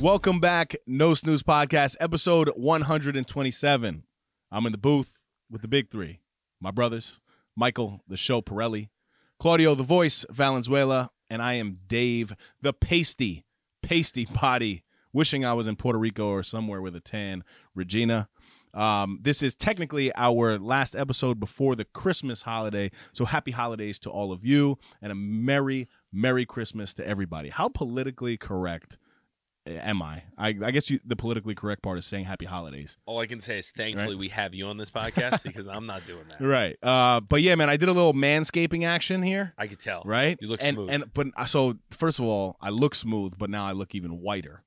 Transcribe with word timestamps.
Welcome 0.00 0.40
back, 0.40 0.74
No 0.86 1.12
Snooze 1.12 1.42
Podcast, 1.42 1.94
episode 2.00 2.48
127. 2.56 4.04
I'm 4.50 4.66
in 4.66 4.72
the 4.72 4.78
booth 4.78 5.18
with 5.50 5.60
the 5.60 5.68
big 5.68 5.90
three, 5.90 6.20
my 6.58 6.70
brothers, 6.70 7.20
Michael, 7.54 8.00
the 8.08 8.16
show 8.16 8.40
Pirelli, 8.40 8.88
Claudio, 9.38 9.74
the 9.74 9.82
voice, 9.82 10.24
Valenzuela, 10.30 11.10
and 11.28 11.42
I 11.42 11.54
am 11.54 11.74
Dave, 11.86 12.34
the 12.62 12.72
pasty, 12.72 13.44
pasty 13.82 14.24
body, 14.24 14.84
wishing 15.12 15.44
I 15.44 15.52
was 15.52 15.66
in 15.66 15.76
Puerto 15.76 15.98
Rico 15.98 16.28
or 16.28 16.42
somewhere 16.42 16.80
with 16.80 16.96
a 16.96 17.00
tan, 17.00 17.44
Regina. 17.74 18.30
Um, 18.72 19.18
this 19.20 19.42
is 19.42 19.54
technically 19.54 20.10
our 20.16 20.58
last 20.58 20.96
episode 20.96 21.38
before 21.38 21.76
the 21.76 21.84
Christmas 21.84 22.40
holiday. 22.40 22.90
So 23.12 23.26
happy 23.26 23.50
holidays 23.50 23.98
to 23.98 24.10
all 24.10 24.32
of 24.32 24.46
you 24.46 24.78
and 25.02 25.12
a 25.12 25.14
merry, 25.14 25.90
merry 26.10 26.46
Christmas 26.46 26.94
to 26.94 27.06
everybody. 27.06 27.50
How 27.50 27.68
politically 27.68 28.38
correct 28.38 28.96
am 29.66 30.02
I? 30.02 30.22
I, 30.38 30.48
I 30.62 30.70
guess 30.70 30.90
you, 30.90 31.00
the 31.04 31.16
politically 31.16 31.54
correct 31.54 31.82
part 31.82 31.98
is 31.98 32.06
saying 32.06 32.24
happy 32.24 32.46
holidays. 32.46 32.96
All 33.06 33.18
I 33.18 33.26
can 33.26 33.40
say 33.40 33.58
is 33.58 33.70
thankfully 33.70 34.16
we 34.16 34.28
have 34.28 34.54
you 34.54 34.66
on 34.66 34.76
this 34.76 34.90
podcast 34.90 35.42
because 35.42 35.66
I'm 35.66 35.86
not 35.86 36.06
doing 36.06 36.24
that. 36.28 36.44
Right. 36.44 36.76
Uh, 36.82 37.20
but 37.20 37.42
yeah, 37.42 37.54
man, 37.54 37.68
I 37.68 37.76
did 37.76 37.88
a 37.88 37.92
little 37.92 38.14
manscaping 38.14 38.86
action 38.86 39.22
here. 39.22 39.54
I 39.58 39.66
could 39.66 39.80
tell. 39.80 40.02
Right. 40.04 40.38
You 40.40 40.48
look 40.48 40.62
and, 40.62 40.74
smooth. 40.76 40.90
And 40.90 41.04
but 41.12 41.28
so 41.48 41.76
first 41.90 42.18
of 42.18 42.24
all, 42.24 42.56
I 42.60 42.70
look 42.70 42.94
smooth, 42.94 43.34
but 43.36 43.50
now 43.50 43.66
I 43.66 43.72
look 43.72 43.94
even 43.94 44.20
whiter. 44.20 44.62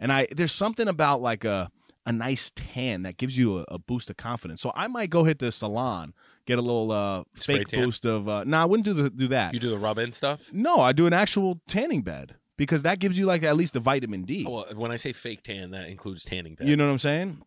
And 0.00 0.12
I 0.12 0.28
there's 0.34 0.52
something 0.52 0.88
about 0.88 1.20
like 1.20 1.44
a 1.44 1.70
a 2.06 2.12
nice 2.12 2.50
tan 2.54 3.02
that 3.02 3.18
gives 3.18 3.36
you 3.36 3.58
a, 3.58 3.64
a 3.68 3.78
boost 3.78 4.08
of 4.08 4.16
confidence. 4.16 4.62
So 4.62 4.72
I 4.74 4.86
might 4.86 5.10
go 5.10 5.24
hit 5.24 5.40
the 5.40 5.52
salon, 5.52 6.14
get 6.46 6.58
a 6.58 6.62
little 6.62 6.90
uh, 6.90 7.24
fake 7.34 7.66
tan? 7.66 7.84
boost 7.84 8.06
of. 8.06 8.26
Uh, 8.28 8.44
no, 8.44 8.56
I 8.56 8.64
wouldn't 8.64 8.86
do 8.86 8.94
the, 8.94 9.10
do 9.10 9.28
that. 9.28 9.52
You 9.52 9.60
do 9.60 9.68
the 9.68 9.78
rub 9.78 9.98
in 9.98 10.12
stuff? 10.12 10.50
no, 10.50 10.80
I 10.80 10.92
do 10.92 11.06
an 11.06 11.12
actual 11.12 11.60
tanning 11.68 12.00
bed 12.00 12.36
because 12.58 12.82
that 12.82 12.98
gives 12.98 13.18
you 13.18 13.24
like 13.24 13.42
at 13.42 13.56
least 13.56 13.72
the 13.72 13.80
vitamin 13.80 14.24
D. 14.24 14.44
Well, 14.46 14.66
when 14.74 14.90
I 14.90 14.96
say 14.96 15.14
fake 15.14 15.42
tan, 15.42 15.70
that 15.70 15.88
includes 15.88 16.24
tanning 16.24 16.56
bed. 16.56 16.68
you 16.68 16.76
know 16.76 16.84
what 16.84 16.92
I'm 16.92 16.98
saying? 16.98 17.40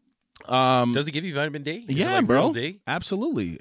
Um, 0.46 0.94
Does 0.94 1.08
it 1.08 1.12
give 1.12 1.24
you 1.24 1.36
vitamin 1.36 1.62
D? 1.62 1.86
Is 1.88 1.96
yeah, 1.96 2.16
like 2.16 2.26
bro. 2.26 2.52
D? 2.52 2.80
Absolutely. 2.88 3.60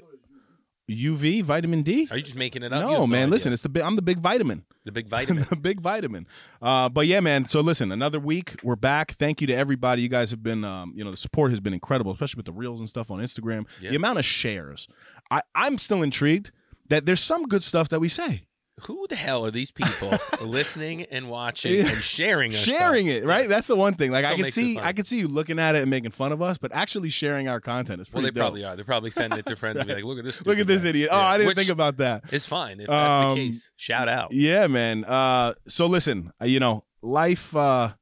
UV, 0.89 1.43
vitamin 1.43 1.83
D. 1.83 2.07
Are 2.11 2.17
you 2.17 2.23
just 2.23 2.35
making 2.35 2.63
it 2.63 2.73
up? 2.73 2.89
No, 2.89 3.07
man. 3.07 3.29
Listen, 3.29 3.53
it's 3.53 3.61
the 3.61 3.69
big, 3.69 3.83
I'm 3.83 3.95
the 3.95 4.01
big 4.01 4.19
vitamin. 4.19 4.65
the 4.83 4.91
big 4.91 5.07
vitamin. 5.09 5.45
the 5.49 5.55
big 5.55 5.79
vitamin. 5.79 6.27
Uh, 6.61 6.89
but 6.89 7.07
yeah, 7.07 7.19
man. 7.19 7.47
So 7.47 7.61
listen, 7.61 7.91
another 7.91 8.19
week. 8.19 8.55
We're 8.63 8.75
back. 8.75 9.11
Thank 9.11 9.41
you 9.41 9.47
to 9.47 9.53
everybody. 9.53 10.01
You 10.01 10.09
guys 10.09 10.31
have 10.31 10.41
been, 10.43 10.65
um, 10.65 10.93
you 10.95 11.03
know, 11.03 11.11
the 11.11 11.17
support 11.17 11.51
has 11.51 11.59
been 11.59 11.73
incredible, 11.73 12.11
especially 12.11 12.39
with 12.39 12.45
the 12.47 12.51
reels 12.53 12.79
and 12.79 12.89
stuff 12.89 13.11
on 13.11 13.19
Instagram. 13.19 13.67
Yeah. 13.79 13.91
The 13.91 13.95
amount 13.97 14.19
of 14.19 14.25
shares. 14.25 14.87
I, 15.29 15.43
I'm 15.55 15.77
still 15.77 16.01
intrigued 16.01 16.51
that 16.89 17.05
there's 17.05 17.21
some 17.21 17.43
good 17.43 17.63
stuff 17.63 17.87
that 17.89 17.99
we 17.99 18.09
say. 18.09 18.43
Who 18.87 19.05
the 19.07 19.15
hell 19.15 19.45
are 19.45 19.51
these 19.51 19.69
people 19.69 20.17
listening 20.41 21.03
and 21.11 21.29
watching 21.29 21.73
Yeah. 21.75 21.89
and 21.89 22.01
sharing? 22.01 22.51
sharing 22.51 23.07
stuff? 23.07 23.23
it, 23.23 23.25
right? 23.27 23.39
Yes. 23.41 23.47
That's 23.49 23.67
the 23.67 23.75
one 23.75 23.93
thing. 23.93 24.11
Like 24.11 24.25
I 24.25 24.35
can 24.35 24.49
see. 24.49 24.79
I 24.79 24.91
can 24.93 25.05
see 25.05 25.19
you 25.19 25.27
looking 25.27 25.59
at 25.59 25.75
it 25.75 25.81
and 25.81 25.89
making 25.91 26.11
fun 26.11 26.31
of 26.31 26.41
us, 26.41 26.57
but 26.57 26.71
actually 26.73 27.09
sharing 27.09 27.47
our 27.47 27.59
content 27.59 28.01
is 28.01 28.11
Well, 28.11 28.23
they 28.23 28.29
dope. 28.29 28.35
probably 28.41 28.63
are. 28.65 28.75
They're 28.75 28.85
probably 28.85 29.11
sending 29.11 29.37
it 29.37 29.45
to 29.47 29.55
friends 29.55 29.77
and 29.77 29.87
be 29.87 29.93
like, 29.95 30.03
"Look 30.03 30.17
at 30.17 30.23
this! 30.25 30.43
Look 30.45 30.57
at 30.57 30.65
this 30.67 30.81
guy." 30.83 30.89
idiot. 30.89 31.09
Oh, 31.11 31.17
I 31.17 31.37
didn't 31.37 31.47
Which 31.49 31.57
think 31.57 31.69
about 31.69 31.97
that. 31.97 32.23
It's 32.31 32.47
fine 32.47 32.79
if 32.79 32.87
that's 32.87 33.29
Um, 33.29 33.35
the 33.37 33.45
case. 33.47 33.71
Shout 33.75 34.07
out. 34.07 34.31
Yeah, 34.31 34.65
man. 34.67 35.05
Uh, 35.05 35.53
so 35.67 35.85
listen, 35.85 36.31
uh, 36.41 36.45
you 36.45 36.59
know, 36.59 36.83
life. 37.03 37.55
Uh, 37.55 37.93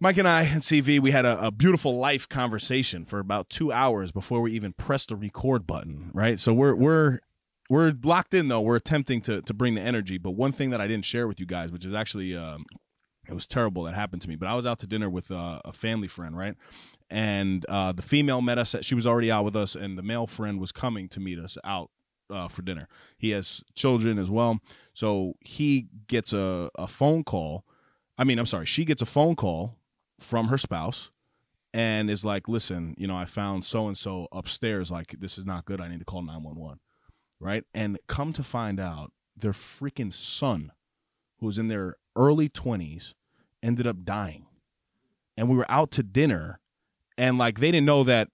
Mike 0.00 0.16
and 0.16 0.28
I 0.28 0.42
and 0.44 0.62
CV, 0.62 1.00
we 1.00 1.10
had 1.10 1.24
a, 1.26 1.46
a 1.46 1.50
beautiful 1.50 1.98
life 1.98 2.28
conversation 2.28 3.04
for 3.04 3.18
about 3.18 3.50
two 3.50 3.72
hours 3.72 4.12
before 4.12 4.40
we 4.40 4.52
even 4.52 4.72
pressed 4.72 5.08
the 5.08 5.16
record 5.16 5.66
button. 5.66 6.10
Right. 6.14 6.38
So 6.38 6.54
we're 6.54 6.74
we're 6.76 7.18
we're 7.68 7.94
locked 8.02 8.34
in 8.34 8.48
though. 8.48 8.60
We're 8.60 8.76
attempting 8.76 9.20
to 9.22 9.42
to 9.42 9.54
bring 9.54 9.74
the 9.74 9.80
energy. 9.80 10.18
But 10.18 10.32
one 10.32 10.52
thing 10.52 10.70
that 10.70 10.80
I 10.80 10.86
didn't 10.86 11.04
share 11.04 11.28
with 11.28 11.38
you 11.38 11.46
guys, 11.46 11.70
which 11.70 11.84
is 11.84 11.94
actually 11.94 12.36
um, 12.36 12.64
it 13.28 13.34
was 13.34 13.46
terrible 13.46 13.84
that 13.84 13.94
happened 13.94 14.22
to 14.22 14.28
me. 14.28 14.36
But 14.36 14.48
I 14.48 14.54
was 14.54 14.66
out 14.66 14.78
to 14.80 14.86
dinner 14.86 15.10
with 15.10 15.30
uh, 15.30 15.60
a 15.64 15.72
family 15.72 16.08
friend, 16.08 16.36
right? 16.36 16.54
And 17.10 17.64
uh, 17.68 17.92
the 17.92 18.02
female 18.02 18.40
met 18.40 18.58
us. 18.58 18.74
She 18.80 18.94
was 18.94 19.06
already 19.06 19.30
out 19.30 19.44
with 19.44 19.56
us, 19.56 19.74
and 19.74 19.98
the 19.98 20.02
male 20.02 20.26
friend 20.26 20.60
was 20.60 20.72
coming 20.72 21.08
to 21.10 21.20
meet 21.20 21.38
us 21.38 21.56
out 21.64 21.90
uh, 22.30 22.48
for 22.48 22.62
dinner. 22.62 22.88
He 23.18 23.30
has 23.30 23.62
children 23.74 24.18
as 24.18 24.30
well, 24.30 24.60
so 24.94 25.34
he 25.40 25.88
gets 26.06 26.32
a, 26.32 26.70
a 26.76 26.86
phone 26.86 27.24
call. 27.24 27.64
I 28.16 28.24
mean, 28.24 28.38
I'm 28.38 28.46
sorry, 28.46 28.66
she 28.66 28.84
gets 28.84 29.00
a 29.00 29.06
phone 29.06 29.36
call 29.36 29.76
from 30.18 30.48
her 30.48 30.58
spouse, 30.58 31.10
and 31.72 32.10
is 32.10 32.24
like, 32.24 32.48
"Listen, 32.48 32.94
you 32.98 33.06
know, 33.06 33.16
I 33.16 33.24
found 33.24 33.64
so 33.64 33.88
and 33.88 33.96
so 33.96 34.28
upstairs. 34.32 34.90
Like, 34.90 35.16
this 35.18 35.38
is 35.38 35.46
not 35.46 35.64
good. 35.64 35.80
I 35.80 35.88
need 35.88 36.00
to 36.00 36.04
call 36.04 36.22
911." 36.22 36.80
Right? 37.40 37.64
And 37.72 37.98
come 38.08 38.32
to 38.32 38.42
find 38.42 38.80
out, 38.80 39.12
their 39.36 39.52
freaking 39.52 40.12
son, 40.12 40.72
who 41.38 41.46
was 41.46 41.58
in 41.58 41.68
their 41.68 41.96
early 42.16 42.48
20s, 42.48 43.14
ended 43.62 43.86
up 43.86 44.04
dying. 44.04 44.46
And 45.36 45.48
we 45.48 45.56
were 45.56 45.70
out 45.70 45.92
to 45.92 46.02
dinner, 46.02 46.58
and 47.16 47.38
like 47.38 47.60
they 47.60 47.70
didn't 47.70 47.86
know 47.86 48.02
that 48.04 48.28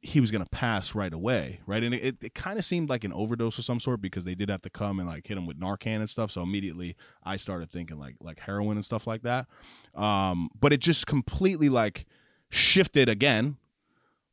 he 0.00 0.20
was 0.20 0.30
gonna 0.30 0.46
pass 0.50 0.94
right 0.94 1.12
away, 1.12 1.60
right? 1.66 1.82
And 1.82 1.94
it, 1.94 2.22
it 2.22 2.34
kind 2.34 2.58
of 2.58 2.64
seemed 2.64 2.88
like 2.88 3.04
an 3.04 3.12
overdose 3.12 3.58
of 3.58 3.64
some 3.64 3.80
sort 3.80 4.00
because 4.00 4.24
they 4.24 4.34
did 4.34 4.48
have 4.48 4.62
to 4.62 4.70
come 4.70 5.00
and 5.00 5.08
like 5.08 5.26
hit 5.26 5.36
him 5.36 5.46
with 5.46 5.58
Narcan 5.58 5.96
and 5.96 6.08
stuff. 6.08 6.30
So 6.30 6.42
immediately 6.42 6.96
I 7.24 7.36
started 7.36 7.70
thinking 7.70 7.98
like 7.98 8.16
like 8.20 8.38
heroin 8.38 8.76
and 8.76 8.84
stuff 8.84 9.06
like 9.06 9.22
that. 9.22 9.46
Um, 9.94 10.48
but 10.58 10.72
it 10.72 10.80
just 10.80 11.06
completely 11.06 11.68
like 11.68 12.06
shifted 12.50 13.08
again, 13.08 13.56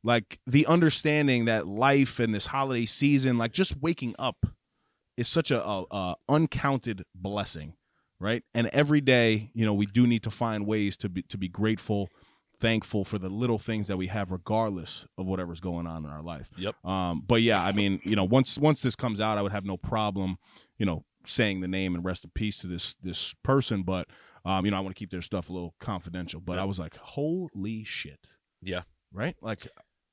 like 0.04 0.38
the 0.46 0.66
understanding 0.66 1.46
that 1.46 1.66
life 1.66 2.20
and 2.20 2.32
this 2.34 2.46
holiday 2.46 2.84
season, 2.84 3.38
like 3.38 3.52
just 3.52 3.76
waking 3.80 4.14
up, 4.18 4.46
is 5.16 5.26
such 5.28 5.50
a, 5.50 5.64
a, 5.64 5.84
a 5.90 6.16
uncounted 6.28 7.02
blessing, 7.14 7.74
right? 8.20 8.42
And 8.54 8.66
every 8.68 9.00
day, 9.00 9.50
you 9.54 9.64
know, 9.64 9.74
we 9.74 9.86
do 9.86 10.06
need 10.06 10.22
to 10.24 10.30
find 10.30 10.66
ways 10.66 10.96
to 10.98 11.08
be 11.08 11.22
to 11.22 11.38
be 11.38 11.48
grateful 11.48 12.08
thankful 12.60 13.04
for 13.04 13.18
the 13.18 13.28
little 13.28 13.58
things 13.58 13.88
that 13.88 13.96
we 13.96 14.06
have 14.06 14.30
regardless 14.30 15.06
of 15.18 15.26
whatever's 15.26 15.58
going 15.60 15.88
on 15.88 16.04
in 16.04 16.10
our 16.10 16.22
life 16.22 16.52
Yep. 16.56 16.76
um 16.84 17.20
but 17.26 17.42
yeah 17.42 17.60
i 17.60 17.72
mean 17.72 18.00
you 18.04 18.14
know 18.14 18.22
once 18.22 18.56
once 18.56 18.80
this 18.80 18.94
comes 18.94 19.20
out 19.20 19.36
i 19.38 19.42
would 19.42 19.50
have 19.50 19.64
no 19.64 19.76
problem 19.76 20.36
you 20.78 20.86
know 20.86 21.04
saying 21.26 21.62
the 21.62 21.68
name 21.68 21.96
and 21.96 22.04
rest 22.04 22.22
in 22.22 22.30
peace 22.32 22.58
to 22.58 22.68
this 22.68 22.94
this 23.02 23.34
person 23.42 23.82
but 23.82 24.06
um 24.44 24.64
you 24.64 24.70
know 24.70 24.76
i 24.76 24.80
want 24.80 24.94
to 24.94 24.98
keep 24.98 25.10
their 25.10 25.20
stuff 25.20 25.50
a 25.50 25.52
little 25.52 25.74
confidential 25.80 26.40
but 26.40 26.54
Yeah. 26.54 26.62
i 26.62 26.64
was 26.64 26.78
like 26.78 26.96
holy 26.96 27.82
shit 27.82 28.20
Yeah. 28.62 28.82
right 29.12 29.34
like 29.42 29.66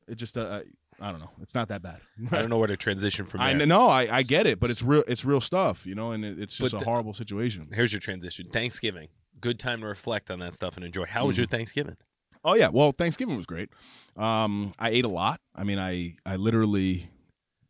it 0.07 0.16
just 0.16 0.38
uh, 0.38 0.62
i 1.00 1.12
don't 1.12 1.19
know 1.19 1.29
it's 1.41 1.56
not 1.56 1.67
that 1.69 1.81
bad 1.81 2.00
I 2.31 2.39
don't 2.39 2.50
know 2.50 2.57
where 2.57 2.67
to 2.67 2.78
transition 2.78 3.25
from 3.25 3.41
i 3.41 3.53
there. 3.53 3.66
know 3.66 3.88
i 3.88 4.17
i 4.17 4.23
get 4.23 4.45
it 4.47 4.59
but 4.59 4.69
it's 4.69 4.81
real 4.84 5.03
it's 5.07 5.23
real 5.25 5.41
stuff 5.41 5.85
you 5.85 5.95
know 5.95 6.12
and 6.12 6.23
it, 6.25 6.39
it's 6.39 6.57
just 6.57 6.73
But 6.73 6.81
a 6.81 6.85
horrible 6.85 7.13
situation 7.13 7.69
Here's 7.73 7.91
your 7.94 8.00
transition. 8.00 8.47
Thanksgiving. 8.51 9.07
Good 9.40 9.57
time 9.59 9.81
to 9.81 9.88
reflect 9.88 10.29
on 10.29 10.40
that 10.40 10.53
stuff 10.53 10.75
and 10.75 10.85
enjoy. 10.85 11.06
How 11.06 11.25
was 11.25 11.38
your 11.38 11.47
Thanksgiving? 11.47 11.97
Oh 12.44 12.53
yeah, 12.56 12.69
well 12.69 12.91
Thanksgiving 12.91 13.35
was 13.38 13.45
great. 13.45 13.69
Um, 14.17 14.73
I 14.78 14.90
ate 14.90 15.06
a 15.06 15.07
lot. 15.09 15.40
I 15.56 15.63
mean, 15.63 15.79
I 15.79 16.16
I 16.25 16.35
literally 16.35 17.09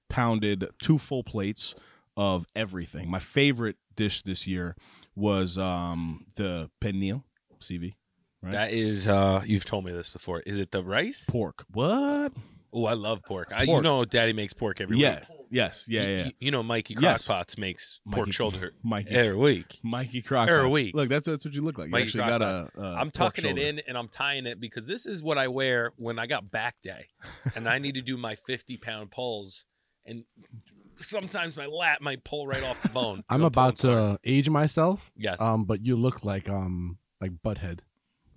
pounded 0.09 0.67
two 0.81 0.97
full 0.97 1.23
plates 1.23 1.75
of 2.17 2.45
everything. 2.55 3.09
My 3.09 3.19
favorite 3.19 3.77
dish 3.95 4.21
this 4.21 4.47
year 4.47 4.75
was 5.15 5.57
um 5.57 6.25
the 6.35 6.69
pernil, 6.81 7.23
CV, 7.59 7.93
Right. 8.43 8.51
That 8.53 8.71
is, 8.73 9.07
uh, 9.07 9.43
you've 9.45 9.65
told 9.65 9.85
me 9.85 9.91
this 9.91 10.09
before. 10.09 10.39
Is 10.41 10.59
it 10.59 10.71
the 10.71 10.83
rice? 10.83 11.25
pork. 11.29 11.63
What? 11.71 12.33
Oh, 12.73 12.85
I 12.85 12.93
love 12.93 13.21
pork. 13.23 13.51
I, 13.53 13.63
you 13.63 13.81
know, 13.81 14.05
Daddy 14.05 14.31
makes 14.33 14.53
pork 14.53 14.79
every 14.79 14.97
yeah, 14.97 15.19
week. 15.19 15.39
yes, 15.51 15.85
yeah, 15.89 16.01
Y- 16.03 16.07
yeah. 16.09 16.23
y- 16.23 16.33
You 16.39 16.51
know, 16.51 16.63
Mikey 16.63 16.95
Yes. 16.99 17.27
Crockpots 17.27 17.57
makes 17.57 17.99
pork 18.09 18.19
Mikey- 18.27 18.31
shoulder 18.31 18.71
Mikey, 18.81 19.11
every 19.13 19.35
week. 19.35 19.77
Mikey 19.83 20.21
Crock. 20.21 20.47
Every 20.47 20.69
week. 20.69 20.95
Look, 20.95 21.09
that's 21.09 21.25
that's 21.25 21.43
what 21.43 21.53
you 21.53 21.61
look 21.63 21.77
like. 21.77 21.87
You 21.87 21.91
Mikey 21.91 22.03
actually 22.05 22.23
got 22.23 22.41
a. 22.41 22.69
a 22.77 22.81
I'm 22.81 23.11
pork 23.11 23.35
tucking 23.35 23.57
it 23.57 23.61
in 23.61 23.81
and 23.87 23.97
I'm 23.97 24.07
tying 24.07 24.45
it 24.45 24.61
because 24.61 24.87
this 24.87 25.05
is 25.05 25.21
what 25.21 25.37
I 25.37 25.49
wear 25.49 25.91
when 25.97 26.17
I 26.17 26.27
got 26.27 26.49
back 26.49 26.75
day 26.81 27.07
and 27.55 27.67
I 27.67 27.77
need 27.77 27.95
to 27.95 28.01
do 28.01 28.15
my 28.15 28.35
50 28.35 28.77
pound 28.77 29.11
pulls. 29.11 29.65
And 30.05 30.23
sometimes 30.95 31.57
my 31.57 31.65
lat 31.65 32.01
might 32.01 32.23
pull 32.23 32.47
right 32.47 32.63
off 32.63 32.81
the 32.81 32.89
bone. 32.89 33.23
I'm 33.29 33.43
about 33.43 33.77
pulling 33.79 33.97
hard. 33.97 34.23
to 34.23 34.29
age 34.31 34.49
myself, 34.49 35.11
Yes. 35.17 35.41
um, 35.41 35.65
but 35.65 35.85
you 35.85 35.95
look 35.97 36.23
like 36.23 36.49
um 36.49 36.97
like 37.19 37.31
Butthead. 37.45 37.79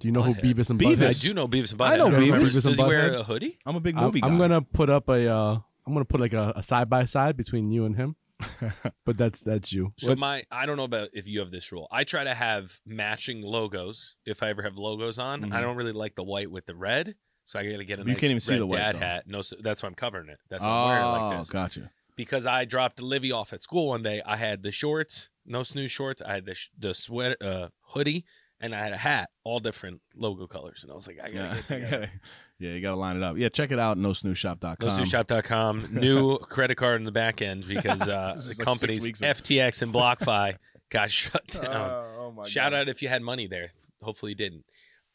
Do 0.00 0.08
you 0.08 0.12
know 0.12 0.22
who 0.22 0.34
Butthead. 0.34 0.54
Beavis 0.56 0.70
and 0.70 0.80
Beavis. 0.80 0.96
Butthead? 0.96 1.08
I 1.08 1.12
do 1.12 1.34
know 1.34 1.48
Beavis 1.48 1.70
and 1.72 1.80
Butthead. 1.80 1.86
I 1.86 1.96
know 1.96 2.10
don't 2.10 2.20
remember- 2.20 2.38
Beavis. 2.46 2.62
Does 2.64 2.76
he 2.78 2.84
wear 2.84 3.10
Butthead. 3.12 3.20
a 3.20 3.24
hoodie? 3.24 3.58
I'm 3.64 3.76
a 3.76 3.80
big 3.80 3.96
I'm, 3.96 4.04
movie 4.04 4.20
guy. 4.20 4.26
I'm 4.28 4.38
gonna 4.38 4.62
put 4.62 4.90
up 4.90 5.08
a 5.08 5.28
uh, 5.28 5.58
I'm 5.86 5.92
gonna 5.92 6.04
put 6.04 6.20
like 6.20 6.32
a, 6.32 6.52
a 6.56 6.62
side 6.62 6.90
by 6.90 7.04
side 7.04 7.36
between 7.36 7.70
you 7.70 7.84
and 7.84 7.96
him. 7.96 8.16
but 9.06 9.16
that's 9.16 9.40
that's 9.40 9.72
you. 9.72 9.92
So 9.98 10.08
What- 10.08 10.18
my 10.18 10.44
I 10.50 10.66
don't 10.66 10.76
know 10.76 10.84
about 10.84 11.08
if 11.12 11.26
you 11.26 11.40
have 11.40 11.50
this 11.50 11.70
rule. 11.72 11.86
I 11.90 12.04
try 12.04 12.24
to 12.24 12.34
have 12.34 12.78
matching 12.86 13.42
logos 13.42 14.16
if 14.26 14.42
I 14.42 14.48
ever 14.50 14.62
have 14.62 14.76
logos 14.76 15.18
on. 15.18 15.42
Mhm. 15.42 15.52
I 15.54 15.60
don't 15.60 15.76
really 15.76 15.92
like 15.92 16.14
the 16.16 16.24
white 16.24 16.50
with 16.50 16.66
the 16.66 16.74
red. 16.74 17.14
So 17.46 17.58
I 17.58 17.70
got 17.70 17.76
to 17.76 17.84
get 17.84 17.98
a 17.98 18.02
You 18.02 18.08
nice 18.08 18.20
can't 18.20 18.30
even 18.30 18.40
see 18.40 18.52
red 18.54 18.60
the 18.62 18.66
white, 18.66 18.76
dad 18.78 18.94
though. 18.96 19.00
hat. 19.00 19.24
No, 19.26 19.42
so 19.42 19.56
that's 19.62 19.82
why 19.82 19.88
I'm 19.88 19.94
covering 19.94 20.30
it. 20.30 20.38
That's 20.48 20.64
why 20.64 20.70
I'm 20.70 20.88
wearing 20.88 21.04
it 21.04 21.08
like 21.28 21.38
this. 21.38 21.50
Oh, 21.50 21.52
gotcha. 21.52 21.90
Because 22.16 22.46
I 22.46 22.64
dropped 22.64 23.02
Livy 23.02 23.32
off 23.32 23.52
at 23.52 23.60
school 23.62 23.88
one 23.88 24.02
day. 24.02 24.22
I 24.24 24.36
had 24.36 24.62
the 24.62 24.72
shorts, 24.72 25.28
no 25.44 25.62
snooze 25.62 25.90
shorts. 25.90 26.22
I 26.22 26.32
had 26.34 26.46
the 26.46 26.54
sh- 26.54 26.70
the 26.78 26.94
sweat 26.94 27.40
uh, 27.42 27.68
hoodie, 27.88 28.24
and 28.60 28.74
I 28.74 28.78
had 28.82 28.92
a 28.92 28.96
hat, 28.96 29.30
all 29.44 29.60
different 29.60 30.00
logo 30.14 30.46
colors. 30.46 30.82
And 30.82 30.92
I 30.92 30.94
was 30.94 31.06
like, 31.06 31.18
I 31.22 31.28
gotta 31.28 31.62
Yeah, 31.68 31.78
get 31.78 32.10
yeah, 32.58 32.70
you 32.70 32.80
got 32.80 32.90
to 32.90 32.96
line 32.96 33.16
it 33.16 33.22
up. 33.22 33.36
Yeah, 33.36 33.48
check 33.48 33.70
it 33.72 33.78
out. 33.78 33.98
NoSnoozeShop.com. 33.98 34.76
GoSnoozeShop.com. 34.76 35.88
New 35.92 36.38
credit 36.38 36.76
card 36.76 37.00
in 37.00 37.04
the 37.04 37.12
back 37.12 37.42
end 37.42 37.66
because 37.66 38.08
uh, 38.08 38.34
the 38.36 38.54
like 38.56 38.58
companies 38.58 39.02
FTX 39.04 39.82
and 39.82 39.92
BlockFi 39.92 40.56
got 40.90 41.10
shut 41.10 41.46
down. 41.48 41.90
oh 42.18 42.32
my 42.36 42.44
Shout 42.44 42.72
out 42.74 42.88
if 42.88 43.02
you 43.02 43.08
had 43.08 43.22
money 43.22 43.46
there. 43.46 43.70
Hopefully 44.02 44.32
you 44.32 44.36
didn't. 44.36 44.64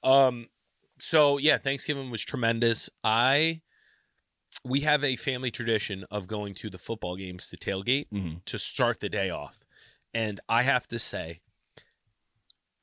Um 0.03 0.47
so 1.00 1.38
yeah, 1.38 1.57
Thanksgiving 1.57 2.12
was 2.12 2.24
tremendous. 2.24 2.89
I 3.03 3.62
we 4.65 4.81
have 4.81 5.03
a 5.03 5.15
family 5.15 5.51
tradition 5.51 6.06
of 6.12 6.27
going 6.27 6.53
to 6.56 6.69
the 6.69 6.77
football 6.77 7.15
games 7.15 7.47
to 7.50 7.57
tailgate 7.57 8.07
hmm 8.12 8.38
to 8.45 8.59
start 8.59 9.00
the 9.00 9.09
day 9.09 9.30
off. 9.30 9.59
And 10.13 10.39
I 10.50 10.63
have 10.63 10.88
to 10.88 11.00
say 11.00 11.39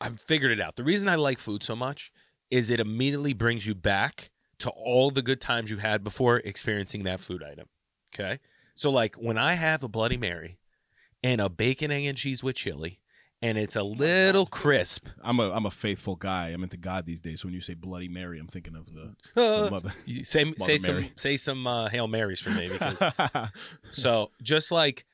I've 0.01 0.21
figured 0.21 0.53
it 0.53 0.61
out. 0.61 0.77
The 0.77 0.85
reason 0.85 1.09
I 1.09 1.17
like 1.17 1.39
food 1.39 1.63
so 1.63 1.75
much 1.75 2.13
is 2.51 2.71
it 2.71 2.81
immediately 2.81 3.33
brings 3.33 3.67
you 3.67 3.75
back 3.75 4.31
to 4.59 4.71
all 4.71 5.11
the 5.11 5.23
good 5.23 5.41
times 5.41 5.71
you 5.71 5.79
had 5.79 6.03
before 6.05 6.39
experiencing 6.39 7.05
that 7.05 7.21
food 7.21 7.43
item. 7.43 7.69
Okay? 8.15 8.39
So 8.75 8.91
like 8.91 9.17
when 9.17 9.39
I 9.39 9.55
have 9.55 9.83
a 9.83 9.89
bloody 9.89 10.17
mary 10.17 10.59
and 11.23 11.41
a 11.41 11.49
bacon 11.49 11.91
egg 11.91 12.05
and 12.05 12.17
cheese 12.17 12.43
with 12.43 12.57
chili 12.57 13.01
and 13.43 13.59
it's 13.59 13.77
a 13.77 13.83
little 13.83 14.47
crisp 14.47 15.07
I'm 15.23 15.41
a 15.41 15.51
I'm 15.51 15.67
a 15.67 15.71
faithful 15.71 16.17
guy. 16.17 16.49
I'm 16.49 16.63
into 16.63 16.77
God 16.77 17.05
these 17.05 17.21
days. 17.21 17.41
So 17.41 17.49
when 17.49 17.55
you 17.55 17.61
say 17.61 17.75
Bloody 17.75 18.09
Mary, 18.09 18.39
I'm 18.39 18.47
thinking 18.47 18.75
of 18.77 18.87
the, 18.87 19.15
the 19.35 19.71
mother. 19.71 19.91
say 20.23 20.53
say 20.57 20.79
some 20.79 21.11
say 21.17 21.37
some 21.37 21.67
uh, 21.67 21.89
hail 21.89 22.09
marys 22.09 22.41
for 22.41 22.51
me 22.51 22.69
because 22.69 23.03
so 23.91 24.31
just 24.43 24.73
like 24.73 25.05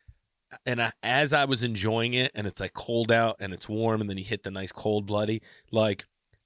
and 0.67 0.83
I, 0.83 0.93
as 1.03 1.33
I 1.33 1.45
was 1.45 1.63
enjoying 1.63 2.15
it 2.15 2.31
and 2.35 2.47
it's 2.47 2.61
like 2.61 2.75
cold 2.75 3.11
out 3.11 3.37
and 3.41 3.53
it's 3.53 3.69
warm 3.69 4.01
and 4.01 4.09
then 4.09 4.19
you 4.19 4.25
hit 4.25 4.43
the 4.43 4.51
nice 4.51 4.73
cold 4.73 5.07
bloody 5.07 5.43
like 5.71 6.05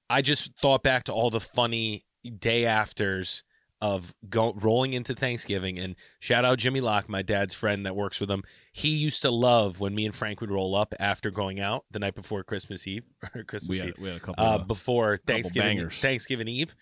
I 0.09 0.21
just 0.21 0.51
thought 0.61 0.83
back 0.83 1.03
to 1.05 1.13
all 1.13 1.29
the 1.29 1.39
funny 1.39 2.05
day 2.39 2.65
afters 2.65 3.43
of 3.79 4.15
go, 4.27 4.53
rolling 4.53 4.93
into 4.93 5.13
Thanksgiving 5.13 5.77
and 5.77 5.95
shout 6.19 6.45
out 6.45 6.57
Jimmy 6.57 6.81
Locke 6.81 7.07
my 7.09 7.21
dad's 7.21 7.53
friend 7.53 7.85
that 7.85 7.95
works 7.95 8.19
with 8.19 8.29
him 8.31 8.43
he 8.73 8.89
used 8.89 9.21
to 9.21 9.29
love 9.29 9.79
when 9.79 9.93
me 9.93 10.05
and 10.05 10.15
Frank 10.15 10.41
would 10.41 10.49
roll 10.49 10.73
up 10.73 10.95
after 10.99 11.29
going 11.29 11.59
out 11.59 11.85
the 11.91 11.99
night 11.99 12.15
before 12.15 12.43
Christmas 12.43 12.87
Eve 12.87 13.03
or 13.35 13.43
Christmas 13.43 13.81
we 13.81 13.87
Eve 13.89 13.95
we 13.99 14.07
had 14.07 14.17
a 14.17 14.19
couple. 14.19 14.43
uh, 14.43 14.55
of, 14.55 14.67
before 14.67 15.17
Thanksgiving 15.27 15.77
bangers. 15.77 15.97
Thanksgiving 15.97 16.47
Eve, 16.47 16.75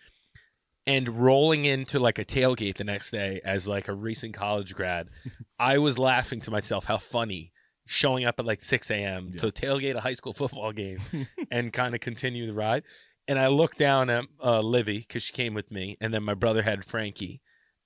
and 0.88 1.10
rolling 1.10 1.66
into 1.66 2.00
like 2.00 2.20
a 2.20 2.26
tailgate 2.26 2.78
the 2.78 2.84
next 2.84 3.12
day 3.12 3.42
as 3.44 3.68
like 3.68 3.88
a 3.88 3.94
recent 3.94 4.34
college 4.34 4.76
grad, 4.76 5.10
I 5.60 5.78
was 5.78 5.98
laughing 5.98 6.42
to 6.42 6.52
myself 6.52 6.86
how 6.86 6.98
funny 6.98 7.52
showing 7.88 8.26
up 8.26 8.40
at 8.40 8.46
like 8.46 8.62
six 8.62 8.90
a.m. 8.90 9.32
to 9.38 9.52
tailgate 9.52 9.96
a 9.96 10.02
high 10.02 10.14
school 10.14 10.34
football 10.34 10.72
game 10.72 11.00
and 11.52 11.72
kind 11.72 11.94
of 11.94 12.02
continue 12.02 12.48
the 12.48 12.54
ride. 12.54 12.84
And 13.28 13.40
I 13.40 13.48
looked 13.48 13.78
down 13.78 14.10
at 14.10 14.26
uh, 14.44 14.60
Livy 14.60 15.00
because 15.00 15.24
she 15.24 15.34
came 15.34 15.56
with 15.56 15.72
me, 15.72 15.98
and 16.00 16.14
then 16.14 16.22
my 16.22 16.36
brother 16.36 16.62
had 16.62 16.86
Frankie, 16.86 17.42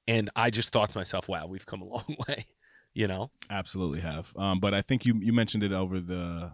and 0.06 0.30
I 0.36 0.50
just 0.50 0.70
thought 0.70 0.92
to 0.92 0.98
myself, 0.98 1.30
"Wow, 1.30 1.48
we've 1.48 1.66
come 1.66 1.82
a 1.82 1.86
long 1.86 2.18
way," 2.28 2.46
you 2.94 3.08
know. 3.08 3.32
absolutely 3.50 4.02
have. 4.02 4.34
Um, 4.36 4.60
but 4.60 4.74
I 4.74 4.82
think 4.82 5.06
you 5.06 5.18
you 5.22 5.32
mentioned 5.32 5.64
it 5.64 5.72
over 5.72 6.02
the 6.02 6.52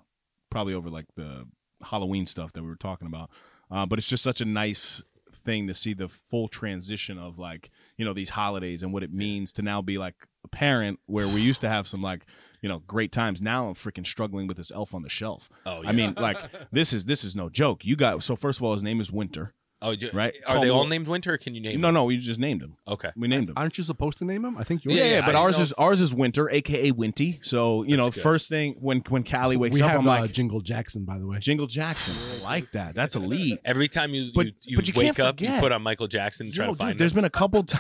probably 0.51 0.75
over 0.75 0.91
like 0.91 1.07
the 1.15 1.45
Halloween 1.83 2.27
stuff 2.27 2.53
that 2.53 2.61
we 2.61 2.69
were 2.69 2.75
talking 2.75 3.07
about. 3.07 3.31
Uh, 3.71 3.87
but 3.87 3.97
it's 3.97 4.07
just 4.07 4.23
such 4.23 4.41
a 4.41 4.45
nice 4.45 5.01
thing 5.45 5.67
to 5.67 5.73
see 5.73 5.93
the 5.93 6.09
full 6.09 6.47
transition 6.47 7.17
of 7.17 7.39
like 7.39 7.69
you 7.97 8.03
know 8.05 8.13
these 8.13 8.31
holidays 8.31 8.83
and 8.83 8.91
what 8.91 9.03
it 9.03 9.13
means 9.13 9.53
to 9.53 9.61
now 9.61 9.81
be 9.81 9.97
like 9.97 10.15
a 10.43 10.47
parent 10.47 10.99
where 11.05 11.27
we 11.27 11.41
used 11.41 11.61
to 11.61 11.69
have 11.69 11.87
some 11.87 12.01
like 12.01 12.25
you 12.61 12.69
know 12.69 12.79
great 12.87 13.11
times. 13.11 13.41
Now 13.41 13.67
i'm 13.67 13.75
freaking 13.75 14.05
struggling 14.05 14.47
with 14.47 14.57
this 14.57 14.71
elf 14.71 14.93
on 14.93 15.03
the 15.03 15.09
shelf. 15.09 15.49
Oh, 15.65 15.83
yeah. 15.83 15.89
i 15.89 15.91
mean 15.91 16.13
like 16.17 16.37
this 16.71 16.91
is 16.91 17.05
this 17.05 17.23
is 17.23 17.35
no 17.35 17.49
joke. 17.49 17.85
You 17.85 17.95
got 17.95 18.23
so 18.23 18.35
first 18.35 18.59
of 18.59 18.63
all 18.63 18.73
his 18.73 18.83
name 18.83 18.99
is 18.99 19.11
winter 19.11 19.53
oh, 19.87 19.91
you- 19.91 20.09
right? 20.13 20.33
Are 20.47 20.53
Call 20.55 20.61
they 20.63 20.69
all 20.69 20.79
what- 20.81 20.89
named 20.89 21.07
Winter? 21.07 21.33
Or 21.33 21.37
can 21.37 21.55
you 21.55 21.61
name? 21.61 21.79
no 21.81 21.87
them? 21.87 21.93
no 21.95 22.03
we 22.05 22.17
just 22.17 22.39
named 22.39 22.61
him 22.61 22.75
Okay. 22.87 23.11
we 23.15 23.27
named 23.27 23.49
him 23.49 23.53
Aren't 23.57 23.77
you 23.77 23.83
supposed 23.83 24.17
to 24.19 24.25
name 24.25 24.43
him? 24.43 24.57
I 24.57 24.63
think 24.63 24.83
you're. 24.83 24.93
yeah, 24.93 25.03
Yeah, 25.05 25.11
yeah, 25.11 25.17
I 25.17 25.21
but 25.21 25.25
didn't 25.27 25.35
ours 25.41 25.57
know 25.57 25.63
is 25.63 25.71
if- 25.71 25.79
ours 25.79 26.01
is 26.01 26.13
winter, 26.13 26.49
aka 26.49 26.91
Winty. 26.91 27.39
So 27.45 27.83
you 27.83 27.95
know, 27.97 28.03
That's 28.05 28.15
good. 28.15 28.21
first 28.23 28.49
thing 28.49 28.75
when 28.79 28.99
when 29.09 29.23
Callie 29.23 29.57
wakes 29.57 29.75
we 29.75 29.81
up, 29.81 29.91
have 29.91 29.99
I'm 30.01 30.07
uh, 30.07 30.21
like 30.21 30.31
Jingle 30.33 30.61
Jackson, 30.61 31.05
by 31.05 31.17
the 31.17 31.25
way. 31.25 31.39
Jingle 31.39 31.67
Jackson. 31.67 32.15
I 32.39 32.43
like 32.43 32.71
that. 32.71 32.95
That's 32.95 33.15
elite. 33.15 33.59
Every 33.65 33.87
time 33.87 34.13
you 34.13 34.31
But- 34.35 34.45
you, 34.47 34.51
you, 34.65 34.77
but 34.77 34.87
you 34.87 34.93
wake 34.95 35.05
can't 35.15 35.19
up, 35.21 35.39
you 35.41 35.47
forget. 35.47 35.61
put 35.61 35.71
on 35.71 35.81
Michael 35.81 36.07
Jackson, 36.07 36.47
and 36.47 36.53
try 36.53 36.65
Yo, 36.65 36.71
to 36.71 36.77
find 36.77 36.91
dude, 36.93 36.99
there's 37.01 37.11
him. 37.11 37.15
been 37.17 37.25
a 37.25 37.29
couple. 37.29 37.63
T- 37.63 37.77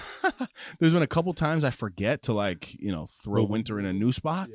there's 0.79 0.93
been 0.93 1.01
a 1.03 1.07
couple 1.07 1.33
times 1.33 1.63
I 1.63 1.69
forget 1.71 2.23
to 2.23 2.33
like 2.33 2.73
you 2.79 2.91
know 2.91 3.07
throw 3.23 3.43
Winter 3.43 3.79
in 3.79 3.85
a 3.85 3.93
new 3.93 4.11
spot, 4.11 4.49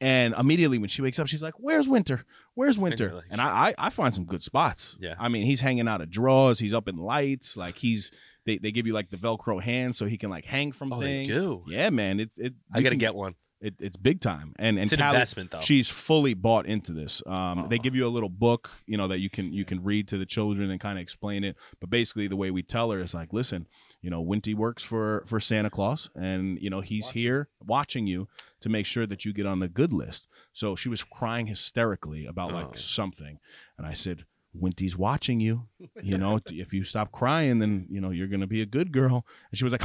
and 0.00 0.34
immediately 0.38 0.78
when 0.78 0.88
she 0.88 1.02
wakes 1.02 1.18
up, 1.18 1.26
she's 1.28 1.42
like, 1.42 1.54
"Where's 1.58 1.88
Winter? 1.88 2.24
Where's 2.54 2.78
Winter?" 2.78 3.22
And 3.30 3.40
I, 3.40 3.68
I 3.68 3.74
I 3.86 3.90
find 3.90 4.14
some 4.14 4.24
good 4.24 4.42
spots. 4.42 4.96
Yeah. 5.00 5.14
I 5.18 5.28
mean, 5.28 5.46
he's 5.46 5.60
hanging 5.60 5.88
out 5.88 6.00
of 6.00 6.10
drawers. 6.10 6.58
He's 6.58 6.74
up 6.74 6.88
in 6.88 6.96
lights. 6.96 7.56
Like 7.56 7.78
he's 7.78 8.10
they, 8.46 8.58
they 8.58 8.72
give 8.72 8.86
you 8.86 8.92
like 8.92 9.10
the 9.10 9.16
Velcro 9.16 9.62
hands 9.62 9.96
so 9.96 10.06
he 10.06 10.18
can 10.18 10.30
like 10.30 10.44
hang 10.44 10.72
from 10.72 10.92
Oh, 10.92 11.00
they 11.00 11.22
do. 11.22 11.64
Yeah, 11.66 11.90
man. 11.90 12.20
It 12.20 12.30
it 12.36 12.54
I 12.72 12.80
gotta 12.82 12.90
can- 12.90 12.98
get 12.98 13.14
one. 13.14 13.34
it, 13.60 13.74
it's 13.80 13.96
big 13.96 14.20
time. 14.20 14.52
And 14.58 14.76
and 14.76 14.84
It's 14.84 14.92
an 14.92 14.98
Callie- 14.98 15.14
investment, 15.14 15.50
though. 15.52 15.60
She's 15.60 15.88
fully 15.88 16.34
bought 16.34 16.66
into 16.66 16.92
this. 16.92 17.22
Um, 17.26 17.68
They 17.70 17.78
give 17.78 17.94
you 17.94 18.06
a 18.06 18.12
little 18.12 18.28
book, 18.28 18.70
you 18.86 18.98
know, 18.98 19.08
that 19.08 19.20
you 19.20 19.30
can 19.30 19.52
you 19.54 19.64
can 19.64 19.82
read 19.82 20.08
to 20.08 20.18
the 20.18 20.26
children 20.26 20.70
and 20.70 20.78
kind 20.80 20.98
of 20.98 21.02
explain 21.02 21.44
it. 21.44 21.56
But 21.80 21.88
basically, 21.88 22.26
the 22.28 22.36
way 22.36 22.50
we 22.50 22.62
tell 22.62 22.90
her 22.90 23.00
is 23.00 23.14
like, 23.14 23.32
listen, 23.32 23.66
you 24.04 24.10
know, 24.10 24.22
Winty 24.22 24.54
works 24.54 24.82
for 24.82 25.24
for 25.26 25.40
Santa 25.40 25.70
Claus, 25.70 26.10
and 26.14 26.58
you 26.60 26.68
know 26.68 26.82
he's 26.82 27.08
here 27.10 27.48
watching 27.66 28.06
you 28.06 28.28
to 28.60 28.68
make 28.68 28.84
sure 28.86 29.06
that 29.06 29.24
you 29.24 29.32
get 29.32 29.46
on 29.46 29.60
the 29.60 29.68
good 29.68 29.92
list. 29.92 30.28
So 30.52 30.76
she 30.76 30.90
was 30.90 31.02
crying 31.02 31.46
hysterically 31.46 32.26
about 32.26 32.52
like 32.52 32.66
Oh. 32.66 32.76
something, 32.76 33.38
and 33.78 33.86
I 33.86 33.94
said. 33.94 34.26
Winty's 34.54 34.96
watching 34.96 35.40
you. 35.40 35.66
You 36.02 36.16
know, 36.18 36.40
if 36.46 36.72
you 36.72 36.84
stop 36.84 37.10
crying, 37.12 37.58
then 37.58 37.86
you 37.90 38.00
know 38.00 38.10
you're 38.10 38.28
gonna 38.28 38.46
be 38.46 38.62
a 38.62 38.66
good 38.66 38.92
girl. 38.92 39.26
And 39.50 39.58
she 39.58 39.64
was 39.64 39.72
like. 39.72 39.82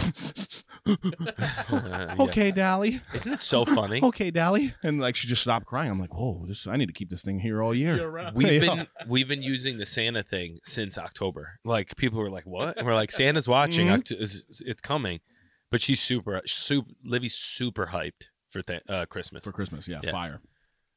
"Okay, 2.20 2.52
Dally." 2.52 3.02
Isn't 3.14 3.34
it 3.34 3.40
so 3.40 3.66
funny? 3.66 4.02
okay, 4.04 4.32
Dally. 4.32 4.74
And 4.84 5.00
like 5.00 5.16
she 5.16 5.28
just 5.28 5.42
stopped 5.42 5.66
crying. 5.66 5.92
I'm 5.92 6.00
like, 6.00 6.14
whoa, 6.14 6.46
this 6.48 6.68
I 6.68 6.76
need 6.78 6.88
to 6.88 6.94
keep 6.94 7.10
this 7.10 7.22
thing 7.24 7.40
here 7.40 7.62
all 7.62 7.74
year. 7.74 8.32
We've 8.34 8.62
been 8.62 8.88
we've 9.08 9.28
been 9.28 9.44
using 9.44 9.78
the 9.78 9.86
Santa 9.86 10.24
thing 10.24 10.60
since 10.64 10.98
October. 10.98 11.60
Like 11.64 11.96
people 11.96 12.20
were 12.20 12.30
like, 12.30 12.46
"What?" 12.46 12.78
And 12.78 12.86
we're 12.88 12.96
like, 12.96 13.12
"Santa's 13.12 13.48
watching. 13.48 13.88
Mhm. 13.88 14.00
Oct- 14.04 14.12
it's, 14.20 14.62
it's 14.66 14.82
coming." 14.82 15.20
But 15.72 15.82
she's 15.82 16.02
super, 16.02 16.42
super. 16.46 16.90
Livy's 17.04 17.36
super 17.36 17.88
hyped 17.88 18.30
for 18.50 18.62
th- 18.64 18.82
uh, 18.90 19.06
Christmas. 19.06 19.44
for 19.44 19.52
Christmas. 19.52 19.88
Yeah, 19.88 20.00
Yeah. 20.04 20.12
fire. 20.12 20.42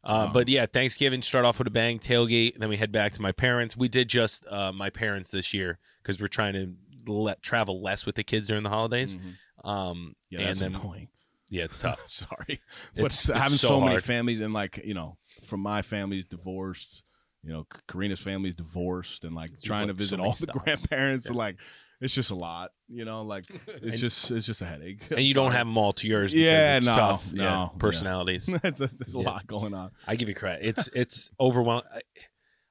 Uh, 0.04 0.24
Um, 0.26 0.32
but 0.32 0.48
yeah, 0.48 0.66
Thanksgiving 0.66 1.22
start 1.22 1.44
off 1.44 1.58
with 1.58 1.68
a 1.68 1.70
bang, 1.70 1.98
tailgate, 1.98 2.58
then 2.58 2.68
we 2.68 2.76
head 2.76 2.90
back 2.92 3.12
to 3.12 3.22
my 3.22 3.32
parents. 3.32 3.76
We 3.76 3.88
did 3.88 4.08
just 4.08 4.46
uh, 4.48 4.72
my 4.72 4.90
parents 4.90 5.30
this 5.30 5.54
year 5.54 5.78
because 6.02 6.20
we're 6.20 6.28
trying 6.28 6.54
to 6.54 6.74
let 7.12 7.42
travel 7.42 7.80
less 7.82 8.04
with 8.06 8.14
the 8.16 8.24
kids 8.24 8.46
during 8.46 8.62
the 8.62 8.68
holidays. 8.68 9.14
Mhm. 9.16 9.68
Um, 9.68 10.16
Yeah, 10.30 10.40
and 10.40 10.48
that's 10.48 10.60
then 10.60 10.74
annoying. 10.74 11.08
yeah, 11.50 11.64
it's 11.64 11.78
tough. 11.78 12.04
Sorry, 12.10 12.60
but 12.96 13.04
It's- 13.06 13.26
having 13.28 13.52
it's 13.52 13.60
so, 13.60 13.68
so 13.68 13.80
many 13.80 13.98
families 14.00 14.40
and 14.40 14.52
like 14.52 14.80
you 14.84 14.94
know, 14.94 15.18
from 15.44 15.60
my 15.60 15.82
family's 15.82 16.24
divorced. 16.26 17.02
You 17.44 17.52
know, 17.52 17.66
Karina's 17.88 18.20
family's 18.20 18.54
divorced, 18.54 19.24
and 19.24 19.34
like 19.34 19.50
There's, 19.50 19.62
trying 19.62 19.88
to 19.88 19.92
like, 19.92 19.98
so 19.98 19.98
visit 19.98 20.16
many 20.18 20.28
all 20.28 20.36
the 20.38 20.46
grandparents. 20.46 21.28
Yeah. 21.28 21.36
Like, 21.36 21.56
it's 22.02 22.14
just 22.14 22.30
a 22.30 22.34
lot. 22.34 22.72
You 22.88 23.04
know, 23.06 23.22
like 23.22 23.44
it's 23.66 23.82
And- 23.82 23.96
just 23.96 24.30
it's 24.30 24.44
just 24.46 24.60
a 24.60 24.66
headache. 24.66 25.00
and 25.10 25.20
you 25.20 25.32
don't 25.40 25.52
have 25.52 25.66
them 25.66 25.78
all 25.78 25.92
to 25.94 26.06
yours. 26.06 26.32
Because 26.32 26.44
Yeah, 26.44 26.76
it's 26.76 26.86
no, 26.86 26.96
tough. 26.96 27.32
no, 27.32 27.42
yeah, 27.42 27.50
yeah. 27.62 27.68
personalities. 27.78 28.48
it's 28.64 28.80
a, 28.80 28.88
there's 28.88 29.14
a 29.14 29.18
Yeah. 29.18 29.24
lot 29.24 29.46
going 29.46 29.72
on. 29.72 29.92
I 30.06 30.16
give 30.16 30.28
you 30.28 30.34
credit. 30.34 30.66
It's 30.66 30.88
it's 30.94 31.30
overwhelming. 31.40 31.84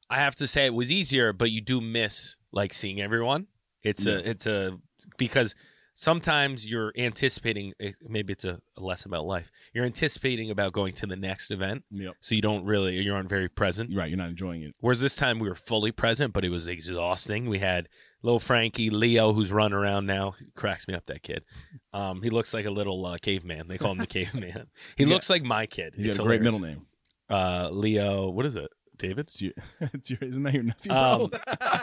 I 0.10 0.18
have 0.18 0.36
to 0.36 0.48
say 0.48 0.66
it 0.66 0.74
was 0.74 0.92
easier, 0.92 1.34
but 1.34 1.50
you 1.52 1.62
do 1.62 1.80
miss 1.82 2.36
like 2.52 2.74
seeing 2.74 3.02
everyone. 3.02 3.48
It's 3.84 4.06
Yeah. 4.06 4.16
a 4.16 4.18
it's 4.18 4.46
a 4.46 4.78
because 5.18 5.56
sometimes 5.94 6.66
you're 6.68 6.92
anticipating 6.98 7.74
eh, 7.80 7.92
maybe 8.08 8.34
it's 8.34 8.46
a, 8.46 8.60
a 8.78 8.82
lesson 8.82 9.10
about 9.12 9.26
life. 9.26 9.52
You're 9.74 9.86
anticipating 9.86 10.50
about 10.50 10.74
going 10.74 10.94
to 10.94 11.06
the 11.06 11.16
next 11.16 11.52
event, 11.52 11.84
Yep, 11.92 12.14
so 12.22 12.36
you 12.36 12.42
don't 12.42 12.66
really 12.66 12.96
you 13.02 13.14
aren't 13.14 13.30
very 13.30 13.50
present. 13.50 13.96
right. 13.96 14.10
You're 14.10 14.18
not 14.18 14.30
enjoying 14.30 14.64
it. 14.64 14.76
Whereas 14.80 15.02
this 15.02 15.16
time 15.16 15.40
we 15.40 15.48
were 15.50 15.56
fully 15.56 15.92
present, 15.92 16.34
but 16.34 16.44
it 16.46 16.50
was 16.50 16.68
exhausting. 16.68 17.48
We 17.48 17.60
had 17.60 17.88
little 18.24 18.40
Frankie 18.40 18.90
Leo, 18.90 19.34
who's 19.34 19.52
running 19.52 19.78
around 19.78 20.06
now. 20.06 20.36
Cracks 20.56 20.88
me 20.88 20.94
up. 20.94 21.06
That 21.08 21.24
kid. 21.24 21.44
Um, 21.94 22.22
he 22.22 22.30
looks 22.30 22.54
like 22.54 22.66
a 22.66 22.72
little 22.72 23.06
uh, 23.06 23.18
caveman. 23.22 23.68
They 23.68 23.78
call 23.78 23.92
him 23.92 23.98
the 24.00 24.08
caveman. 24.08 24.68
He 24.96 25.04
He's 25.04 25.08
looks 25.08 25.30
like 25.30 25.44
my 25.44 25.66
kid. 25.66 25.96
Got 25.98 26.20
a 26.20 26.24
great 26.24 26.42
middle 26.42 26.60
name. 26.60 26.86
Uh, 27.30 27.70
Leo. 27.72 28.30
What 28.30 28.46
is 28.46 28.56
it? 28.56 28.70
David. 28.98 29.28
It's 29.30 29.42
your, 29.42 29.54
it's 29.82 30.10
your, 30.12 30.20
isn't 30.22 30.44
that 30.44 30.54
your 30.54 30.64
nephew? 30.64 30.92
Um, 30.92 31.32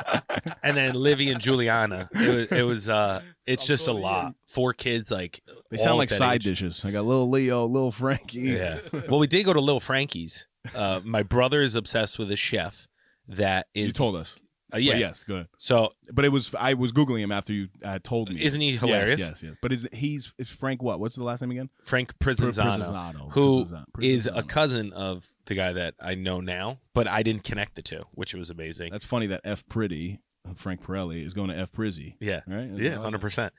and 0.63 0.77
then 0.77 0.95
Livy 0.95 1.31
and 1.31 1.41
Juliana. 1.41 2.09
It 2.15 2.35
was. 2.35 2.59
It 2.59 2.63
was. 2.63 2.89
Uh, 2.89 3.23
it's 3.45 3.65
I'm 3.65 3.67
just 3.67 3.89
a 3.89 3.93
lot. 3.93 4.35
Four 4.47 4.73
kids, 4.73 5.11
like 5.11 5.43
they 5.71 5.79
sound 5.79 5.99
like 5.99 6.11
side 6.11 6.37
age. 6.37 6.45
dishes. 6.45 6.85
I 6.85 6.91
got 6.93 7.05
little 7.05 7.29
Leo, 7.29 7.67
little 7.67 7.93
Frankie. 7.93 8.41
Yeah. 8.41 8.79
Well, 9.09 9.19
we 9.19 9.27
did 9.27 9.45
go 9.45 9.53
to 9.53 9.61
Little 9.61 9.81
Frankie's. 9.81 10.47
Uh, 10.75 11.01
my 11.03 11.23
brother 11.23 11.63
is 11.63 11.75
obsessed 11.75 12.19
with 12.19 12.31
a 12.31 12.37
chef 12.37 12.87
that 13.27 13.67
is. 13.75 13.89
you 13.89 13.93
told 13.93 14.15
us. 14.17 14.37
Uh, 14.73 14.79
yeah. 14.79 14.93
But 14.93 14.99
yes, 15.01 15.25
good. 15.25 15.49
So 15.57 15.93
But 16.13 16.25
it 16.25 16.29
was 16.29 16.55
I 16.55 16.75
was 16.75 16.93
googling 16.93 17.21
him 17.21 17.33
after 17.33 17.53
you 17.53 17.69
uh, 17.85 17.99
told 18.03 18.29
me. 18.33 18.43
isn't 18.43 18.61
he 18.61 18.77
hilarious? 18.77 19.21
Yes, 19.21 19.43
yes. 19.43 19.57
But 19.63 19.73
is 19.73 19.87
he's 19.93 20.33
is 20.39 20.49
Frank 20.49 20.83
what? 20.83 21.01
What's 21.01 21.17
the 21.17 21.25
last 21.25 21.41
name 21.41 21.51
again? 21.53 21.71
Frank 21.83 22.19
Pr- 22.19 22.31
Prisinzano, 22.31 22.79
Prizzato. 22.79 23.33
who 23.33 23.67
is 24.01 24.29
a 24.33 24.43
cousin 24.43 24.93
of 24.93 25.29
the 25.47 25.55
guy 25.55 25.73
that 25.73 25.95
I 26.01 26.15
know 26.15 26.41
now, 26.41 26.81
but 26.95 27.09
I 27.09 27.23
didn't 27.23 27.45
connect 27.45 27.77
the 27.77 27.83
two, 27.83 28.05
which 28.13 28.35
was 28.35 28.51
amazing. 28.51 28.93
That's 28.93 29.07
funny 29.07 29.27
that 29.29 29.41
F 29.45 29.67
Pretty, 29.69 30.21
Frank 30.55 30.83
Pirelli, 30.83 31.25
is 31.25 31.33
going 31.33 31.49
to 31.49 31.57
F 31.57 31.73
Prizzy. 31.73 32.15
yeah. 32.21 32.41
Right? 32.47 32.69
Yeah, 32.77 32.97
hundred 32.97 33.21
percent. 33.23 33.53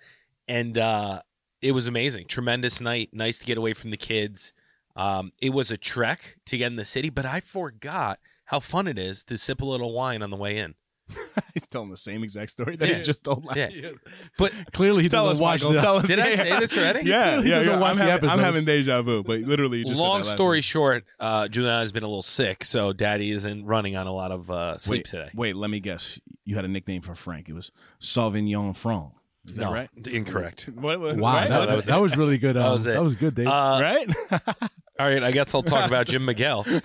And 0.47 0.77
uh, 0.77 1.21
it 1.61 1.71
was 1.71 1.87
amazing. 1.87 2.27
Tremendous 2.27 2.81
night. 2.81 3.09
Nice 3.13 3.39
to 3.39 3.45
get 3.45 3.57
away 3.57 3.73
from 3.73 3.89
the 3.91 3.97
kids. 3.97 4.53
Um, 4.95 5.31
it 5.39 5.51
was 5.51 5.71
a 5.71 5.77
trek 5.77 6.37
to 6.47 6.57
get 6.57 6.67
in 6.67 6.75
the 6.75 6.85
city, 6.85 7.09
but 7.09 7.25
I 7.25 7.39
forgot 7.39 8.19
how 8.45 8.59
fun 8.59 8.87
it 8.87 8.97
is 8.97 9.23
to 9.25 9.37
sip 9.37 9.61
a 9.61 9.65
little 9.65 9.93
wine 9.93 10.21
on 10.21 10.29
the 10.29 10.35
way 10.35 10.57
in. 10.57 10.75
He's 11.53 11.65
telling 11.67 11.89
the 11.89 11.97
same 11.97 12.23
exact 12.23 12.51
story 12.51 12.75
that 12.75 12.87
Yeah. 12.87 12.95
he 12.97 13.01
just 13.03 13.23
told 13.23 13.45
last 13.45 13.57
Yeah. 13.57 13.69
year. 13.69 13.93
But 14.37 14.51
Clearly, 14.73 15.03
he 15.03 15.09
Tell 15.09 15.25
doesn't 15.27 15.41
us, 15.43 15.61
watch 15.61 15.61
Michael. 15.61 15.73
the. 15.73 15.79
Tell 15.79 15.95
us. 15.97 16.07
Did 16.07 16.19
I 16.19 16.35
say 16.35 16.59
this 16.59 16.77
already? 16.77 17.09
Yeah, 17.09 17.41
He 17.41 17.49
yeah. 17.49 17.55
doesn't 17.59 17.73
yeah. 17.73 17.79
watch 17.79 17.91
I'm, 17.93 17.97
the 17.97 18.03
having, 18.11 18.29
I'm 18.29 18.39
episodes. 18.39 18.43
having 18.43 18.65
deja 18.65 19.01
vu, 19.01 19.23
but 19.23 19.39
literally, 19.39 19.79
you 19.79 19.85
just 19.85 19.97
said 19.97 20.03
long 20.07 20.21
that 20.21 20.27
last 20.27 20.35
story 20.35 20.57
week. 20.59 20.63
short, 20.65 21.05
uh, 21.19 21.47
Juliana 21.47 21.79
has 21.79 21.91
been 21.91 22.03
a 22.03 22.07
little 22.07 22.21
sick, 22.21 22.63
so 22.63 22.93
Daddy 22.93 23.31
isn't 23.31 23.65
running 23.65 23.95
on 23.95 24.07
a 24.07 24.13
lot 24.13 24.31
of 24.31 24.49
uh, 24.51 24.77
sleep 24.77 24.99
Wait, 24.99 25.05
today. 25.05 25.29
wait. 25.33 25.55
Let 25.55 25.69
me 25.69 25.79
guess. 25.79 26.19
You 26.45 26.55
had 26.55 26.65
a 26.65 26.69
nickname 26.69 27.01
for 27.01 27.15
Frank. 27.15 27.49
It 27.49 27.53
was 27.53 27.71
Sauvignon 28.01 28.75
Franc. 28.75 29.13
Is 29.47 29.55
that 29.55 29.63
no, 29.63 29.73
right? 29.73 29.89
incorrect. 30.07 30.69
What, 30.75 30.99
what, 30.99 31.15
Wow, 31.17 31.33
right? 31.33 31.49
that, 31.49 31.59
that 31.59 31.67
was, 31.67 31.75
was 31.77 31.85
that 31.87 32.01
was 32.01 32.17
really 32.17 32.37
good. 32.37 32.57
Uh, 32.57 32.63
That 32.63 32.71
was 32.71 32.87
it. 32.87 32.93
That 32.93 33.03
was 33.03 33.15
good, 33.15 33.35
Dave. 33.35 33.47
Uh, 33.47 33.79
right? 33.81 34.09
All 34.99 35.07
right, 35.07 35.23
I 35.23 35.31
guess 35.31 35.55
I'll 35.55 35.63
talk 35.63 35.87
about 35.87 36.07
Jim 36.07 36.25
Miguel. 36.25 36.65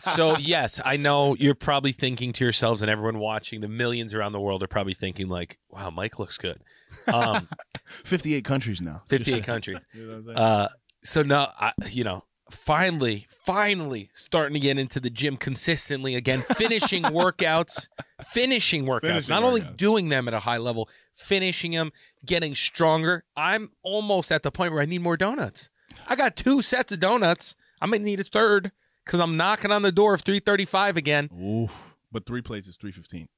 So 0.00 0.36
yes, 0.36 0.80
I 0.84 0.96
know 0.96 1.36
you're 1.36 1.54
probably 1.54 1.92
thinking 1.92 2.32
to 2.34 2.44
yourselves, 2.44 2.82
and 2.82 2.90
everyone 2.90 3.18
watching, 3.18 3.60
the 3.60 3.68
millions 3.68 4.14
around 4.14 4.32
the 4.32 4.40
world 4.40 4.62
are 4.62 4.66
probably 4.66 4.94
thinking 4.94 5.28
like, 5.28 5.58
"Wow, 5.68 5.90
Mike 5.90 6.18
looks 6.18 6.38
good." 6.38 6.60
Um, 7.12 7.48
58 7.84 8.44
countries 8.44 8.80
now. 8.80 9.02
58 9.08 9.44
countries. 9.52 9.78
You 9.94 10.06
know 10.06 10.08
what 10.08 10.16
I'm 10.18 10.24
saying? 10.24 10.38
Uh, 10.38 10.68
so 11.04 11.22
no, 11.22 11.46
I, 11.58 11.72
you 11.90 12.02
know, 12.04 12.24
finally, 12.50 13.26
finally 13.44 14.10
starting 14.14 14.54
to 14.54 14.60
get 14.60 14.78
into 14.78 15.00
the 15.00 15.10
gym 15.10 15.36
consistently 15.36 16.14
again, 16.14 16.42
finishing 16.56 17.04
workouts, 17.04 17.88
finishing 18.32 18.84
workouts, 18.86 19.00
Finishing 19.02 19.34
not 19.34 19.44
only 19.44 19.60
doing 19.60 20.08
them 20.08 20.28
at 20.28 20.34
a 20.34 20.40
high 20.40 20.58
level, 20.58 20.88
finishing 21.14 21.72
them, 21.72 21.92
getting 22.24 22.54
stronger. 22.54 23.24
I'm 23.36 23.70
almost 23.82 24.32
at 24.32 24.42
the 24.42 24.50
point 24.50 24.72
where 24.72 24.82
I 24.82 24.86
need 24.86 25.02
more 25.02 25.16
donuts. 25.16 25.70
I 26.10 26.16
got 26.16 26.34
two 26.34 26.60
sets 26.60 26.92
of 26.92 26.98
donuts. 26.98 27.54
I 27.80 27.86
might 27.86 28.02
need 28.02 28.18
a 28.18 28.24
third 28.24 28.72
because 29.04 29.20
I'm 29.20 29.36
knocking 29.36 29.70
on 29.70 29.82
the 29.82 29.92
door 29.92 30.12
of 30.12 30.22
335 30.22 30.96
again. 30.96 31.30
Oof. 31.40 31.94
But 32.10 32.26
three 32.26 32.42
plates 32.42 32.66
is 32.66 32.76
315. 32.76 33.28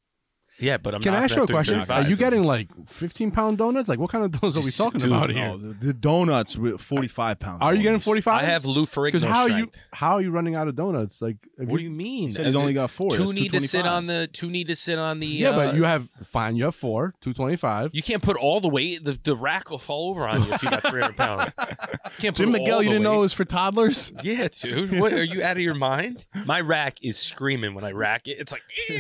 Yeah, 0.62 0.76
but 0.76 0.94
I'm 0.94 1.00
Can 1.02 1.12
I 1.14 1.24
ask 1.24 1.34
you 1.34 1.42
a 1.42 1.46
question? 1.46 1.80
Are 1.90 2.02
you 2.02 2.16
getting 2.16 2.44
like 2.44 2.68
15 2.86 3.32
pound 3.32 3.58
donuts? 3.58 3.88
Like, 3.88 3.98
what 3.98 4.10
kind 4.10 4.24
of 4.24 4.30
donuts 4.40 4.56
are 4.56 4.62
we 4.64 4.70
talking 4.70 5.00
Dude, 5.00 5.10
about 5.10 5.30
Oh, 5.30 5.34
here? 5.34 5.56
the, 5.58 5.86
the 5.86 5.92
donuts 5.92 6.56
with 6.56 6.80
45 6.80 7.40
pounds. 7.40 7.58
Are 7.60 7.72
you 7.74 7.78
getting 7.82 7.94
donuts. 7.94 8.04
45? 8.04 8.42
I 8.42 8.44
have 8.44 8.64
Lou 8.64 8.86
Ferrigno 8.86 9.04
Because 9.06 9.22
how 9.24 9.42
are 9.42 9.48
you 9.48 9.54
strength. 9.66 9.80
how 9.92 10.12
are 10.12 10.22
you 10.22 10.30
running 10.30 10.54
out 10.54 10.68
of 10.68 10.76
donuts? 10.76 11.20
Like, 11.20 11.36
if 11.58 11.68
What 11.68 11.78
do 11.78 11.82
you 11.82 11.90
mean? 11.90 12.28
He 12.28 12.30
said 12.30 12.46
he's 12.46 12.54
only 12.56 12.72
got 12.74 12.90
four. 12.92 13.10
two 13.10 13.18
That's 13.18 13.32
need 13.32 13.50
to 13.52 13.60
sit 13.60 13.82
225. 13.82 13.86
on 13.86 14.06
the 14.06 14.26
two 14.28 14.50
need 14.50 14.68
to 14.68 14.76
sit 14.76 14.98
on 14.98 15.18
the 15.18 15.26
yeah, 15.26 15.50
uh, 15.50 15.56
but 15.56 15.74
you 15.74 15.82
have 15.82 16.08
fine. 16.24 16.54
You 16.56 16.64
have 16.66 16.74
four, 16.76 17.14
225. 17.22 17.90
You 17.92 18.02
can't 18.02 18.22
put 18.22 18.36
all 18.36 18.60
the 18.60 18.68
weight. 18.68 19.04
The, 19.04 19.18
the 19.22 19.34
rack 19.34 19.68
will 19.70 19.78
fall 19.80 20.10
over 20.10 20.28
on 20.28 20.44
you 20.44 20.52
if 20.52 20.62
you 20.62 20.70
got 20.70 20.86
300 20.86 21.16
pounds. 21.16 21.52
Can't 22.18 22.36
Jim 22.36 22.52
put 22.52 22.60
Miguel, 22.60 22.76
all 22.76 22.82
you 22.82 22.88
the 22.90 22.94
didn't 22.96 23.04
know 23.04 23.12
it 23.14 23.16
weight. 23.16 23.22
was 23.22 23.32
for 23.32 23.44
toddlers? 23.46 24.12
Yeah, 24.22 24.48
dude. 24.48 25.00
What 25.00 25.12
are 25.14 25.24
you 25.24 25.42
out 25.42 25.56
of 25.56 25.62
your 25.62 25.74
mind? 25.74 26.26
My 26.46 26.60
rack 26.60 26.98
is 27.02 27.16
screaming 27.18 27.74
when 27.74 27.84
I 27.84 27.92
rack 27.92 28.28
it. 28.28 28.38
It's 28.38 28.52
like, 28.52 28.62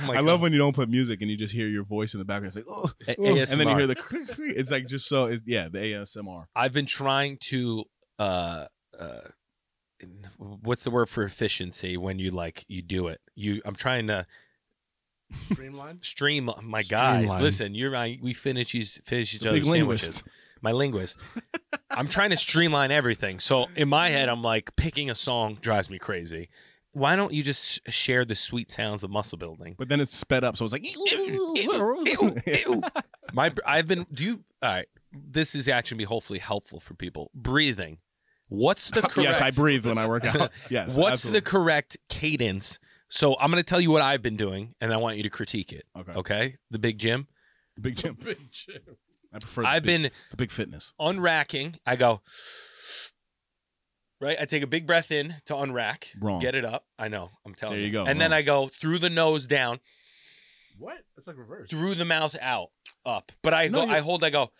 I'm 0.00 0.08
like, 0.08 0.18
I 0.18 0.20
love 0.20 0.40
oh, 0.40 0.42
when 0.44 0.52
you 0.52 0.58
don't 0.58 0.74
put 0.74 0.85
music 0.88 1.20
and 1.22 1.30
you 1.30 1.36
just 1.36 1.54
hear 1.54 1.68
your 1.68 1.84
voice 1.84 2.14
in 2.14 2.18
the 2.18 2.24
background. 2.24 2.56
It's 2.56 2.66
like, 2.66 2.66
oh, 2.68 2.90
A- 3.08 3.16
oh. 3.20 3.36
and 3.36 3.60
then 3.60 3.68
you 3.68 3.76
hear 3.76 3.86
the. 3.86 3.96
It's 4.56 4.70
like 4.70 4.86
just 4.86 5.06
so. 5.08 5.24
It, 5.26 5.42
yeah, 5.46 5.68
the 5.68 5.78
ASMR. 5.78 6.44
I've 6.54 6.72
been 6.72 6.86
trying 6.86 7.38
to. 7.48 7.84
uh 8.18 8.66
uh 8.98 9.20
What's 10.38 10.82
the 10.84 10.90
word 10.90 11.08
for 11.08 11.22
efficiency 11.22 11.96
when 11.96 12.18
you 12.18 12.30
like 12.30 12.64
you 12.68 12.82
do 12.82 13.08
it? 13.08 13.20
You, 13.34 13.62
I'm 13.64 13.74
trying 13.74 14.08
to 14.08 14.26
Streamline. 15.50 16.02
stream. 16.02 16.50
My 16.62 16.82
guy, 16.82 17.16
Streamline. 17.16 17.42
listen, 17.42 17.74
you're 17.74 17.90
right. 17.90 18.18
We 18.22 18.34
finish 18.34 18.72
these 18.72 19.00
finish 19.04 19.34
each 19.34 19.40
The 19.40 19.50
other's 19.50 19.64
sandwiches. 19.68 20.08
linguist. 20.08 20.22
my 20.60 20.72
linguist. 20.72 21.16
I'm 21.90 22.08
trying 22.08 22.30
to 22.30 22.36
streamline 22.36 22.90
everything. 22.90 23.40
So 23.40 23.66
in 23.74 23.88
my 23.88 24.10
head, 24.10 24.28
I'm 24.28 24.42
like 24.42 24.76
picking 24.76 25.08
a 25.08 25.14
song 25.14 25.56
drives 25.60 25.88
me 25.88 25.98
crazy. 25.98 26.50
Why 26.96 27.14
don't 27.14 27.34
you 27.34 27.42
just 27.42 27.86
share 27.92 28.24
the 28.24 28.34
sweet 28.34 28.70
sounds 28.70 29.04
of 29.04 29.10
muscle 29.10 29.36
building? 29.36 29.74
But 29.76 29.90
then 29.90 30.00
it's 30.00 30.16
sped 30.16 30.44
up, 30.44 30.56
so 30.56 30.64
it's 30.64 30.72
like. 30.72 30.82
Ew, 30.82 31.54
ew, 31.54 32.36
ew. 32.46 32.82
My 33.34 33.52
I've 33.66 33.86
been 33.86 34.06
do 34.10 34.24
you 34.24 34.44
all 34.62 34.70
right. 34.70 34.88
This 35.12 35.54
is 35.54 35.68
actually 35.68 35.98
be 35.98 36.04
hopefully 36.04 36.38
helpful 36.38 36.80
for 36.80 36.94
people. 36.94 37.30
Breathing. 37.34 37.98
What's 38.48 38.90
the 38.90 39.02
correct 39.02 39.16
yes, 39.18 39.40
I 39.42 39.50
breathe 39.50 39.84
when 39.84 39.98
I 39.98 40.06
work 40.06 40.24
out. 40.24 40.50
Yes. 40.70 40.96
What's 40.96 41.26
absolutely. 41.26 41.40
the 41.40 41.44
correct 41.44 41.98
cadence? 42.08 42.78
So 43.10 43.36
I'm 43.38 43.50
going 43.50 43.62
to 43.62 43.68
tell 43.68 43.80
you 43.80 43.90
what 43.90 44.00
I've 44.00 44.22
been 44.22 44.38
doing, 44.38 44.74
and 44.80 44.90
I 44.90 44.96
want 44.96 45.18
you 45.18 45.22
to 45.24 45.30
critique 45.30 45.74
it. 45.74 45.84
okay? 45.98 46.12
Okay, 46.12 46.56
the 46.70 46.78
big 46.78 46.96
gym. 46.98 47.26
The 47.74 47.82
big 47.82 47.96
gym. 47.96 48.16
I 49.34 49.38
prefer. 49.38 49.62
The 49.62 49.68
I've 49.68 49.82
big, 49.82 50.02
been 50.02 50.10
the 50.30 50.36
big 50.36 50.50
fitness. 50.50 50.94
unracking. 50.98 51.76
I 51.84 51.96
go 51.96 52.22
right. 54.20 54.36
I 54.40 54.44
take 54.44 54.62
a 54.62 54.66
big 54.66 54.86
breath 54.86 55.10
in 55.10 55.34
to 55.46 55.54
unrack. 55.54 56.08
Wrong. 56.20 56.40
Get 56.40 56.54
it 56.54 56.64
up. 56.64 56.84
I 56.98 57.08
know. 57.08 57.30
I'm 57.44 57.54
telling 57.54 57.74
There 57.74 57.80
you. 57.80 57.86
you 57.86 57.92
go, 57.92 58.04
And 58.06 58.20
then 58.20 58.30
wrong. 58.30 58.38
I 58.38 58.42
go 58.42 58.68
through 58.68 58.98
the 58.98 59.10
nose 59.10 59.46
down, 59.46 59.80
What? 60.78 60.98
That's 61.16 61.26
like 61.26 61.36
reverse. 61.38 61.70
through 61.70 61.94
the 61.96 62.04
mouth 62.04 62.36
out, 62.40 62.68
up. 63.04 63.32
But 63.42 63.54
I 63.54 63.68
No, 63.68 63.80
go. 63.80 63.84
you- 63.86 63.92
I 63.92 64.00
hold. 64.00 64.22
I 64.24 64.30
go 64.30 64.50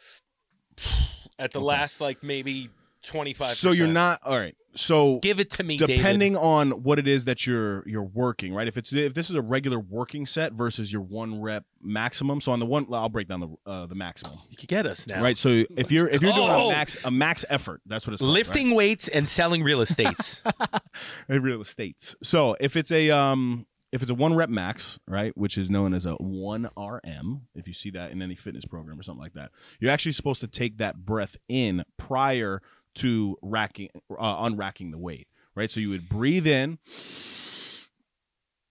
at 1.38 1.52
the 1.52 1.58
Okay. 1.60 1.66
last 1.66 2.00
like 2.00 2.22
maybe 2.22 2.70
twenty 3.06 3.34
five. 3.34 3.56
So 3.56 3.70
you're 3.72 3.86
not 3.86 4.20
all 4.24 4.38
right. 4.38 4.56
So 4.74 5.20
Give 5.20 5.40
it 5.40 5.48
to 5.52 5.62
me, 5.62 5.78
David. 5.78 5.96
depending 5.96 6.36
on 6.36 6.82
what 6.82 6.98
it 6.98 7.08
is 7.08 7.24
that 7.24 7.46
you're 7.46 7.82
you're 7.88 8.02
working, 8.04 8.52
right? 8.52 8.68
If 8.68 8.76
it's 8.76 8.92
if 8.92 9.14
this 9.14 9.30
is 9.30 9.36
a 9.36 9.40
regular 9.40 9.78
working 9.80 10.26
set 10.26 10.52
versus 10.52 10.92
your 10.92 11.00
one 11.00 11.40
rep 11.40 11.64
maximum. 11.80 12.42
So 12.42 12.52
on 12.52 12.60
the 12.60 12.66
one, 12.66 12.86
I'll 12.92 13.08
break 13.08 13.26
down 13.28 13.40
the 13.40 13.56
uh, 13.64 13.86
the 13.86 13.94
maximum, 13.94 14.38
You 14.50 14.56
can 14.58 14.66
get 14.66 14.84
us 14.84 15.06
now. 15.08 15.22
right? 15.22 15.38
So 15.38 15.64
if 15.76 15.90
you're 15.90 16.08
if 16.08 16.20
you're 16.20 16.32
doing 16.32 16.50
a 16.50 16.68
max 16.68 16.98
a 17.04 17.10
max 17.10 17.44
effort, 17.48 17.80
that's 17.86 18.06
what 18.06 18.12
it's 18.12 18.20
called, 18.20 18.28
right? 18.34 18.34
Lifting 18.46 18.74
weights 18.74 19.08
and 19.08 19.26
selling 19.26 19.62
real 19.62 19.80
estates. 19.80 20.42
real 21.28 21.60
estates. 21.62 22.14
So 22.22 22.56
if 22.60 22.76
it's 22.76 22.92
a 22.92 23.10
um 23.10 23.66
if 23.92 24.02
it's 24.02 24.10
a 24.10 24.14
one 24.14 24.34
rep 24.34 24.50
max, 24.50 24.98
right, 25.08 25.34
which 25.38 25.56
is 25.56 25.70
known 25.70 25.94
as 25.94 26.04
a 26.04 26.14
one 26.14 26.68
RM, 26.76 27.42
if 27.54 27.66
you 27.66 27.72
see 27.72 27.90
that 27.90 28.10
in 28.10 28.20
any 28.20 28.34
fitness 28.34 28.64
program 28.66 29.00
or 29.00 29.02
something 29.02 29.22
like 29.22 29.34
that, 29.34 29.52
you're 29.80 29.90
actually 29.90 30.12
supposed 30.12 30.40
to 30.42 30.48
take 30.48 30.76
that 30.78 30.96
breath 31.06 31.38
in 31.48 31.82
prior 31.96 32.60
to 32.96 33.36
racking 33.42 33.88
uh, 34.18 34.44
unracking 34.44 34.90
the 34.90 34.98
weight, 34.98 35.28
right? 35.54 35.70
So 35.70 35.80
you 35.80 35.90
would 35.90 36.08
breathe 36.08 36.46
in, 36.46 36.78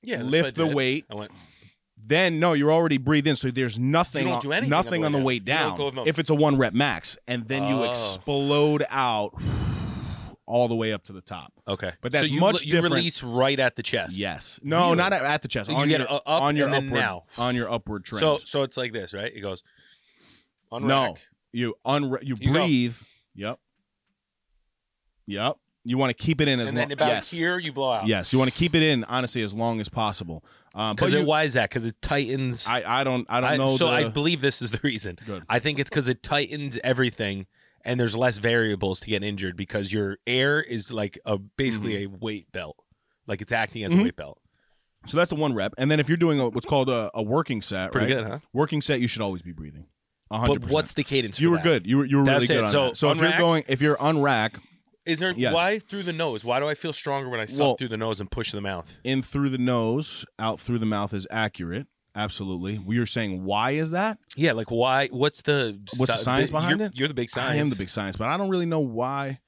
yeah. 0.02 0.22
lift 0.22 0.56
the 0.56 0.68
weight, 0.68 1.06
I 1.10 1.16
went. 1.16 1.32
then 1.98 2.40
no, 2.40 2.54
you're 2.54 2.72
already 2.72 2.98
breathed 2.98 3.28
in, 3.28 3.36
so 3.36 3.50
there's 3.52 3.80
nothing 3.80 4.28
on, 4.28 4.42
do 4.42 4.52
anything 4.52 4.70
nothing 4.70 5.06
on 5.06 5.12
the 5.12 5.20
way 5.20 5.40
down. 5.40 5.70
Down. 5.70 5.78
go 5.78 5.86
with 5.86 5.94
no- 5.96 6.06
If 6.08 6.20
it's 6.20 6.30
a 6.30 6.36
one 6.36 6.58
rep 6.58 6.74
max, 6.74 7.18
and 7.28 7.48
then 7.48 7.64
you 7.68 7.76
Oh. 7.76 7.90
explode 7.90 8.84
out 8.90 9.34
all 10.48 10.68
the 10.68 10.76
way 10.76 10.94
up 10.94 11.04
to 11.06 11.12
the 11.14 11.22
top. 11.22 11.52
Okay, 11.68 11.92
But 12.02 12.12
that's 12.12 12.28
so 12.28 12.34
you, 12.34 12.40
much 12.40 12.64
you 12.64 12.72
different- 12.72 12.94
release 12.96 13.24
right 13.24 13.60
at 13.60 13.76
the 13.76 13.82
chest. 13.82 14.18
Yes. 14.20 14.60
No, 14.62 14.86
Really? 14.86 14.98
not 14.98 15.12
at, 15.14 15.24
at 15.24 15.42
the 15.42 15.48
chest. 15.48 15.70
You 15.72 15.76
on 15.76 15.88
get 15.88 16.02
your, 16.02 16.14
up 16.14 16.22
on 16.28 16.56
your 16.56 16.66
and 16.68 16.74
then 16.76 16.86
upward 16.88 17.00
now. 17.02 17.24
on 17.38 17.56
your 17.56 17.72
upward 17.72 18.06
trend. 18.06 18.20
So 18.20 18.40
so 18.46 18.62
it's 18.62 18.78
like 18.78 18.94
this, 18.94 19.14
right? 19.14 19.32
It 19.36 19.42
goes. 19.42 19.64
Unrack. 20.72 20.88
no, 20.88 21.16
you 21.52 21.76
unra- 21.86 22.22
you, 22.24 22.36
You 22.40 22.54
go. 22.54 22.60
breathe. 22.60 22.96
Yep. 23.34 23.60
Yep. 25.28 25.58
You 25.88 25.98
want 26.00 26.10
to 26.10 26.14
keep 26.16 26.42
it 26.42 26.48
in 26.48 26.60
as 26.60 26.70
and 26.70 26.78
long. 26.78 26.88
then 26.88 26.92
about 26.94 27.08
yes. 27.10 27.30
here 27.30 27.60
you 27.60 27.72
blow 27.72 27.92
out. 27.92 28.08
Yes, 28.08 28.34
you 28.34 28.40
want 28.40 28.52
to 28.52 28.58
keep 28.58 28.74
it 28.74 28.82
in 28.82 29.04
honestly 29.04 29.44
as 29.44 29.54
long 29.54 29.80
as 29.80 29.88
possible. 29.88 30.44
Um, 30.74 30.96
but 30.96 31.06
Because 31.06 31.14
you- 31.14 31.26
why 31.26 31.44
is 31.44 31.54
that? 31.54 31.70
Because 31.70 31.86
it 31.86 32.02
tightens. 32.02 32.66
I 32.68 33.02
I 33.02 33.04
don't 33.04 33.26
I 33.30 33.40
don't 33.42 33.50
I- 33.52 33.58
know. 33.58 33.78
so 33.78 33.86
the, 33.86 33.92
I 33.92 34.08
believe 34.10 34.42
this 34.42 34.62
is 34.64 34.72
the 34.72 34.80
reason. 34.84 35.18
Good. 35.26 35.44
I 35.48 35.60
think 35.60 35.78
it's 35.80 35.90
because 35.90 36.08
it 36.08 36.24
tightens 36.24 36.80
everything, 36.84 37.46
and 37.84 38.00
there's 38.00 38.16
less 38.16 38.40
variables 38.40 39.00
to 39.02 39.10
get 39.12 39.24
injured 39.24 39.56
because 39.56 39.94
your 39.94 40.18
air 40.26 40.60
is 40.60 40.92
like 40.92 41.20
a 41.26 41.38
basically 41.38 42.04
a 42.04 42.08
weight 42.08 42.52
belt, 42.52 42.78
like 43.28 43.42
it's 43.42 43.52
acting 43.54 43.84
as 43.84 43.94
Mhm. 43.94 44.00
a 44.00 44.04
weight 44.06 44.16
belt. 44.16 44.40
so 45.08 45.18
that's 45.18 45.32
a 45.32 45.36
one 45.36 45.54
rep, 45.54 45.72
and 45.78 45.92
then 45.92 46.00
if 46.00 46.08
you're 46.10 46.18
doing 46.18 46.40
a, 46.40 46.50
what's 46.50 46.66
called 46.66 46.90
a, 46.90 47.12
a 47.14 47.22
working 47.22 47.62
set, 47.62 47.92
Pretty 47.92 48.12
right? 48.12 48.24
good, 48.24 48.28
huh? 48.32 48.40
Working 48.54 48.82
set, 48.82 49.00
you 49.02 49.08
should 49.08 49.22
always 49.22 49.44
be 49.44 49.52
breathing. 49.52 49.86
A 50.32 50.40
hundred 50.40 50.62
But 50.64 50.72
what's 50.72 50.96
the 50.96 51.04
cadence? 51.04 51.40
you 51.40 51.52
were 51.52 51.58
that? 51.58 51.64
good. 51.64 51.86
You 51.86 51.98
were 51.98 52.06
you 52.06 52.18
were 52.18 52.24
really 52.24 52.40
That's 52.40 52.48
good 52.48 52.58
it. 52.58 52.62
on 52.64 52.68
So, 52.70 52.86
that. 52.88 52.98
So 52.98 53.12
if 53.12 53.22
you're 53.22 53.38
going 53.38 53.66
if 53.68 53.84
you're 53.84 53.98
unrack 53.98 54.56
Is 55.06 55.20
there 55.20 55.34
Yes. 55.36 55.54
why 55.54 55.80
through 55.80 56.04
the 56.04 56.14
nose? 56.14 56.44
Why 56.44 56.60
do 56.60 56.68
I 56.68 56.74
feel 56.74 56.94
stronger 56.94 57.30
when 57.30 57.40
I 57.40 57.46
suck 57.46 57.60
Well- 57.60 57.76
through 57.78 57.90
the 57.90 57.98
nose 57.98 58.20
and 58.20 58.30
push 58.30 58.52
the 58.52 58.62
mouth? 58.62 58.98
in 59.04 59.22
through 59.22 59.50
the 59.50 59.58
nose, 59.58 60.26
out 60.40 60.60
through 60.60 60.80
the 60.80 60.86
mouth 60.86 61.14
is 61.14 61.28
accurate. 61.30 61.88
Absolutely. 62.16 62.80
We 62.80 62.98
are 62.98 63.06
saying 63.06 63.44
why 63.44 63.72
is 63.72 63.92
that? 63.92 64.18
Yeah, 64.38 64.54
like 64.54 64.72
why? 64.72 65.08
What's 65.08 65.42
the 65.42 65.80
What's 65.98 66.12
the 66.14 66.18
science 66.18 66.50
you're- 66.50 66.60
behind 66.62 66.82
it? 66.82 66.98
You're 66.98 67.08
the 67.10 67.14
big 67.14 67.30
science. 67.30 67.52
I 67.52 67.56
am 67.58 67.70
the 67.70 67.76
big 67.76 67.90
science, 67.90 68.16
but 68.16 68.30
I 68.30 68.38
don't 68.38 68.50
really 68.50 68.66
know 68.66 68.80
why. 68.80 69.40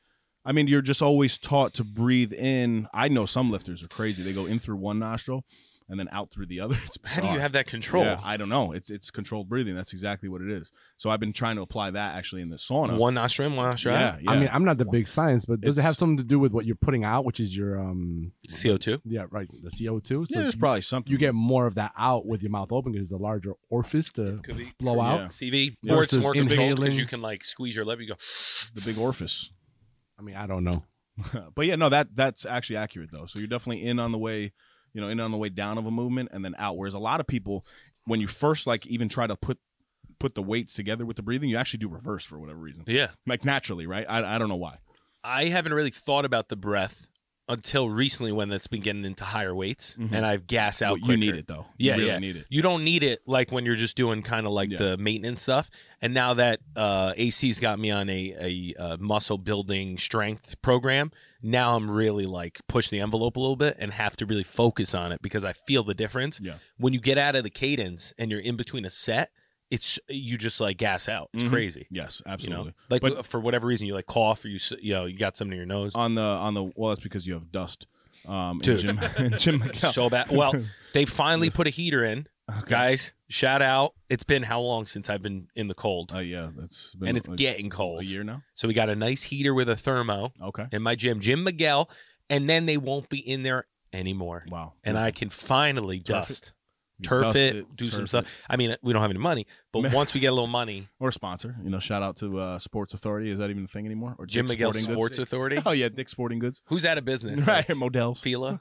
I 0.45 0.51
mean, 0.51 0.67
you're 0.67 0.81
just 0.81 1.01
always 1.01 1.37
taught 1.37 1.73
to 1.75 1.83
breathe 1.83 2.31
in. 2.33 2.87
I 2.93 3.07
know 3.09 3.25
some 3.25 3.51
lifters 3.51 3.83
are 3.83 3.87
crazy. 3.87 4.23
They 4.23 4.33
go 4.33 4.45
in 4.45 4.59
through 4.59 4.77
one 4.77 4.99
nostril, 4.99 5.43
and 5.89 5.99
then 5.99 6.09
out 6.11 6.31
through 6.31 6.47
the 6.47 6.59
other. 6.59 6.77
It's 6.85 6.97
How 7.03 7.21
do 7.21 7.27
you 7.29 7.39
have 7.39 7.53
that 7.53 7.67
control? 7.67 8.03
Yeah, 8.03 8.19
I 8.23 8.37
don't 8.37 8.49
know. 8.49 8.71
It's 8.71 8.89
it's 8.89 9.09
controlled 9.11 9.49
breathing. 9.49 9.75
That's 9.75 9.93
exactly 9.93 10.29
what 10.29 10.41
it 10.41 10.49
is. 10.49 10.71
So 10.97 11.09
I've 11.09 11.19
been 11.19 11.33
trying 11.33 11.55
to 11.57 11.61
apply 11.61 11.91
that 11.91 12.15
actually 12.15 12.41
in 12.41 12.49
the 12.49 12.57
sauna. 12.57 12.97
One 12.97 13.13
nostril 13.15 13.49
in, 13.49 13.55
one 13.55 13.69
nostril 13.69 13.95
yeah, 13.95 14.07
out. 14.09 14.23
yeah. 14.23 14.31
I 14.31 14.39
mean, 14.39 14.49
I'm 14.51 14.65
not 14.65 14.77
the 14.77 14.85
big 14.85 15.07
science, 15.07 15.45
but 15.45 15.61
does 15.61 15.77
it 15.77 15.81
have 15.81 15.95
something 15.95 16.17
to 16.17 16.23
do 16.23 16.39
with 16.39 16.51
what 16.51 16.65
you're 16.65 16.75
putting 16.75 17.03
out, 17.03 17.25
which 17.25 17.39
is 17.39 17.55
your 17.55 17.79
um, 17.79 18.31
CO2. 18.49 19.01
yeah, 19.05 19.25
right, 19.31 19.49
the 19.63 19.69
CO2? 19.69 20.27
yeah, 20.29 20.41
there's 20.41 20.55
you, 20.55 20.59
probably 20.59 20.81
something. 20.81 21.11
you 21.11 21.17
get 21.17 21.33
more 21.33 21.67
of 21.67 21.75
that 21.75 21.91
out 21.97 22.25
with 22.25 22.41
your 22.41 22.51
mouth 22.51 22.71
open 22.71 22.91
because 22.91 23.07
it's 23.07 23.13
a 23.13 23.17
larger 23.17 23.53
orifice 23.69 24.11
to 24.13 24.37
be. 24.47 24.73
blow 24.79 24.95
Yeah. 24.95 25.23
out. 25.23 25.29
CV. 25.29 25.75
Yeah. 25.81 25.93
Or 25.93 26.03
it's 26.03 26.13
more 26.13 26.33
controlled 26.33 26.79
because 26.79 26.97
you 26.97 27.05
can 27.05 27.21
like 27.21 27.43
squeeze 27.43 27.75
your 27.75 27.85
lip. 27.85 27.99
You 27.99 28.09
go. 28.09 28.15
the 28.75 28.81
big 28.81 28.97
orifice. 28.97 29.51
I 30.19 30.21
mean, 30.21 30.35
I 30.35 30.47
don't 30.47 30.63
know. 30.63 30.83
but 31.55 31.65
yeah, 31.65 31.75
no, 31.75 31.89
that 31.89 32.15
that's 32.15 32.45
actually 32.45 32.77
accurate 32.77 33.09
though. 33.11 33.25
So 33.25 33.39
you're 33.39 33.47
definitely 33.47 33.85
in 33.85 33.99
on 33.99 34.11
the 34.11 34.17
way, 34.17 34.53
you 34.97 35.01
know, 35.01 35.09
in 35.09 35.19
on 35.19 35.29
the 35.29 35.37
way 35.37 35.47
down 35.49 35.77
of 35.77 35.85
a 35.85 35.91
movement 35.91 36.29
and 36.33 36.43
then 36.43 36.55
out. 36.57 36.75
Whereas 36.75 36.95
a 36.95 36.99
lot 36.99 37.19
of 37.19 37.27
people, 37.27 37.63
when 38.05 38.19
you 38.19 38.27
first 38.27 38.65
like 38.65 38.83
even 38.87 39.07
try 39.09 39.27
to 39.27 39.35
put 39.35 39.59
put 40.19 40.33
the 40.33 40.41
weights 40.41 40.73
together 40.73 41.05
with 41.05 41.17
the 41.17 41.21
breathing, 41.21 41.47
you 41.49 41.55
actually 41.57 41.77
do 41.77 41.87
reverse 41.87 42.25
for 42.25 42.39
whatever 42.39 42.57
reason, 42.57 42.83
Yeah. 42.87 43.09
like 43.27 43.45
naturally, 43.45 43.85
right? 43.85 44.07
I 44.09 44.35
I 44.35 44.39
don't 44.39 44.49
know 44.49 44.55
why. 44.55 44.79
I 45.23 45.45
haven't 45.45 45.75
really 45.75 45.91
thought 45.91 46.25
about 46.25 46.49
the 46.49 46.55
breath 46.55 47.09
until 47.49 47.89
recently 47.89 48.31
when 48.31 48.49
that's 48.49 48.67
been 48.67 48.81
getting 48.81 49.05
into 49.05 49.23
higher 49.23 49.55
weights 49.55 49.95
Mhm. 49.99 50.11
and 50.11 50.25
I've 50.25 50.47
gas 50.47 50.81
out. 50.81 50.99
Well, 51.01 51.11
you 51.11 51.17
need 51.17 51.35
it 51.35 51.47
though. 51.47 51.65
Yeah, 51.77 51.93
You 51.93 51.99
really 52.01 52.11
yeah. 52.13 52.19
need 52.19 52.35
it. 52.35 52.45
You 52.49 52.61
don't 52.61 52.83
need 52.83 53.03
it 53.03 53.21
like 53.25 53.51
when 53.51 53.65
you're 53.65 53.75
just 53.75 53.95
doing 53.95 54.21
kind 54.21 54.45
of 54.45 54.51
like 54.51 54.71
Yeah. 54.71 54.77
the 54.77 54.97
maintenance 54.97 55.41
stuff. 55.43 55.69
And 56.01 56.13
now 56.13 56.33
that 56.35 56.59
uh, 56.75 57.13
AC's 57.15 57.59
got 57.59 57.79
me 57.79 57.89
on 57.89 58.09
a, 58.09 58.35
a, 58.39 58.73
uh 58.81 58.97
muscle 58.97 59.37
building 59.37 59.97
strength 59.97 60.61
program, 60.61 61.11
now 61.41 61.75
I'm 61.75 61.89
really 61.89 62.25
like 62.25 62.59
push 62.67 62.89
the 62.89 62.99
envelope 62.99 63.37
a 63.37 63.39
little 63.39 63.55
bit 63.55 63.77
and 63.79 63.93
have 63.93 64.17
to 64.17 64.25
really 64.25 64.43
focus 64.43 64.93
on 64.93 65.11
it 65.11 65.21
because 65.21 65.45
I 65.45 65.53
feel 65.53 65.83
the 65.83 65.93
difference. 65.93 66.39
Yeah. 66.41 66.55
When 66.77 66.93
you 66.93 66.99
get 66.99 67.17
out 67.17 67.35
of 67.35 67.43
the 67.43 67.49
cadence 67.49 68.13
and 68.17 68.29
you're 68.29 68.41
in 68.41 68.57
between 68.57 68.83
a 68.85 68.89
set, 68.89 69.31
it's 69.69 69.99
you 70.07 70.37
just 70.37 70.61
like 70.61 70.77
gas 70.77 71.09
out. 71.09 71.29
It's 71.33 71.43
Mhm. 71.43 71.49
crazy. 71.49 71.87
Yes, 71.91 72.21
You 72.25 72.31
absolutely. 72.31 72.65
know, 72.67 72.71
like 72.89 73.01
But- 73.01 73.25
for 73.25 73.39
whatever 73.39 73.67
reason, 73.67 73.87
you 73.87 73.93
like 73.93 74.05
cough 74.05 74.43
or 74.45 74.47
you 74.49 74.59
you 74.81 74.93
know 74.93 75.05
you 75.05 75.17
got 75.17 75.35
something 75.35 75.51
in 75.53 75.57
your 75.57 75.65
nose. 75.65 75.93
on 75.95 76.15
the 76.15 76.21
on 76.21 76.53
the 76.53 76.63
well, 76.75 76.89
that's 76.89 77.01
because 77.03 77.27
you 77.27 77.33
have 77.33 77.51
dust. 77.51 77.87
Um, 78.25 78.59
Dude. 78.59 78.79
Jim, 78.79 78.99
Jim 79.37 79.63
so 79.73 80.09
bad. 80.09 80.31
Well, 80.31 80.53
they 80.93 81.05
finally 81.05 81.49
put 81.49 81.67
a 81.67 81.69
heater 81.69 82.03
in, 82.03 82.27
Okay. 82.49 82.69
guys. 82.69 83.13
Shout 83.29 83.61
out! 83.61 83.93
It's 84.09 84.23
been 84.23 84.43
how 84.43 84.59
long 84.61 84.85
since 84.85 85.09
I've 85.09 85.21
been 85.21 85.47
in 85.55 85.67
the 85.67 85.73
cold, 85.75 86.11
Uh, 86.13 86.19
yeah, 86.19 86.49
that's 86.55 86.95
been 86.95 87.09
and 87.09 87.17
it's 87.17 87.27
like 87.27 87.37
getting 87.37 87.67
a 87.67 87.69
cold. 87.69 88.03
year 88.05 88.23
now. 88.23 88.41
So 88.53 88.67
we 88.67 88.73
got 88.73 88.89
a 88.89 88.95
nice 88.95 89.23
heater 89.23 89.53
with 89.53 89.69
a 89.69 89.75
thermo 89.75 90.33
Okay. 90.41 90.65
in 90.71 90.81
my 90.81 90.95
gym, 90.95 91.19
Jim 91.19 91.43
Miguel, 91.43 91.89
and 92.29 92.49
then 92.49 92.65
they 92.65 92.77
won't 92.77 93.09
be 93.09 93.19
in 93.19 93.43
there 93.43 93.67
anymore, 93.93 94.45
Wow. 94.49 94.73
and 94.83 94.97
I 94.97 95.11
can 95.11 95.29
finally 95.29 95.99
dust, 95.99 96.53
You 96.55 96.56
turf 97.03 97.23
dust 97.23 97.37
it, 97.37 97.75
do 97.75 97.87
some 97.87 98.07
stuff. 98.07 98.25
it. 98.25 98.29
I 98.49 98.57
mean, 98.57 98.75
we 98.81 98.93
don't 98.93 99.01
have 99.01 99.11
any 99.11 99.19
money, 99.19 99.47
but 99.71 99.91
once 99.93 100.13
we 100.13 100.19
get 100.19 100.27
a 100.27 100.31
little 100.31 100.47
money, 100.47 100.87
or 100.99 101.11
sponsor. 101.11 101.55
You 101.63 101.69
know, 101.69 101.79
shout 101.79 102.03
out 102.03 102.17
to 102.17 102.39
uh, 102.39 102.59
Sports 102.59 102.93
Authority. 102.93 103.31
Is 103.31 103.39
that 103.39 103.49
even 103.49 103.65
a 103.65 103.67
thing 103.67 103.85
anymore? 103.85 104.15
Or 104.17 104.25
Jim 104.25 104.45
Dick's 104.45 104.55
Miguel 104.55 104.73
Sporting 104.73 104.93
Sports 104.93 105.17
Goods? 105.17 105.33
Authority. 105.33 105.61
Oh 105.65 105.71
yeah, 105.71 105.89
Dick 105.89 106.09
Sporting 106.09 106.39
Goods. 106.39 106.61
Who's 106.65 106.85
out 106.85 106.97
of 106.97 107.05
business? 107.05 107.45
Right, 107.57 107.69
Modell's. 107.75 108.19
Fila, 108.19 108.59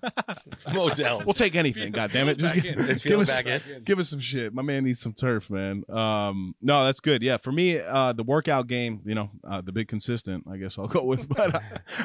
Modell's. 0.72 1.24
We'll 1.24 1.34
take 1.34 1.56
anything. 1.56 1.90
God 1.90 2.12
damn 2.12 2.28
it! 2.28 2.38
Just 2.38 2.54
back 2.54 2.62
give, 2.62 2.78
in. 2.78 2.96
Give 2.98 3.20
us 3.20 3.42
back 3.42 3.46
in? 3.46 3.82
give 3.82 3.98
us 3.98 4.08
some 4.08 4.20
shit. 4.20 4.54
My 4.54 4.62
man 4.62 4.84
needs 4.84 5.00
some 5.00 5.12
turf, 5.12 5.50
man. 5.50 5.82
Um, 5.88 6.54
no, 6.62 6.84
that's 6.84 7.00
good. 7.00 7.22
Yeah, 7.22 7.36
for 7.36 7.50
me, 7.50 7.80
uh, 7.80 8.12
the 8.12 8.22
workout 8.22 8.68
game, 8.68 9.00
you 9.04 9.14
know, 9.14 9.30
uh, 9.48 9.60
the 9.60 9.72
big 9.72 9.88
consistent. 9.88 10.44
I 10.48 10.56
guess 10.56 10.78
I'll 10.78 10.86
go 10.86 11.02
with. 11.02 11.28
But 11.28 11.62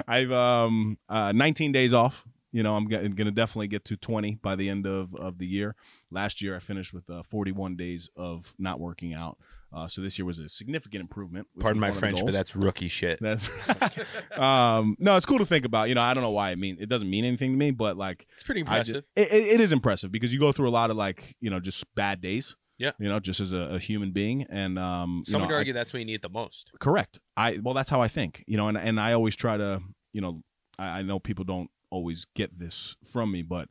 I've 0.07 0.31
um, 0.31 0.97
uh, 1.07 1.31
19 1.31 1.71
days 1.71 1.93
off. 1.93 2.25
You 2.51 2.63
know, 2.63 2.75
I'm 2.75 2.85
going 2.87 3.15
to 3.15 3.31
definitely 3.31 3.67
get 3.69 3.85
to 3.85 3.95
20 3.97 4.35
by 4.41 4.55
the 4.55 4.67
end 4.69 4.85
of, 4.85 5.15
of 5.15 5.37
the 5.37 5.45
year. 5.47 5.75
Last 6.11 6.41
year, 6.41 6.55
I 6.55 6.59
finished 6.59 6.93
with 6.93 7.09
uh, 7.09 7.23
41 7.23 7.77
days 7.77 8.09
of 8.17 8.53
not 8.59 8.79
working 8.79 9.13
out. 9.13 9.37
Uh, 9.73 9.87
so 9.87 10.01
this 10.01 10.19
year 10.19 10.25
was 10.25 10.37
a 10.39 10.49
significant 10.49 10.99
improvement. 11.01 11.47
Pardon 11.57 11.79
my 11.79 11.87
one 11.87 11.89
of 11.91 11.95
the 11.95 11.99
French, 12.01 12.25
but 12.25 12.33
that's 12.33 12.53
rookie 12.57 12.89
shit. 12.89 13.19
That's 13.21 13.47
um 14.37 14.95
no, 14.99 15.15
it's 15.15 15.25
cool 15.25 15.37
to 15.39 15.45
think 15.45 15.65
about. 15.65 15.89
You 15.89 15.95
know, 15.95 16.01
I 16.01 16.13
don't 16.13 16.23
know 16.23 16.31
why. 16.31 16.51
I 16.51 16.55
mean, 16.55 16.77
it 16.79 16.89
doesn't 16.89 17.09
mean 17.09 17.25
anything 17.25 17.51
to 17.53 17.57
me, 17.57 17.71
but 17.71 17.97
like 17.97 18.27
It's 18.33 18.43
pretty 18.43 18.61
I 18.61 18.81
ju- 18.83 18.95
impressive. 18.97 19.03
it, 19.15 19.31
it, 19.31 19.47
it 19.53 19.61
is 19.61 19.71
impressive 19.71 20.11
because 20.11 20.33
you 20.33 20.39
go 20.39 20.51
through 20.51 20.67
a 20.69 20.71
lot 20.71 20.89
of 20.91 20.97
like 20.97 21.35
you 21.39 21.49
know 21.49 21.59
just 21.59 21.85
bad 21.95 22.21
days. 22.21 22.55
Yeah. 22.77 22.91
You 22.99 23.07
know, 23.09 23.19
just 23.19 23.39
as 23.39 23.53
a, 23.53 23.57
a 23.59 23.79
human 23.79 24.11
being, 24.11 24.43
and 24.49 24.79
um, 24.79 25.23
you 25.25 25.31
Some 25.31 25.41
know, 25.41 25.47
would 25.47 25.53
I- 25.53 25.57
argue 25.59 25.73
that's 25.73 25.93
when 25.93 26.01
you 26.01 26.05
need 26.05 26.21
the 26.21 26.29
most. 26.29 26.71
correct. 26.79 27.19
I 27.37 27.59
well, 27.63 27.73
that's 27.73 27.89
how 27.89 28.01
I 28.01 28.07
think. 28.07 28.43
You 28.47 28.57
know, 28.57 28.67
and 28.67 28.77
and 28.77 28.99
I 28.99 29.13
always 29.13 29.35
try 29.35 29.55
to 29.55 29.81
you 30.13 30.19
know 30.21 30.41
I, 30.79 30.99
I 30.99 31.01
know 31.03 31.19
people 31.19 31.45
don't 31.45 31.69
always 31.91 32.25
get 32.35 32.57
this 32.57 32.95
from 33.03 33.31
me, 33.31 33.41
but 33.41 33.69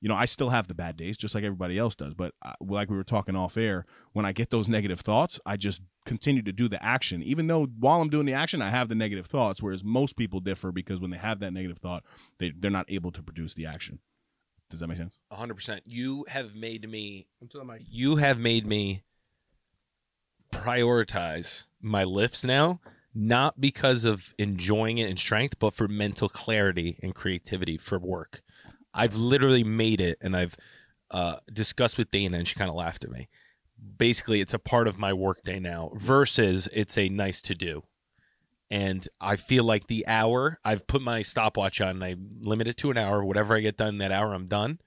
you 0.00 0.08
know 0.08 0.14
I 0.14 0.24
still 0.24 0.50
have 0.50 0.68
the 0.68 0.74
bad 0.74 0.96
days 0.96 1.16
just 1.16 1.34
like 1.34 1.44
everybody 1.44 1.78
else 1.78 1.94
does. 1.94 2.14
But 2.14 2.32
I, 2.42 2.54
like 2.60 2.90
we 2.90 2.96
were 2.96 3.04
talking 3.04 3.36
off 3.36 3.56
air, 3.56 3.84
when 4.12 4.24
I 4.24 4.32
get 4.32 4.50
those 4.50 4.68
negative 4.68 5.00
thoughts, 5.00 5.40
I 5.44 5.56
just 5.56 5.82
continue 6.06 6.42
to 6.42 6.52
do 6.52 6.68
the 6.68 6.82
action, 6.82 7.22
even 7.22 7.46
though 7.48 7.66
while 7.78 8.00
I'm 8.00 8.08
doing 8.08 8.26
the 8.26 8.32
action, 8.32 8.62
I 8.62 8.70
have 8.70 8.88
the 8.88 8.94
negative 8.94 9.26
thoughts. 9.26 9.62
Whereas 9.62 9.84
most 9.84 10.16
people 10.16 10.40
differ 10.40 10.72
because 10.72 11.00
when 11.00 11.10
they 11.10 11.18
have 11.18 11.40
that 11.40 11.52
negative 11.52 11.78
thought, 11.78 12.04
they 12.38 12.52
they're 12.56 12.70
not 12.70 12.86
able 12.88 13.12
to 13.12 13.22
produce 13.22 13.54
the 13.54 13.66
action. 13.66 13.98
Does 14.70 14.80
that 14.80 14.88
make 14.88 14.98
sense? 14.98 15.18
100%. 15.32 15.80
You 15.84 16.24
have 16.28 16.54
made 16.54 16.88
me 16.88 17.28
Until 17.40 17.60
I'm 17.60 17.68
like, 17.68 17.82
you 17.88 18.16
have 18.16 18.38
made 18.38 18.66
me 18.66 19.04
prioritize 20.52 21.64
my 21.80 22.04
lifts 22.04 22.44
now 22.44 22.80
not 23.16 23.58
because 23.58 24.04
of 24.04 24.34
enjoying 24.38 24.98
it 24.98 25.08
and 25.08 25.18
strength 25.18 25.58
but 25.58 25.72
for 25.72 25.88
mental 25.88 26.28
clarity 26.28 26.98
and 27.02 27.14
creativity 27.14 27.78
for 27.78 27.98
work. 27.98 28.42
I've 28.92 29.16
literally 29.16 29.64
made 29.64 30.00
it 30.00 30.18
and 30.20 30.36
i've 30.36 30.56
uh, 31.10 31.36
discussed 31.52 31.96
with 31.96 32.10
dana 32.10 32.36
and 32.36 32.46
she 32.46 32.54
kind 32.56 32.68
of 32.68 32.76
laughed 32.76 33.04
at 33.04 33.10
me. 33.10 33.28
Basically 33.98 34.40
it's 34.42 34.52
a 34.52 34.58
part 34.58 34.86
of 34.86 34.98
my 34.98 35.14
workday 35.14 35.58
now 35.58 35.92
versus 35.94 36.68
it's 36.74 36.98
a 36.98 37.08
nice 37.08 37.40
to 37.42 37.54
do. 37.54 37.84
And 38.70 39.08
i 39.18 39.36
feel 39.36 39.64
like 39.64 39.86
the 39.86 40.06
hour 40.06 40.60
i've 40.62 40.86
put 40.86 41.00
my 41.00 41.22
stopwatch 41.22 41.80
on 41.80 42.02
and 42.02 42.04
i 42.04 42.16
limit 42.42 42.68
it 42.68 42.76
to 42.78 42.90
an 42.90 42.98
hour. 42.98 43.24
Whatever 43.24 43.56
i 43.56 43.60
get 43.60 43.78
done 43.78 43.96
that 43.98 44.12
hour 44.12 44.34
i'm 44.34 44.46
done 44.46 44.78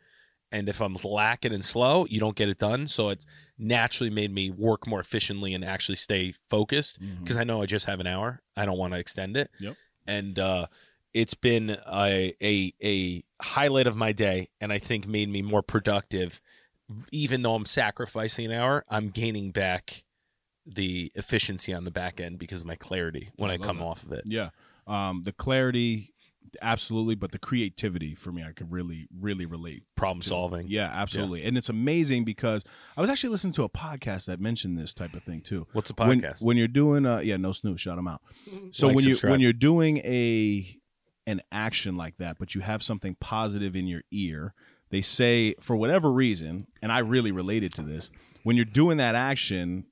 and 0.51 0.67
if 0.69 0.81
i'm 0.81 0.95
lacking 1.03 1.53
and 1.53 1.63
slow 1.63 2.05
you 2.09 2.19
don't 2.19 2.35
get 2.35 2.49
it 2.49 2.57
done 2.57 2.87
so 2.87 3.09
it's 3.09 3.25
naturally 3.59 4.09
made 4.09 4.33
me 4.33 4.49
work 4.49 4.87
more 4.87 5.01
efficiently 5.01 5.53
and 5.53 5.63
actually 5.65 5.95
stay 5.95 6.33
focused 6.49 6.97
because 7.21 7.35
I 7.37 7.43
know 7.43 7.61
I 7.61 7.65
just 7.65 7.85
have 7.87 7.99
an 7.99 8.07
hour. 8.07 8.41
I 8.55 8.65
don't 8.65 8.77
want 8.77 8.93
to 8.93 8.99
extend 8.99 9.35
it. 9.35 9.51
Yep. 9.59 9.75
And 10.07 10.39
uh, 10.39 10.67
it's 11.13 11.33
been 11.33 11.77
a, 11.91 12.33
a 12.41 12.73
a 12.81 13.23
highlight 13.41 13.85
of 13.85 13.97
my 13.97 14.13
day, 14.13 14.49
and 14.61 14.71
I 14.71 14.79
think 14.79 15.05
made 15.05 15.29
me 15.29 15.41
more 15.41 15.61
productive. 15.61 16.41
Even 17.11 17.43
though 17.43 17.53
I'm 17.53 17.65
sacrificing 17.65 18.45
an 18.45 18.53
hour, 18.53 18.85
I'm 18.89 19.09
gaining 19.09 19.51
back 19.51 20.05
the 20.65 21.11
efficiency 21.15 21.73
on 21.73 21.83
the 21.83 21.91
back 21.91 22.19
end 22.19 22.39
because 22.39 22.61
of 22.61 22.67
my 22.67 22.75
clarity 22.75 23.29
when 23.35 23.51
I 23.51 23.55
I, 23.55 23.57
come 23.57 23.77
that. 23.77 23.83
off 23.83 24.03
of 24.03 24.13
it. 24.13 24.23
Yeah. 24.25 24.49
Um, 24.87 25.21
the 25.23 25.33
clarity, 25.33 26.13
absolutely, 26.61 27.15
but 27.15 27.31
the 27.31 27.39
creativity 27.39 28.15
for 28.15 28.31
me, 28.31 28.43
I 28.43 28.51
could 28.51 28.71
really, 28.71 29.07
really 29.19 29.45
relate. 29.45 29.83
Problem 29.95 30.21
to. 30.21 30.27
solving. 30.27 30.67
Yeah, 30.67 30.89
absolutely. 30.93 31.43
And 31.43 31.57
it's 31.57 31.69
amazing 31.69 32.25
because 32.25 32.63
I 32.97 33.01
was 33.01 33.09
actually 33.09 33.31
listening 33.31 33.53
to 33.53 33.63
a 33.63 33.69
podcast 33.69 34.25
that 34.25 34.39
mentioned 34.39 34.77
this 34.77 34.93
type 34.93 35.13
of 35.13 35.23
thing 35.23 35.41
too. 35.41 35.67
What's 35.73 35.89
a 35.89 35.93
podcast? 35.93 36.41
when 36.43 36.57
you're 36.57 36.67
doing, 36.67 37.05
uh, 37.05 37.19
yeah, 37.19 37.37
no 37.37 37.51
snooze, 37.51 37.81
shout 37.81 37.95
them 37.95 38.07
out. 38.07 38.21
So 38.71 38.87
Like, 38.87 38.97
when 38.97 39.05
you 39.05 39.13
subscribe. 39.13 39.31
when 39.31 39.39
you're 39.41 39.53
doing 39.53 39.97
a 39.99 40.75
an 41.27 41.41
action 41.51 41.95
like 41.95 42.17
that, 42.17 42.37
but 42.39 42.55
you 42.55 42.61
have 42.61 42.81
something 42.81 43.15
positive 43.19 43.75
in 43.75 43.87
your 43.87 44.01
ear, 44.11 44.53
they 44.89 45.01
say 45.01 45.53
for 45.59 45.75
whatever 45.75 46.11
reason, 46.11 46.67
and 46.81 46.91
I 46.91 46.99
really 46.99 47.31
related 47.31 47.73
to 47.75 47.83
this. 47.83 48.09
When 48.43 48.55
you're 48.55 48.65
doing 48.65 48.97
that 48.97 49.15
action, 49.15 49.85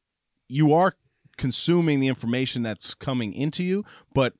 you 0.47 0.73
are 0.73 0.95
consuming 1.37 1.99
the 1.99 2.07
information 2.07 2.63
that's 2.63 2.93
coming 2.95 3.33
into 3.33 3.63
you, 3.63 3.85
but 4.13 4.33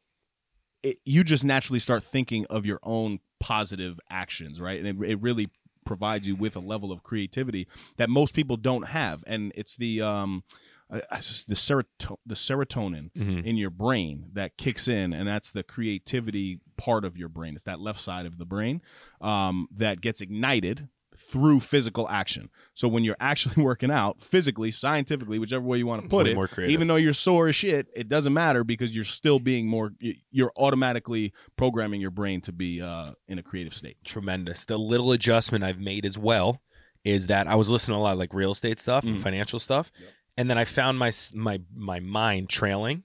it, 0.90 1.00
you 1.06 1.24
just 1.24 1.44
naturally 1.44 1.80
start 1.80 2.04
thinking 2.04 2.46
of 2.50 2.66
your 2.66 2.80
own 2.84 3.20
positive 3.40 4.00
actions, 4.10 4.60
right? 4.60 4.84
And 4.84 5.04
it, 5.04 5.10
it 5.12 5.22
really 5.22 5.50
provides 5.86 6.28
you 6.28 6.36
with 6.36 6.56
a 6.56 6.60
level 6.60 6.92
of 6.92 7.02
creativity 7.04 7.68
that 7.98 8.10
most 8.10 8.36
people 8.36 8.58
don't 8.58 8.88
have, 8.88 9.24
and 9.28 9.52
it's 9.56 9.76
the 9.78 10.02
um, 10.02 10.44
uh, 10.90 11.00
the 11.48 11.56
seroto- 11.56 12.18
the 12.26 12.36
serotonin 12.36 13.12
Mhm. 13.14 13.46
in 13.46 13.58
your 13.58 13.70
brain 13.70 14.26
that 14.34 14.58
kicks 14.58 14.88
in, 14.88 15.14
and 15.14 15.28
that's 15.28 15.52
the 15.52 15.64
creativity 15.64 16.60
part 16.78 17.04
of 17.06 17.18
your 17.18 17.30
brain. 17.30 17.56
It's 17.56 17.64
that 17.64 17.80
left 17.80 18.00
side 18.00 18.26
of 18.26 18.38
the 18.38 18.46
brain 18.46 18.82
um, 19.22 19.68
that 19.72 20.02
gets 20.02 20.22
ignited 20.22 20.88
through 21.18 21.60
physical 21.60 22.08
action. 22.10 22.50
So 22.74 22.88
when 22.88 23.04
you're 23.04 23.18
actually 23.20 23.62
working 23.64 23.90
out 23.92 24.22
physically, 24.22 24.72
scientifically, 24.72 25.40
whichever 25.40 25.64
way 25.66 25.78
you 25.80 25.88
want 25.88 26.04
to 26.04 26.08
put 26.10 26.26
Way 26.26 26.32
it, 26.32 26.36
more 26.36 26.48
creative. 26.48 26.74
even 26.74 26.88
though 26.88 26.96
you're 26.96 27.14
sore 27.14 27.48
as 27.48 27.56
shit, 27.56 27.88
it 27.96 28.08
doesn't 28.10 28.34
matter 28.34 28.64
because 28.64 28.96
you're 28.96 29.04
still 29.06 29.40
being 29.40 29.68
more. 29.68 29.92
y- 30.02 30.14
You're 30.32 30.52
automatically 30.58 31.34
programming 31.56 32.00
your 32.02 32.12
brain 32.12 32.42
to 32.42 32.52
be 32.52 32.82
uh, 32.82 33.14
in 33.28 33.40
a 33.40 33.44
creative 33.44 33.74
state. 33.74 33.98
tremendous. 34.06 34.64
The 34.66 34.78
little 34.78 35.12
adjustment 35.12 35.64
I've 35.64 35.80
made 35.80 36.06
as 36.06 36.18
well 36.18 36.62
is 37.04 37.28
that 37.28 37.48
I 37.48 37.56
was 37.56 37.70
listening 37.70 37.96
to 37.96 38.00
a 38.00 38.04
lot 38.04 38.14
of 38.14 38.20
like 38.20 38.34
real 38.34 38.52
estate 38.52 38.80
stuff 38.80 39.04
and 39.06 39.18
Mhm. 39.18 39.22
financial 39.22 39.60
stuff, 39.60 39.92
and 40.36 40.50
then 40.50 40.58
I 40.58 40.66
found 40.66 41.00
my 41.00 41.08
s- 41.08 41.34
my 41.34 41.62
my 41.74 42.00
mind 42.00 42.50
trailing. 42.50 43.04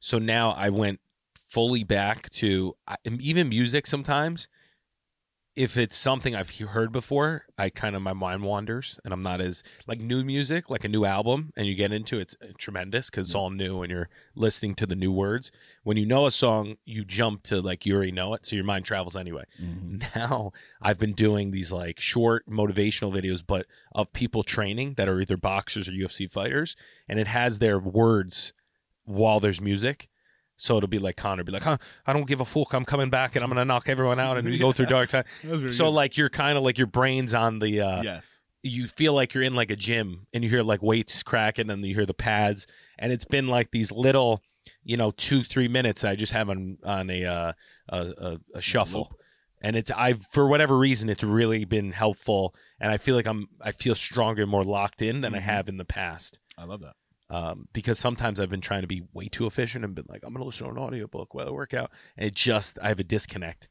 So 0.00 0.18
now 0.18 0.50
I 0.52 0.70
went 0.70 1.00
fully 1.48 1.84
back 1.84 2.28
to 2.30 2.76
I, 2.86 2.96
even 3.06 3.48
music. 3.48 3.86
Sometimes 3.86 4.48
if 5.56 5.78
it's 5.78 5.96
something 5.96 6.34
I've 6.34 6.54
heard 6.54 6.92
before, 6.92 7.46
I 7.56 7.70
kind 7.70 7.96
of 7.96 8.02
my 8.02 8.12
mind 8.12 8.42
wanders 8.42 9.00
and 9.04 9.12
I'm 9.14 9.22
not 9.22 9.40
as 9.40 9.62
like 9.86 9.98
new 9.98 10.22
music, 10.22 10.68
like 10.68 10.84
a 10.84 10.88
new 10.88 11.06
album, 11.06 11.54
and 11.56 11.66
you 11.66 11.74
get 11.74 11.92
into 11.92 12.18
it, 12.18 12.22
it's 12.22 12.36
uh, 12.42 12.48
tremendous 12.58 13.08
because 13.08 13.28
it's 13.28 13.34
all 13.34 13.48
new 13.48 13.80
and 13.80 13.90
you're 13.90 14.10
listening 14.34 14.74
to 14.74 14.86
the 14.86 14.94
new 14.94 15.10
words. 15.10 15.50
When 15.82 15.96
you 15.96 16.04
know 16.04 16.26
a 16.26 16.30
song, 16.30 16.76
you 16.84 17.06
jump 17.06 17.42
to 17.44 17.62
like 17.62 17.86
you 17.86 17.94
already 17.94 18.12
know 18.12 18.34
it, 18.34 18.44
so 18.44 18.54
your 18.54 18.66
mind 18.66 18.84
travels 18.84 19.16
anyway. 19.16 19.44
Now 20.14 20.52
I've 20.82 20.98
been 20.98 21.14
doing 21.14 21.52
these 21.52 21.72
like 21.72 22.00
short 22.00 22.46
motivational 22.46 23.10
videos, 23.10 23.42
but 23.44 23.64
of 23.92 24.12
people 24.12 24.42
training 24.42 24.94
that 24.98 25.08
are 25.08 25.20
either 25.20 25.38
boxers 25.38 25.88
or 25.88 25.92
UFC 25.92 26.30
fighters, 26.30 26.76
and 27.08 27.18
it 27.18 27.28
has 27.28 27.60
their 27.60 27.78
words 27.78 28.52
while 29.04 29.40
there's 29.40 29.60
music. 29.60 30.10
So 30.56 30.76
it'll 30.78 30.88
be 30.88 30.98
like 30.98 31.16
Conor, 31.16 31.44
be 31.44 31.52
like, 31.52 31.64
huh, 31.64 31.76
I 32.06 32.12
don't 32.12 32.26
give 32.26 32.40
a 32.40 32.44
fuck. 32.44 32.72
I'm 32.72 32.84
coming 32.84 33.10
back 33.10 33.36
and 33.36 33.42
I'm 33.44 33.50
gonna 33.50 33.64
knock 33.64 33.88
everyone 33.88 34.18
out 34.18 34.38
and 34.38 34.48
we 34.48 34.58
go 34.58 34.72
through 34.72 34.86
dark 34.86 35.08
time. 35.10 35.24
So 35.70 35.90
like 35.90 36.16
you're 36.16 36.30
kind 36.30 36.56
of 36.56 36.64
like 36.64 36.78
your 36.78 36.86
brain's 36.86 37.34
on 37.34 37.58
the 37.58 37.80
uh 37.80 38.02
yes, 38.02 38.38
you 38.62 38.88
feel 38.88 39.12
like 39.12 39.34
you're 39.34 39.44
in 39.44 39.54
like 39.54 39.70
a 39.70 39.76
gym 39.76 40.26
and 40.32 40.42
you 40.42 40.50
hear 40.50 40.62
like 40.62 40.82
weights 40.82 41.22
cracking 41.22 41.70
and 41.70 41.84
you 41.84 41.94
hear 41.94 42.06
the 42.06 42.14
pads 42.14 42.66
and 42.98 43.12
it's 43.12 43.24
been 43.26 43.48
like 43.48 43.70
these 43.70 43.92
little 43.92 44.42
you 44.82 44.96
know 44.96 45.10
two 45.12 45.42
three 45.44 45.68
minutes 45.68 46.04
I 46.04 46.16
just 46.16 46.32
have 46.32 46.48
on 46.48 46.78
on 46.84 47.10
a 47.10 47.24
uh, 47.24 47.52
a, 47.90 47.98
a, 47.98 48.38
a 48.54 48.60
shuffle 48.62 49.16
and 49.60 49.76
it's 49.76 49.90
I 49.90 50.14
for 50.14 50.48
whatever 50.48 50.76
reason 50.78 51.08
it's 51.10 51.22
really 51.22 51.64
been 51.64 51.92
helpful 51.92 52.54
and 52.80 52.90
I 52.90 52.96
feel 52.96 53.14
like 53.14 53.26
I'm 53.26 53.48
I 53.60 53.72
feel 53.72 53.94
stronger 53.94 54.42
and 54.42 54.50
more 54.50 54.64
locked 54.64 55.02
in 55.02 55.20
than 55.20 55.34
I 55.34 55.38
Mhm. 55.38 55.42
have 55.42 55.68
in 55.68 55.76
the 55.76 55.84
past 55.84 56.38
I 56.58 56.64
love 56.64 56.80
that. 56.80 56.94
Um, 57.30 57.68
because 57.72 57.98
sometimes 57.98 58.38
I've 58.40 58.50
been 58.50 58.60
trying 58.60 58.82
to 58.82 58.86
be 58.86 59.02
way 59.12 59.28
too 59.28 59.46
efficient 59.46 59.84
and 59.84 59.94
been 59.94 60.06
like 60.08 60.22
I'm 60.24 60.32
gonna 60.32 60.44
listen 60.44 60.66
to 60.66 60.72
an 60.72 60.78
audiobook 60.78 61.34
while 61.34 61.48
I 61.48 61.50
work 61.50 61.74
out 61.74 61.90
and 62.16 62.26
it 62.26 62.34
just 62.34 62.78
I 62.82 62.88
have 62.88 63.00
a 63.00 63.04
disconnect 63.04 63.68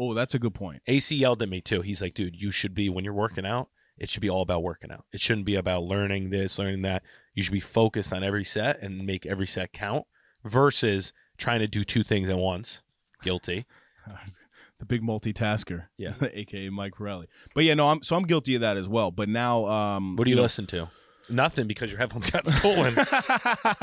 Oh, 0.00 0.14
that's 0.14 0.34
a 0.34 0.38
good 0.38 0.54
point. 0.54 0.80
AC 0.86 1.16
yelled 1.16 1.42
at 1.42 1.48
me 1.48 1.60
too. 1.60 1.80
He's 1.82 2.00
like, 2.00 2.14
dude, 2.14 2.40
you 2.40 2.52
should 2.52 2.72
be 2.72 2.88
when 2.88 3.04
you're 3.04 3.12
working 3.12 3.44
out. 3.44 3.68
It 3.98 4.08
should 4.08 4.20
be 4.20 4.30
all 4.30 4.42
about 4.42 4.62
working 4.62 4.92
out. 4.92 5.04
It 5.12 5.20
shouldn't 5.20 5.44
be 5.44 5.56
about 5.56 5.82
learning 5.82 6.30
this, 6.30 6.56
learning 6.56 6.82
that. 6.82 7.02
You 7.34 7.42
should 7.42 7.52
be 7.52 7.58
focused 7.58 8.12
on 8.12 8.22
every 8.22 8.44
set 8.44 8.80
and 8.80 9.04
make 9.04 9.26
every 9.26 9.46
set 9.48 9.72
count 9.72 10.04
versus 10.44 11.12
trying 11.36 11.58
to 11.60 11.66
do 11.66 11.82
two 11.82 12.04
things 12.04 12.28
at 12.28 12.38
once. 12.38 12.82
Guilty. 13.24 13.66
the 14.78 14.84
big 14.84 15.02
multitasker, 15.02 15.86
Yeah. 15.96 16.14
aka 16.32 16.68
Mike 16.68 16.94
Pirelli. 16.94 17.26
But 17.54 17.64
yeah, 17.64 17.74
no, 17.74 17.88
I'm 17.88 18.02
so 18.04 18.14
I'm 18.16 18.22
guilty 18.24 18.54
of 18.54 18.60
that 18.60 18.76
as 18.76 18.86
well. 18.86 19.10
But 19.10 19.28
now, 19.28 19.66
um, 19.66 20.14
What 20.16 20.24
do 20.24 20.30
you 20.30 20.36
know- 20.36 20.42
listen 20.42 20.66
to? 20.68 20.88
Nothing 21.30 21.66
because 21.66 21.90
your 21.90 21.98
headphones 21.98 22.30
got 22.30 22.46
stolen. 22.48 22.94
do 22.94 23.00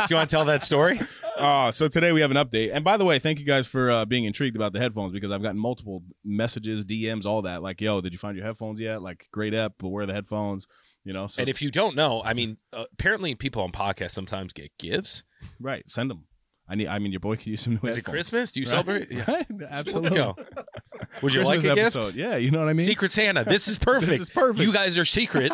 you 0.10 0.16
want 0.16 0.30
to 0.30 0.36
tell 0.36 0.46
that 0.46 0.64
story? 0.64 1.00
Uh, 1.38 1.72
so 1.72 1.88
today 1.88 2.12
we 2.12 2.22
have 2.22 2.32
an 2.32 2.38
update. 2.38 2.72
And 2.74 2.84
by 2.84 2.98
the 2.98 3.06
way, 3.06 3.20
thank 3.20 3.40
you 3.40 3.46
guys 3.46 3.68
for 3.68 3.92
uh, 3.92 4.06
being 4.06 4.26
intrigued 4.26 4.56
about 4.56 4.74
the 4.74 4.80
headphones 4.80 5.14
because 5.14 5.32
I've 5.32 5.44
gotten 5.44 5.60
multiple 5.60 6.02
messages, 6.24 6.86
DMs, 6.86 7.26
all 7.26 7.44
that. 7.44 7.62
Like, 7.62 7.82
yo, 7.82 8.02
did 8.02 8.12
you 8.14 8.18
find 8.18 8.36
your 8.36 8.46
headphones 8.46 8.80
yet? 8.80 9.02
Like, 9.02 9.28
great 9.32 9.54
app, 9.54 9.74
but 9.80 9.90
where 9.90 10.04
are 10.04 10.08
the 10.08 10.14
headphones? 10.14 10.68
You 11.04 11.14
know, 11.14 11.28
so 11.28 11.42
And 11.42 11.50
if 11.50 11.62
you 11.62 11.70
don't 11.70 11.96
know, 11.96 12.24
I 12.24 12.34
mean, 12.34 12.58
uh, 12.74 12.86
apparently 12.94 13.36
people 13.36 13.62
on 13.62 13.72
podcasts 13.72 14.12
sometimes 14.12 14.54
get 14.54 14.72
gifts. 14.80 15.24
right, 15.60 15.88
send 15.90 16.10
them. 16.10 16.26
I 16.68 16.74
need. 16.74 16.88
I 16.88 16.98
mean, 16.98 17.12
your 17.12 17.20
boy 17.20 17.36
could 17.36 17.46
use 17.46 17.62
some 17.62 17.78
new 17.80 17.88
Is 17.88 18.00
it. 18.00 18.06
Christmas? 18.06 18.52
Do 18.52 18.60
you 18.60 18.66
Right? 18.66 18.72
celebrate? 18.72 19.12
Yeah. 19.12 19.32
Right? 19.32 19.46
Let's 19.52 19.72
Absolutely. 19.72 20.18
go. 20.18 20.36
Would 21.22 21.32
you 21.32 21.44
Christmas 21.46 21.64
like 21.64 21.78
a 21.78 21.92
gift? 21.92 22.16
Yeah, 22.16 22.38
you 22.38 22.50
know 22.50 22.58
what 22.58 22.70
I 22.70 22.74
mean. 22.74 22.88
Secret 22.88 23.12
Santa. 23.12 23.44
This 23.44 23.68
is 23.68 23.78
perfect. 23.78 24.10
This 24.14 24.22
is 24.22 24.30
perfect. 24.32 24.66
You 24.66 24.74
guys 24.74 24.98
are 24.98 25.06
secret. 25.06 25.52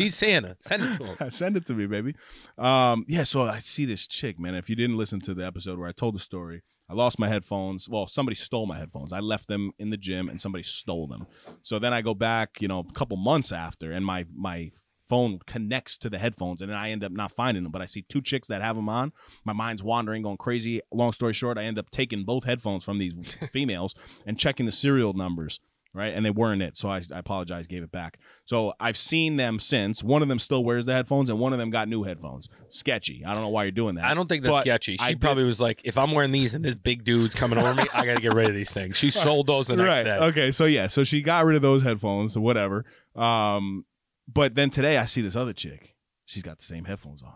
He's 0.00 0.14
Santa. 0.14 0.56
Send 0.60 0.82
it 0.82 0.96
to 0.96 1.04
him. 1.04 1.30
Send 1.30 1.56
it 1.58 1.66
to 1.66 1.74
me, 1.74 1.86
baby. 1.86 2.14
Um, 2.56 3.04
yeah, 3.06 3.24
so 3.24 3.42
I 3.42 3.58
see 3.58 3.84
this 3.84 4.06
chick, 4.06 4.40
man. 4.40 4.54
If 4.54 4.70
you 4.70 4.76
didn't 4.76 4.96
listen 4.96 5.20
to 5.20 5.34
the 5.34 5.44
episode 5.44 5.78
where 5.78 5.88
I 5.88 5.92
told 5.92 6.14
the 6.14 6.20
story, 6.20 6.62
I 6.88 6.94
lost 6.94 7.18
my 7.18 7.28
headphones. 7.28 7.86
Well, 7.86 8.06
somebody 8.06 8.34
stole 8.34 8.64
my 8.64 8.78
headphones. 8.78 9.12
I 9.12 9.20
left 9.20 9.46
them 9.46 9.72
in 9.78 9.90
the 9.90 9.98
gym 9.98 10.30
and 10.30 10.40
somebody 10.40 10.62
stole 10.62 11.06
them. 11.06 11.26
So 11.60 11.78
then 11.78 11.92
I 11.92 12.00
go 12.00 12.14
back, 12.14 12.62
you 12.62 12.66
know, 12.68 12.78
a 12.78 12.92
couple 12.94 13.18
months 13.18 13.52
after 13.52 13.92
and 13.92 14.04
my 14.04 14.24
my 14.34 14.70
phone 15.06 15.40
connects 15.46 15.98
to 15.98 16.08
the 16.08 16.18
headphones 16.18 16.62
and 16.62 16.70
then 16.70 16.78
I 16.78 16.90
end 16.90 17.04
up 17.04 17.12
not 17.12 17.32
finding 17.32 17.64
them, 17.64 17.72
but 17.72 17.82
I 17.82 17.86
see 17.86 18.02
two 18.08 18.22
chicks 18.22 18.48
that 18.48 18.62
have 18.62 18.76
them 18.76 18.88
on. 18.88 19.12
My 19.44 19.52
mind's 19.52 19.82
wandering, 19.82 20.22
going 20.22 20.38
crazy. 20.38 20.80
Long 20.92 21.12
story 21.12 21.34
short, 21.34 21.58
I 21.58 21.64
end 21.64 21.78
up 21.78 21.90
taking 21.90 22.24
both 22.24 22.44
headphones 22.44 22.84
from 22.84 22.98
these 22.98 23.12
females 23.52 23.94
and 24.24 24.38
checking 24.38 24.64
the 24.64 24.72
serial 24.72 25.12
numbers 25.12 25.60
right? 25.92 26.14
And 26.14 26.24
they 26.24 26.30
weren't 26.30 26.62
it. 26.62 26.76
So 26.76 26.88
I, 26.88 26.98
I 27.12 27.18
apologize, 27.18 27.66
gave 27.66 27.82
it 27.82 27.90
back. 27.90 28.18
So 28.44 28.74
I've 28.78 28.96
seen 28.96 29.36
them 29.36 29.58
since. 29.58 30.04
One 30.04 30.22
of 30.22 30.28
them 30.28 30.38
still 30.38 30.64
wears 30.64 30.86
the 30.86 30.92
headphones, 30.92 31.30
and 31.30 31.38
one 31.38 31.52
of 31.52 31.58
them 31.58 31.70
got 31.70 31.88
new 31.88 32.02
headphones. 32.02 32.48
Sketchy. 32.68 33.24
I 33.26 33.34
don't 33.34 33.42
know 33.42 33.48
why 33.48 33.64
you're 33.64 33.72
doing 33.72 33.96
that. 33.96 34.04
I 34.04 34.14
don't 34.14 34.28
think 34.28 34.42
that's 34.42 34.54
But 34.54 34.60
sketchy. 34.62 34.96
She 34.96 35.04
I 35.04 35.08
did- 35.10 35.20
probably 35.20 35.44
was 35.44 35.60
like, 35.60 35.80
if 35.84 35.98
I'm 35.98 36.12
wearing 36.12 36.32
these 36.32 36.54
and 36.54 36.64
this 36.64 36.74
big 36.74 37.04
dude's 37.04 37.34
coming 37.34 37.58
over 37.58 37.74
me, 37.74 37.84
I 37.92 38.04
got 38.06 38.14
to 38.14 38.20
get 38.20 38.34
rid 38.34 38.48
of 38.48 38.54
these 38.54 38.72
things. 38.72 38.96
She 38.96 39.10
sold 39.10 39.46
those 39.46 39.66
the 39.68 39.76
next 39.76 39.88
right. 39.88 40.02
day. 40.04 40.16
Okay. 40.18 40.52
So 40.52 40.64
yeah. 40.66 40.86
So 40.86 41.04
she 41.04 41.22
got 41.22 41.44
rid 41.44 41.56
of 41.56 41.62
those 41.62 41.82
headphones 41.82 42.36
or 42.36 42.40
whatever. 42.40 42.84
Um, 43.16 43.84
but 44.32 44.54
then 44.54 44.70
today 44.70 44.98
I 44.98 45.04
see 45.06 45.22
this 45.22 45.36
other 45.36 45.52
chick. 45.52 45.96
She's 46.24 46.42
got 46.44 46.58
the 46.58 46.64
same 46.64 46.84
headphones 46.84 47.22
on. 47.22 47.34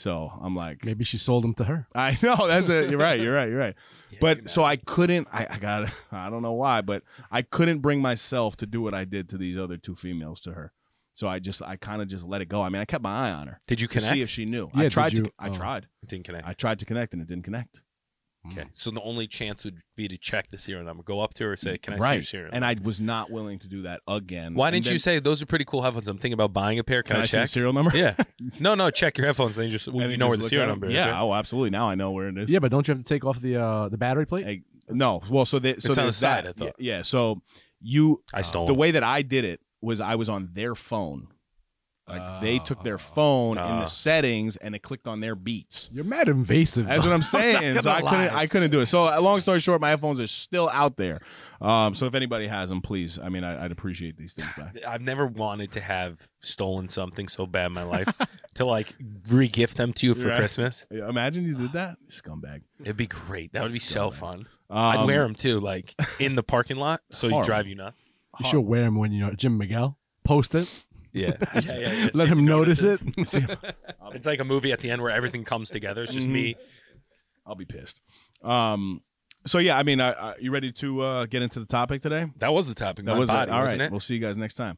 So 0.00 0.32
I'm 0.40 0.56
like, 0.56 0.82
Maybe 0.82 1.04
she 1.04 1.18
sold 1.18 1.44
them 1.44 1.52
to 1.54 1.64
her. 1.64 1.86
I 1.94 2.16
know 2.22 2.48
that's 2.48 2.70
it. 2.70 2.88
You're 2.88 2.98
right. 2.98 3.20
You're 3.20 3.34
right. 3.34 3.48
You're 3.50 3.58
right. 3.58 3.74
Yeah, 4.10 4.18
But 4.20 4.38
you 4.38 4.48
so 4.48 4.64
I 4.64 4.74
couldn't. 4.76 5.28
I, 5.30 5.46
I 5.48 5.58
got. 5.58 5.88
I 6.12 6.30
don't 6.30 6.42
know 6.42 6.54
why, 6.54 6.80
but 6.80 7.04
I 7.30 7.42
couldn't 7.42 7.78
bring 7.78 8.00
myself 8.00 8.56
to 8.56 8.66
do 8.66 8.80
what 8.80 8.92
I 8.92 9.04
did 9.04 9.28
to 9.28 9.38
these 9.38 9.56
other 9.56 9.76
two 9.76 9.94
females 9.94 10.40
to 10.40 10.52
her. 10.52 10.72
So 11.14 11.28
I 11.28 11.38
just, 11.38 11.62
I 11.62 11.76
kind 11.76 12.02
of 12.02 12.08
just 12.08 12.24
let 12.24 12.40
it 12.40 12.46
go. 12.46 12.62
I 12.62 12.70
mean, 12.70 12.82
I 12.82 12.86
kept 12.86 13.04
my 13.04 13.28
eye 13.28 13.30
on 13.30 13.46
her 13.46 13.60
Did 13.68 13.80
you 13.80 13.86
to 13.86 13.92
connect? 13.92 14.12
see 14.12 14.20
if 14.20 14.28
she 14.28 14.46
knew. 14.46 14.70
Yeah, 14.74 14.80
I 14.80 14.82
did 14.84 14.92
tried 14.92 15.14
to. 15.16 15.30
I 15.38 15.48
oh. 15.50 15.52
tried. 15.52 15.86
It 16.02 16.08
didn't 16.08 16.24
connect. 16.24 16.48
I 16.48 16.54
tried 16.54 16.78
to 16.78 16.86
connect, 16.86 17.12
and 17.12 17.22
it 17.22 17.28
didn't 17.28 17.44
connect. 17.44 17.82
Okay. 18.48 18.64
So 18.72 18.90
the 18.90 19.02
only 19.02 19.26
chance 19.26 19.64
would 19.64 19.80
be 19.96 20.08
to 20.08 20.16
check 20.18 20.50
the 20.50 20.58
serial 20.58 20.84
number. 20.84 21.02
Go 21.02 21.20
up 21.20 21.34
to 21.34 21.44
her 21.44 21.50
and 21.50 21.58
say, 21.58 21.78
can 21.78 21.94
I 21.94 21.98
see 21.98 22.02
right. 22.04 22.14
your 22.14 22.22
serial 22.22 22.44
number? 22.52 22.54
and 22.56 22.62
number? 22.76 22.82
I 22.82 22.86
was 22.86 23.00
not 23.00 23.30
willing 23.30 23.58
to 23.60 23.68
do 23.68 23.82
that 23.82 24.00
again. 24.08 24.54
Why 24.54 24.68
And 24.68 24.74
didn't 24.82 24.92
you 24.92 24.98
say, 24.98 25.18
those 25.18 25.42
are 25.42 25.46
pretty 25.46 25.64
cool 25.64 25.82
headphones. 25.82 26.08
I'm 26.08 26.16
thinking 26.18 26.32
about 26.34 26.52
buying 26.52 26.78
a 26.78 26.84
pair. 26.84 27.02
Can, 27.02 27.14
Can 27.14 27.20
I, 27.20 27.22
I 27.22 27.26
see 27.26 27.36
the 27.36 27.42
check? 27.42 27.48
serial 27.48 27.72
number? 27.72 27.96
yeah. 27.96 28.14
No, 28.58 28.74
no, 28.74 28.90
check 28.90 29.16
your 29.18 29.26
headphones. 29.26 29.58
And 29.58 29.66
you 29.66 29.70
just, 29.70 29.86
well, 29.88 29.96
And 30.00 30.04
you 30.04 30.10
then 30.12 30.18
know 30.20 30.28
where 30.28 30.36
just 30.36 30.50
the 30.50 30.56
look 30.56 30.60
serial 30.60 30.68
at 30.68 30.72
number 30.72 30.86
is. 30.88 30.94
Yeah. 30.94 31.10
right? 31.10 31.20
Oh, 31.20 31.34
absolutely. 31.34 31.70
Now 31.70 31.88
I 31.88 31.94
know 31.94 32.10
where 32.10 32.28
it 32.28 32.38
is. 32.38 32.50
Yeah, 32.50 32.58
but 32.58 32.70
don't 32.70 32.86
you 32.88 32.92
have 32.94 33.02
to 33.02 33.08
take 33.08 33.24
off 33.24 33.40
the 33.40 33.56
uh, 33.56 33.88
the 33.88 33.98
battery 33.98 34.26
plate? 34.26 34.46
Like, 34.46 34.62
no. 34.88 35.20
Well, 35.30 35.44
so 35.44 35.58
they, 35.58 35.72
so 35.74 35.76
It's 35.76 35.86
on 35.90 35.94
the 35.94 36.02
there's 36.02 36.16
side, 36.16 36.44
that. 36.46 36.48
I 36.48 36.52
thought. 36.52 36.74
Yeah, 36.78 36.96
yeah. 36.96 37.02
So 37.02 37.42
you 37.80 38.22
I 38.32 38.42
stole 38.42 38.66
the 38.66 38.72
them. 38.72 38.78
way 38.78 38.90
that 38.92 39.02
I 39.02 39.22
did 39.22 39.44
it 39.44 39.60
was 39.82 40.00
I 40.00 40.14
was 40.16 40.28
on 40.28 40.50
their 40.54 40.74
phone. 40.74 41.28
Like 42.10 42.40
they 42.40 42.58
took 42.58 42.82
their 42.82 42.98
phone 42.98 43.56
in 43.58 43.62
Ah. 43.62 43.80
the 43.80 43.86
settings 43.86 44.56
and 44.56 44.74
it 44.74 44.80
clicked 44.82 45.06
on 45.06 45.20
their 45.20 45.34
beats. 45.34 45.88
You're 45.92 46.04
mad 46.04 46.28
invasive. 46.28 46.86
That's 46.86 47.04
what 47.04 47.12
I'm 47.12 47.22
saying. 47.38 47.74
not 47.74 47.84
so 47.84 47.90
I 47.90 48.00
gonna 48.00 48.10
couldn't. 48.16 48.34
I 48.36 48.46
couldn't 48.46 48.70
do 48.70 48.80
it. 48.80 48.86
So 48.86 49.04
uh, 49.06 49.20
long 49.20 49.40
story 49.40 49.60
short, 49.60 49.80
my 49.80 49.90
headphones 49.90 50.20
are 50.20 50.26
still 50.26 50.68
out 50.70 50.96
there. 50.96 51.20
Um, 51.60 51.94
so 51.94 52.06
if 52.06 52.14
anybody 52.14 52.46
has 52.48 52.68
them, 52.70 52.80
please. 52.82 53.18
I 53.18 53.28
mean, 53.28 53.44
I, 53.44 53.64
I'd 53.64 53.72
appreciate 53.72 54.16
these 54.16 54.32
things 54.32 54.48
back. 54.56 54.76
I've 54.88 55.02
never 55.02 55.26
wanted 55.26 55.72
to 55.72 55.80
have 55.80 56.26
stolen 56.40 56.88
something 56.88 57.28
so 57.28 57.46
bad 57.46 57.66
in 57.66 57.72
my 57.72 57.84
life 57.84 58.08
to 58.54 58.64
like 58.64 58.94
re-gift 59.28 59.76
them 59.76 59.92
to 59.94 60.06
you 60.06 60.14
for 60.14 60.28
Right. 60.28 60.38
Christmas. 60.38 60.86
Imagine 60.90 61.44
you 61.44 61.54
did 61.54 61.72
that, 61.74 61.98
scumbag. 62.08 62.62
It'd 62.80 62.96
be 62.96 63.06
great. 63.06 63.52
That 63.52 63.62
would 63.62 63.72
be 63.72 63.78
so 63.78 64.10
fun. 64.10 64.46
Um, 64.70 64.78
I'd 64.78 65.04
wear 65.06 65.22
them 65.22 65.34
too, 65.34 65.60
like 65.60 65.94
in 66.18 66.34
the 66.36 66.42
parking 66.42 66.76
lot, 66.76 67.00
so 67.10 67.26
you 67.26 67.42
drive 67.44 67.66
you 67.66 67.74
nuts. 67.74 68.06
You 68.38 68.46
should 68.48 68.60
wear 68.60 68.82
them 68.82 68.94
when 68.96 69.12
you're 69.12 69.32
Jim 69.34 69.58
Miguel. 69.58 69.98
Post 70.24 70.54
it. 70.54 70.84
Yeah, 71.12 71.36
yeah, 71.54 71.60
yeah. 71.60 71.92
yeah. 71.92 72.08
Let 72.14 72.28
him 72.28 72.38
he 72.38 72.44
notice 72.44 72.82
it. 72.82 73.00
it's 73.16 74.26
like 74.26 74.40
a 74.40 74.44
movie 74.44 74.72
at 74.72 74.80
the 74.80 74.90
end 74.90 75.02
where 75.02 75.10
everything 75.10 75.44
comes 75.44 75.70
together. 75.70 76.02
It's 76.02 76.14
just 76.14 76.28
me. 76.28 76.56
I'll 77.46 77.54
be 77.54 77.64
pissed. 77.64 78.00
Um. 78.42 79.00
So 79.46 79.58
yeah, 79.58 79.78
I 79.78 79.82
mean, 79.84 80.00
I, 80.02 80.12
I, 80.12 80.34
you 80.38 80.50
ready 80.50 80.70
to 80.72 81.00
uh, 81.00 81.26
get 81.26 81.40
into 81.40 81.60
the 81.60 81.66
topic 81.66 82.02
today? 82.02 82.26
That 82.36 82.52
was 82.52 82.68
the 82.68 82.74
topic. 82.74 83.06
That 83.06 83.12
my 83.12 83.18
was 83.18 83.28
body, 83.28 83.50
it. 83.50 83.54
All 83.54 83.60
wasn't 83.62 83.80
right. 83.80 83.86
it? 83.86 83.90
We'll 83.90 84.00
see 84.00 84.14
you 84.14 84.20
guys 84.20 84.36
next 84.36 84.54
time. 84.54 84.76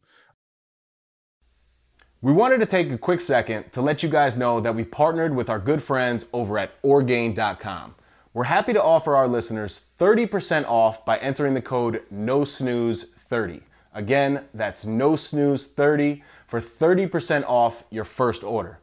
We 2.20 2.32
wanted 2.32 2.60
to 2.60 2.66
take 2.66 2.88
a 2.92 2.96
quick 2.98 3.20
second 3.20 3.72
to 3.72 3.82
let 3.82 4.04
you 4.04 4.08
guys 4.08 4.36
know 4.36 4.60
that 4.60 4.76
we 4.76 4.84
partnered 4.84 5.34
with 5.34 5.50
our 5.50 5.58
good 5.58 5.82
friends 5.82 6.26
over 6.32 6.56
at 6.56 6.70
Orgain.com. 6.82 7.96
We're 8.32 8.44
happy 8.44 8.72
to 8.72 8.82
offer 8.82 9.16
our 9.16 9.26
listeners 9.26 9.86
30% 9.98 10.64
off 10.66 11.04
by 11.04 11.18
entering 11.18 11.54
the 11.54 11.60
code 11.60 12.02
NOSNOOZE30. 12.14 13.62
Again, 13.94 14.44
that's 14.54 14.84
no 14.84 15.16
snooze 15.16 15.66
30 15.66 16.22
for 16.46 16.60
30% 16.60 17.44
off 17.46 17.84
your 17.90 18.04
first 18.04 18.42
order. 18.42 18.78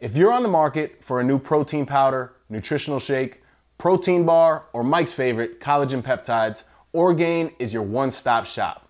If 0.00 0.16
you're 0.16 0.32
on 0.32 0.42
the 0.42 0.48
market 0.48 1.02
for 1.02 1.20
a 1.20 1.24
new 1.24 1.38
protein 1.38 1.86
powder, 1.86 2.34
nutritional 2.48 2.98
shake, 2.98 3.42
protein 3.78 4.24
bar, 4.24 4.64
or 4.72 4.82
Mike's 4.82 5.12
favorite, 5.12 5.60
collagen 5.60 6.02
peptides, 6.02 6.64
Orgain 6.92 7.52
is 7.58 7.72
your 7.72 7.82
one 7.82 8.10
stop 8.10 8.46
shop. 8.46 8.88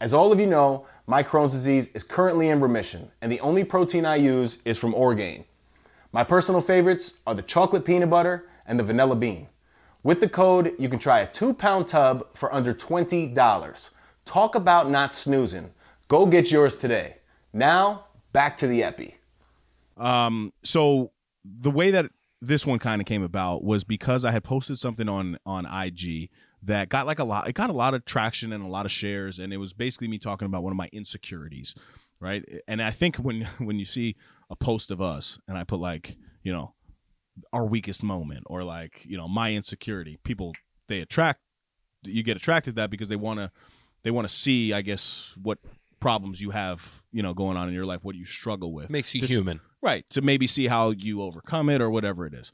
As 0.00 0.12
all 0.12 0.32
of 0.32 0.38
you 0.38 0.46
know, 0.46 0.86
my 1.06 1.22
Crohn's 1.22 1.52
disease 1.52 1.88
is 1.94 2.04
currently 2.04 2.48
in 2.48 2.60
remission, 2.60 3.10
and 3.20 3.32
the 3.32 3.40
only 3.40 3.64
protein 3.64 4.04
I 4.04 4.16
use 4.16 4.58
is 4.64 4.78
from 4.78 4.94
Orgain. 4.94 5.44
My 6.12 6.22
personal 6.22 6.60
favorites 6.60 7.14
are 7.26 7.34
the 7.34 7.42
chocolate 7.42 7.84
peanut 7.84 8.10
butter 8.10 8.48
and 8.66 8.78
the 8.78 8.84
vanilla 8.84 9.16
bean. 9.16 9.48
With 10.02 10.20
the 10.20 10.28
code, 10.28 10.74
you 10.78 10.88
can 10.88 10.98
try 10.98 11.20
a 11.20 11.26
two 11.26 11.52
pound 11.52 11.88
tub 11.88 12.26
for 12.34 12.52
under 12.54 12.72
$20. 12.72 13.90
Talk 14.28 14.54
about 14.54 14.90
not 14.90 15.14
snoozing. 15.14 15.70
Go 16.08 16.26
get 16.26 16.50
yours 16.50 16.78
today. 16.78 17.16
Now, 17.54 18.04
back 18.34 18.58
to 18.58 18.66
the 18.66 18.82
Epi. 18.82 19.14
Um, 19.96 20.52
so 20.62 21.12
the 21.42 21.70
way 21.70 21.90
that 21.92 22.10
this 22.42 22.66
one 22.66 22.78
kind 22.78 23.00
of 23.00 23.06
came 23.06 23.22
about 23.22 23.64
was 23.64 23.84
because 23.84 24.26
I 24.26 24.30
had 24.30 24.44
posted 24.44 24.78
something 24.78 25.08
on 25.08 25.38
on 25.46 25.64
IG 25.64 26.28
that 26.62 26.90
got 26.90 27.06
like 27.06 27.20
a 27.20 27.24
lot. 27.24 27.48
It 27.48 27.54
got 27.54 27.70
a 27.70 27.72
lot 27.72 27.94
of 27.94 28.04
traction 28.04 28.52
and 28.52 28.62
a 28.62 28.68
lot 28.68 28.84
of 28.84 28.92
shares, 28.92 29.38
and 29.38 29.50
it 29.50 29.56
was 29.56 29.72
basically 29.72 30.08
me 30.08 30.18
talking 30.18 30.44
about 30.44 30.62
one 30.62 30.72
of 30.72 30.76
my 30.76 30.90
insecurities, 30.92 31.74
right? 32.20 32.44
And 32.68 32.82
I 32.82 32.90
think 32.90 33.16
when 33.16 33.44
when 33.58 33.78
you 33.78 33.86
see 33.86 34.14
a 34.50 34.56
post 34.56 34.90
of 34.90 35.00
us 35.00 35.40
and 35.48 35.56
I 35.56 35.64
put 35.64 35.80
like 35.80 36.18
you 36.42 36.52
know 36.52 36.74
our 37.54 37.64
weakest 37.64 38.02
moment 38.02 38.44
or 38.44 38.62
like 38.62 39.06
you 39.06 39.16
know 39.16 39.26
my 39.26 39.54
insecurity, 39.54 40.18
people 40.22 40.52
they 40.86 41.00
attract 41.00 41.40
you 42.04 42.22
get 42.22 42.36
attracted 42.36 42.74
to 42.74 42.82
that 42.82 42.90
because 42.90 43.08
they 43.08 43.16
want 43.16 43.40
to 43.40 43.50
they 44.02 44.10
want 44.10 44.28
to 44.28 44.34
see 44.34 44.72
I 44.72 44.82
guess 44.82 45.32
what 45.42 45.58
problems 46.00 46.40
you 46.40 46.50
have 46.50 47.02
you 47.12 47.22
know 47.22 47.34
going 47.34 47.56
on 47.56 47.68
in 47.68 47.74
your 47.74 47.86
life, 47.86 48.00
what 48.04 48.12
do 48.12 48.18
you 48.18 48.24
struggle 48.24 48.72
with, 48.72 48.88
Makes 48.90 49.14
you 49.14 49.20
Just- 49.22 49.32
human. 49.32 49.60
right 49.82 50.08
to 50.10 50.20
maybe 50.22 50.46
see 50.46 50.66
how 50.68 50.90
you 50.90 51.22
overcome 51.22 51.68
it 51.70 51.80
or 51.80 51.90
whatever 51.90 52.26
it 52.26 52.34
is 52.34 52.52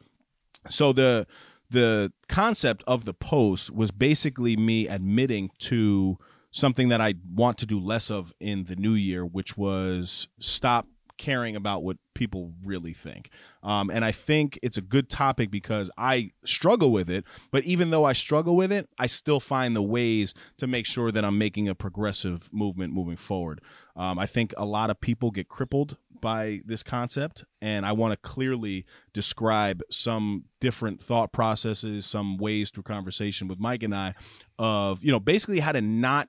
so 0.70 0.92
the 0.92 1.26
the 1.70 2.12
concept 2.28 2.82
of 2.86 3.04
the 3.04 3.12
post 3.14 3.70
was 3.70 3.90
basically 3.90 4.56
me 4.56 4.86
admitting 4.88 5.50
to 5.58 6.16
something 6.50 6.88
that 6.88 7.00
i 7.00 7.14
want 7.34 7.58
to 7.58 7.66
do 7.66 7.78
less 7.80 8.10
of 8.10 8.32
in 8.40 8.64
the 8.64 8.76
new 8.76 8.94
year 8.94 9.26
which 9.26 9.56
was 9.58 10.28
stop 10.38 10.86
caring 11.18 11.56
about 11.56 11.82
what 11.82 11.96
people 12.14 12.52
really 12.64 12.92
think. 12.92 13.30
Um, 13.62 13.90
and 13.90 14.04
i 14.04 14.12
think 14.12 14.58
it's 14.62 14.76
a 14.76 14.82
good 14.82 15.08
topic 15.08 15.50
because 15.50 15.90
i 15.96 16.30
struggle 16.44 16.92
with 16.92 17.08
it 17.08 17.24
but 17.50 17.64
even 17.64 17.90
though 17.90 18.04
i 18.04 18.12
struggle 18.12 18.56
with 18.56 18.70
it 18.70 18.88
i 18.98 19.06
still 19.06 19.40
find 19.40 19.74
the 19.74 19.82
ways 19.82 20.34
to 20.58 20.66
make 20.66 20.86
sure 20.86 21.10
that 21.10 21.24
i'm 21.24 21.38
making 21.38 21.68
a 21.68 21.74
progressive 21.74 22.52
movement 22.52 22.92
moving 22.92 23.16
forward. 23.16 23.60
Um, 23.96 24.18
i 24.18 24.26
think 24.26 24.52
a 24.56 24.64
lot 24.64 24.90
of 24.90 25.00
people 25.00 25.30
get 25.30 25.48
crippled 25.48 25.96
by 26.20 26.60
this 26.64 26.82
concept 26.82 27.44
and 27.60 27.84
i 27.84 27.92
want 27.92 28.12
to 28.12 28.16
clearly 28.16 28.84
describe 29.12 29.82
some 29.90 30.44
different 30.60 31.00
thought 31.00 31.32
processes 31.32 32.06
some 32.06 32.36
ways 32.36 32.70
through 32.70 32.82
conversation 32.82 33.48
with 33.48 33.58
mike 33.58 33.82
and 33.82 33.94
i 33.94 34.14
of 34.58 35.02
you 35.02 35.12
know 35.12 35.20
basically 35.20 35.60
how 35.60 35.72
to 35.72 35.80
not 35.80 36.28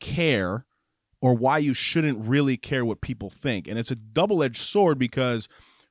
care 0.00 0.66
or 1.20 1.34
why 1.34 1.58
you 1.58 1.74
shouldn't 1.74 2.18
really 2.26 2.56
care 2.56 2.84
what 2.84 3.00
people 3.00 3.30
think 3.30 3.68
and 3.68 3.78
it's 3.78 3.90
a 3.90 3.96
double-edged 3.96 4.56
sword 4.62 4.98
because 4.98 5.48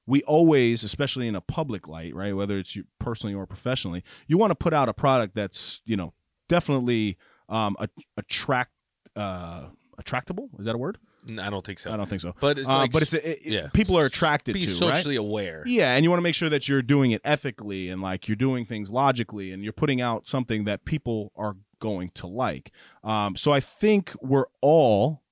we 0.08 0.24
always 0.24 0.84
especially 0.84 1.28
in 1.28 1.36
a 1.36 1.42
public 1.42 1.88
light 1.88 2.13
right 2.15 2.36
whether 2.36 2.58
it's 2.58 2.76
you 2.76 2.84
personally 3.00 3.34
or 3.36 3.46
professionally 3.46 4.04
you 4.28 4.38
want 4.38 4.52
to 4.52 4.56
put 4.56 4.74
out 4.74 4.89
a 4.89 4.94
product 4.94 5.36
that's 5.36 5.82
you 5.86 5.96
know 5.96 6.13
definitely 6.48 7.18
um 7.48 7.76
a- 7.80 7.89
attract 8.18 8.72
uh 9.15 9.65
attractable 9.98 10.50
is 10.60 10.65
that 10.65 10.76
a 10.76 10.78
word 10.78 10.98
I 11.38 11.50
don't 11.50 11.65
think 11.65 11.80
so. 11.80 11.92
i 11.92 11.98
don't 11.98 12.08
think 12.10 12.22
so 12.22 12.34
But 12.39 12.58
it's 12.60 12.68
uh, 12.68 12.78
like, 12.78 12.92
but 12.94 13.02
it's 13.02 13.13
it, 13.13 13.26
it- 13.26 13.46
yeah. 13.46 13.68
people 13.74 14.00
are 14.00 14.06
attracted 14.06 14.54
be 14.54 14.62
to 14.62 14.68
socially 14.70 15.18
right? 15.18 15.22
aware. 15.26 15.63
Yeah, 15.65 15.94
and 15.96 16.04
you 16.06 16.10
want 16.10 16.20
to 16.20 16.24
make 16.24 16.34
sure 16.34 16.48
that 16.50 16.70
you're 16.70 16.82
doing 16.82 17.12
it 17.12 17.22
ethically 17.26 17.89
and 17.89 18.02
like 18.02 18.30
you're 18.30 18.38
doing 18.38 18.65
things 18.65 18.89
logically 18.89 19.52
and 19.52 19.62
you're 19.62 19.74
putting 19.74 20.00
out 20.00 20.28
something 20.30 20.63
that 20.63 20.86
people 20.86 21.34
are 21.36 21.58
going 21.80 22.10
to 22.15 22.28
like. 22.28 22.72
Um, 23.04 23.36
so 23.36 23.52
I 23.52 23.60
think 23.60 24.13
we're 24.22 24.46
all 24.62 25.24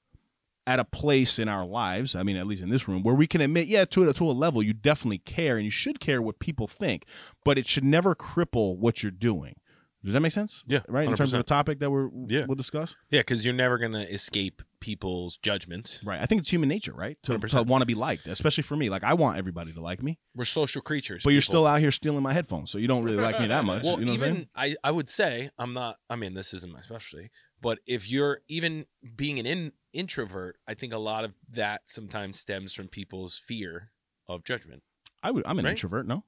at 0.67 0.79
a 0.79 0.83
place 0.83 1.39
in 1.39 1.47
our 1.47 1.65
lives, 1.65 2.13
I 2.13 2.23
mean, 2.23 2.35
at 2.35 2.45
least 2.45 2.61
in 2.61 2.69
this 2.69 2.89
room, 2.89 3.01
where 3.01 3.15
we 3.15 3.25
can 3.25 3.39
admit, 3.39 3.67
yeah, 3.67 3.85
to 3.85 4.09
a, 4.09 4.13
to 4.13 4.29
a 4.29 4.33
level, 4.33 4.61
you 4.61 4.73
definitely 4.73 5.19
care 5.19 5.55
and 5.55 5.63
you 5.63 5.71
should 5.71 6.01
care 6.01 6.21
what 6.21 6.39
people 6.39 6.67
think, 6.67 7.05
but 7.45 7.57
it 7.57 7.67
should 7.67 7.85
never 7.85 8.13
cripple 8.13 8.75
what 8.77 9.01
you're 9.01 9.11
doing. 9.11 9.55
Does 10.07 10.13
that 10.13 10.21
make 10.21 10.31
sense? 10.31 10.63
Yeah, 10.65 10.79
Right? 10.87 11.05
In 11.05 11.15
terms 11.15 11.33
of 11.33 11.41
100%. 11.41 11.45
topic 11.47 11.79
that 11.79 11.91
we're, 11.91 12.07
Yeah. 12.29 12.45
we'll 12.47 12.55
discuss? 12.55 12.95
Yeah, 13.11 13.19
because 13.19 13.43
you're 13.43 13.53
never 13.53 13.77
gonna 13.77 14.03
escape 14.03 14.61
people's 14.79 15.37
judgments. 15.37 16.01
Right. 16.01 16.21
I 16.21 16.25
think 16.25 16.39
it's 16.39 16.49
human 16.49 16.69
nature, 16.69 16.93
right? 16.93 17.17
To, 17.23 17.37
to 17.37 17.63
want 17.63 17.81
to 17.81 17.85
be 17.85 17.93
liked, 17.93 18.25
especially 18.25 18.61
for 18.63 18.77
me. 18.77 18.89
Like, 18.89 19.03
I 19.03 19.15
want 19.15 19.37
everybody 19.37 19.73
to 19.73 19.81
like 19.81 20.01
me. 20.01 20.17
We're 20.33 20.45
social 20.45 20.81
creatures. 20.81 21.23
But 21.25 21.31
you're 21.31 21.41
still 21.41 21.67
out 21.67 21.81
here 21.81 21.91
stealing 21.91 22.23
my 22.23 22.31
headphones, 22.31 22.71
so 22.71 22.77
you 22.77 22.87
don't 22.87 23.03
really 23.03 23.17
like 23.21 23.37
me 23.37 23.47
that 23.47 23.65
much. 23.65 23.83
Well, 23.83 23.99
you 23.99 24.05
know 24.05 24.13
even 24.13 24.47
I, 24.55 24.77
I 24.81 24.91
would 24.91 25.09
say 25.09 25.49
I'm 25.59 25.73
not. 25.73 25.97
I 26.09 26.15
mean, 26.15 26.35
this 26.35 26.53
isn't 26.53 26.71
my 26.71 26.79
specialty, 26.81 27.29
but 27.61 27.79
if 27.85 28.09
you're 28.09 28.43
even 28.47 28.85
being 29.17 29.39
an 29.39 29.45
in, 29.45 29.73
introvert, 29.91 30.57
I 30.65 30.73
think 30.73 30.93
a 30.93 30.97
lot 30.99 31.25
of 31.25 31.33
that 31.51 31.81
sometimes 31.89 32.39
stems 32.39 32.71
from 32.73 32.87
people's 32.87 33.37
fear 33.37 33.91
of 34.29 34.45
judgment. 34.45 34.83
I 35.21 35.31
would. 35.31 35.45
I'm 35.45 35.59
an 35.59 35.65
Right? 35.65 35.71
introvert. 35.71 36.07
No, 36.07 36.23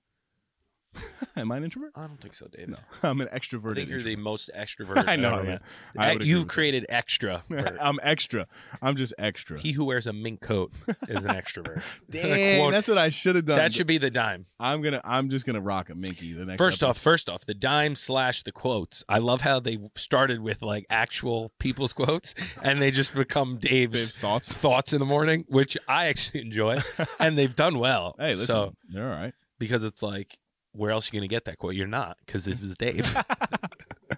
am 1.36 1.52
I 1.52 1.58
an 1.58 1.64
introvert? 1.64 1.92
I 1.96 2.08
don't 2.08 2.20
think 2.20 2.36
so, 2.36 2.48
David. 2.52 2.70
No, 2.72 2.78
I'm 3.10 3.22
an 3.22 3.30
I 3.32 3.38
think 3.40 3.90
you're 3.90 4.02
the 4.02 4.16
most 4.16 4.50
extroverted. 4.56 5.04
I 5.08 5.16
know. 5.16 5.42
Yeah. 5.44 5.58
I 5.98 6.12
agree 6.12 6.26
you 6.28 6.40
with 6.40 6.48
created 6.50 6.86
extra. 6.90 7.44
I'm 7.80 8.00
extra. 8.04 8.48
I'm 8.82 8.96
just 8.96 9.14
extra. 9.18 9.60
he 9.60 9.72
who 9.72 9.86
wears 9.86 10.08
a 10.08 10.14
mink 10.14 10.42
coat 10.42 10.72
is 11.08 11.26
an 11.26 11.32
extrovert. 11.36 11.84
Damn, 12.10 12.60
Quote- 12.60 12.72
that's 12.74 12.88
what 12.88 12.98
I 12.98 13.10
should 13.10 13.36
have 13.36 13.46
done. 13.46 13.58
that 13.58 13.74
should 13.74 13.88
be 13.88 13.98
the 13.98 14.10
dime. 14.10 14.46
I'm 14.60 14.82
gonna. 14.82 15.02
I'm 15.04 15.30
just 15.30 15.46
gonna 15.46 15.62
rock 15.62 15.90
a 15.90 15.96
minky 15.96 16.34
the 16.34 16.46
next. 16.46 16.58
First 16.58 16.78
episode. 16.84 16.90
off, 16.90 16.98
first 16.98 17.30
off, 17.30 17.46
the 17.46 17.54
dime 17.54 17.96
slash 17.96 18.44
the 18.44 18.52
quotes. 18.52 19.04
I 19.08 19.20
love 19.20 19.42
how 19.42 19.60
they 19.60 19.78
started 19.96 20.42
with 20.42 20.62
like 20.62 20.86
actual 20.90 21.52
people's 21.60 21.94
quotes, 21.94 22.36
and 22.62 22.82
they 22.82 22.92
just 22.92 23.14
become 23.14 23.58
Dave's 23.58 24.08
Dave's 24.08 24.20
thoughts. 24.20 24.52
thoughts 24.52 24.94
in 24.94 25.00
the 25.00 25.06
morning, 25.06 25.46
which 25.48 25.78
I 25.88 26.08
actually 26.08 26.42
enjoy, 26.42 26.80
and 27.20 27.38
they've 27.38 27.56
done 27.56 27.80
well. 27.80 28.16
Hey, 28.20 28.32
listen, 28.32 28.48
So 28.48 28.74
you're 28.90 29.04
all 29.12 29.18
right. 29.20 29.34
because 29.60 29.84
it's 29.84 30.02
like, 30.04 30.38
where 30.74 30.92
else 30.92 31.08
are 31.12 31.16
you 31.16 31.20
gonna 31.20 31.28
get 31.28 31.46
that 31.46 31.58
quote? 31.58 31.76
You're 31.76 31.88
not, 31.88 32.18
because 32.26 32.46
this 32.46 32.62
was 32.62 32.76
Dave. 32.76 33.16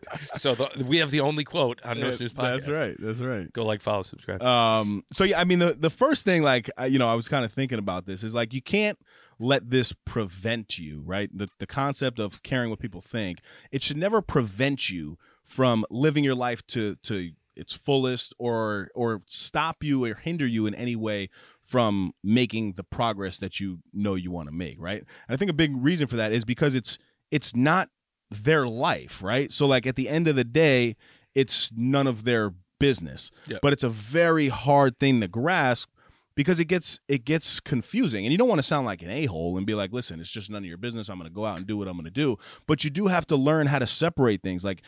so 0.35 0.55
the, 0.55 0.85
we 0.87 0.97
have 0.97 1.11
the 1.11 1.21
only 1.21 1.43
quote 1.43 1.79
on 1.83 1.99
No 1.99 2.07
Yeah, 2.07 2.11
Snooze 2.11 2.33
podcast. 2.33 2.65
That's 2.65 2.77
right. 2.77 2.95
That's 2.99 3.19
right. 3.19 3.51
Go 3.53 3.65
like, 3.65 3.81
follow, 3.81 4.03
subscribe. 4.03 4.41
Um. 4.41 5.03
So 5.11 5.23
yeah, 5.23 5.39
I 5.39 5.43
mean, 5.43 5.59
the 5.59 5.73
the 5.73 5.89
first 5.89 6.23
thing, 6.23 6.43
like, 6.43 6.69
I, 6.77 6.87
you 6.87 6.99
know, 6.99 7.09
I 7.09 7.15
was 7.15 7.27
kind 7.27 7.45
of 7.45 7.51
thinking 7.51 7.79
about 7.79 8.05
this 8.05 8.23
is 8.23 8.33
like 8.33 8.53
you 8.53 8.61
can't 8.61 8.97
let 9.39 9.69
this 9.69 9.93
prevent 10.05 10.77
you, 10.77 11.01
right? 11.05 11.29
The 11.35 11.49
the 11.59 11.67
concept 11.67 12.19
of 12.19 12.43
caring 12.43 12.69
what 12.69 12.79
people 12.79 13.01
think, 13.01 13.39
it 13.71 13.81
should 13.81 13.97
never 13.97 14.21
prevent 14.21 14.89
you 14.89 15.17
from 15.43 15.85
living 15.89 16.23
your 16.23 16.35
life 16.35 16.65
to 16.67 16.95
to 17.03 17.31
its 17.55 17.73
fullest 17.73 18.33
or 18.37 18.89
or 18.95 19.21
stop 19.25 19.83
you 19.83 20.05
or 20.05 20.15
hinder 20.15 20.47
you 20.47 20.65
in 20.65 20.75
any 20.75 20.95
way 20.95 21.29
from 21.71 22.11
making 22.21 22.73
the 22.73 22.83
progress 22.83 23.39
that 23.39 23.61
you 23.61 23.79
know 23.93 24.15
you 24.15 24.29
want 24.29 24.49
to 24.49 24.53
make, 24.53 24.75
right? 24.77 24.99
And 24.99 25.33
I 25.33 25.37
think 25.37 25.49
a 25.49 25.53
big 25.53 25.71
reason 25.73 26.05
for 26.05 26.17
that 26.17 26.33
is 26.33 26.43
because 26.43 26.75
it's 26.75 26.99
it's 27.31 27.55
not 27.55 27.87
their 28.29 28.67
life, 28.67 29.23
right? 29.23 29.53
So 29.53 29.65
like 29.65 29.87
at 29.87 29.95
the 29.95 30.09
end 30.09 30.27
of 30.27 30.35
the 30.35 30.43
day, 30.43 30.97
it's 31.33 31.71
none 31.73 32.07
of 32.07 32.25
their 32.25 32.53
business. 32.77 33.31
Yeah. 33.47 33.59
But 33.61 33.71
it's 33.71 33.85
a 33.85 33.89
very 33.89 34.49
hard 34.49 34.99
thing 34.99 35.21
to 35.21 35.29
grasp 35.29 35.89
because 36.35 36.59
it 36.59 36.65
gets 36.65 36.99
it 37.07 37.23
gets 37.23 37.61
confusing 37.61 38.25
and 38.25 38.33
you 38.33 38.37
don't 38.37 38.49
want 38.49 38.59
to 38.59 38.63
sound 38.63 38.85
like 38.85 39.01
an 39.01 39.09
a-hole 39.09 39.57
and 39.57 39.65
be 39.65 39.73
like 39.73 39.91
listen 39.91 40.19
it's 40.21 40.31
just 40.31 40.49
none 40.49 40.63
of 40.63 40.65
your 40.65 40.77
business 40.77 41.09
i'm 41.09 41.17
going 41.17 41.29
to 41.29 41.35
go 41.35 41.45
out 41.45 41.57
and 41.57 41.67
do 41.67 41.75
what 41.75 41.89
i'm 41.89 41.95
going 41.95 42.05
to 42.05 42.09
do 42.09 42.37
but 42.67 42.85
you 42.85 42.89
do 42.89 43.07
have 43.07 43.27
to 43.27 43.35
learn 43.35 43.67
how 43.67 43.77
to 43.77 43.85
separate 43.85 44.41
things 44.41 44.63
like 44.63 44.81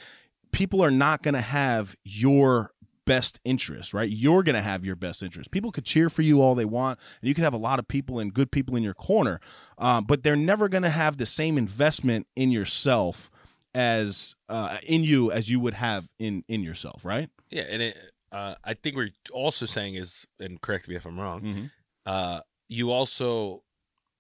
people 0.54 0.82
are 0.82 0.90
not 0.90 1.22
going 1.22 1.34
to 1.34 1.42
have 1.42 1.98
your 2.06 2.72
best 3.06 3.40
interest 3.44 3.94
right 3.94 4.10
you're 4.10 4.44
going 4.44 4.56
to 4.56 4.62
have 4.62 4.86
your 4.86 4.96
best 4.96 5.22
interest 5.22 5.52
people 5.52 5.72
could 5.72 5.86
cheer 5.86 6.10
for 6.10 6.22
you 6.22 6.42
all 6.42 6.56
they 6.56 6.66
want 6.66 7.00
and 7.22 7.28
you 7.28 7.34
could 7.34 7.44
have 7.44 7.54
a 7.54 7.58
lot 7.58 7.80
of 7.80 7.88
people 7.88 8.20
and 8.20 8.34
good 8.34 8.52
people 8.52 8.76
in 8.76 8.84
your 8.84 8.94
corner 8.94 9.40
um, 9.78 10.06
but 10.06 10.24
they're 10.24 10.36
never 10.36 10.70
going 10.70 10.84
to 10.84 10.90
have 10.90 11.18
the 11.18 11.26
same 11.26 11.58
investment 11.58 12.28
in 12.36 12.52
yourself 12.52 13.30
as 13.76 14.36
uh, 14.50 14.78
in 14.86 15.04
you 15.04 15.32
as 15.32 15.50
you 15.50 15.60
would 15.60 15.74
have 15.74 16.08
in 16.20 16.44
in 16.48 16.62
yourself 16.64 17.04
right 17.04 17.30
yeah, 17.54 17.66
and 17.70 17.82
it, 17.84 17.98
uh, 18.32 18.56
I 18.64 18.74
think 18.74 18.96
we're 18.96 19.12
also 19.32 19.68
saying 19.68 19.94
is, 19.94 20.26
and 20.40 20.60
correct 20.60 20.88
me 20.88 20.96
if 20.96 21.06
I'm 21.06 21.20
wrong. 21.20 21.42
mm-hmm. 21.42 21.66
uh, 22.06 22.40
you 22.68 22.92
also 22.92 23.62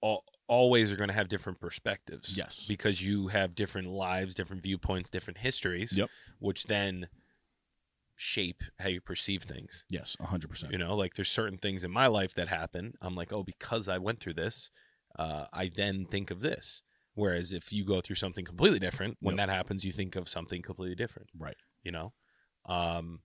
al- 0.03 0.23
always 0.47 0.91
are 0.91 0.95
going 0.95 1.07
to 1.07 1.15
have 1.15 1.29
different 1.29 1.59
perspectives. 1.59 2.37
Yes. 2.37 2.65
Because 2.67 3.03
you 3.03 3.29
have 3.29 3.55
different 3.55 3.87
lives, 3.87 4.35
different 4.35 4.61
viewpoints, 4.61 5.09
different 5.09 5.39
histories. 5.39 5.93
Yep. 5.97 6.09
Which 6.37 6.65
then 6.65 7.07
shape 8.15 8.63
how 8.79 8.89
you 8.89 9.01
perceive 9.01 9.43
things. 9.43 9.83
yes 9.89 10.15
100% 10.19 10.71
You 10.71 10.77
know, 10.77 10.95
like 10.95 11.15
there's 11.15 11.29
certain 11.31 11.57
things 11.57 11.83
in 11.83 11.91
my 11.91 12.07
life 12.07 12.33
that 12.35 12.47
happen. 12.47 12.93
I'm 13.01 13.15
like, 13.15 13.33
oh, 13.33 13.43
because 13.43 13.87
I 13.87 13.97
went 13.97 14.19
through 14.19 14.35
this, 14.35 14.69
uh, 15.17 15.45
I 15.53 15.69
then 15.75 16.05
think 16.05 16.31
of 16.31 16.41
this. 16.41 16.83
Whereas 17.15 17.53
if 17.53 17.71
you 17.71 17.85
go 17.85 18.01
through 18.01 18.15
something 18.15 18.43
completely 18.45 18.79
different, 18.79 19.17
when 19.19 19.35
Yep. 19.37 19.47
that 19.47 19.53
happens, 19.53 19.83
you 19.83 19.91
think 19.91 20.15
of 20.15 20.27
something 20.27 20.61
completely 20.61 20.95
different 20.95 21.29
right 21.37 21.57
you 21.83 21.91
know 21.91 22.13
um 22.65 23.19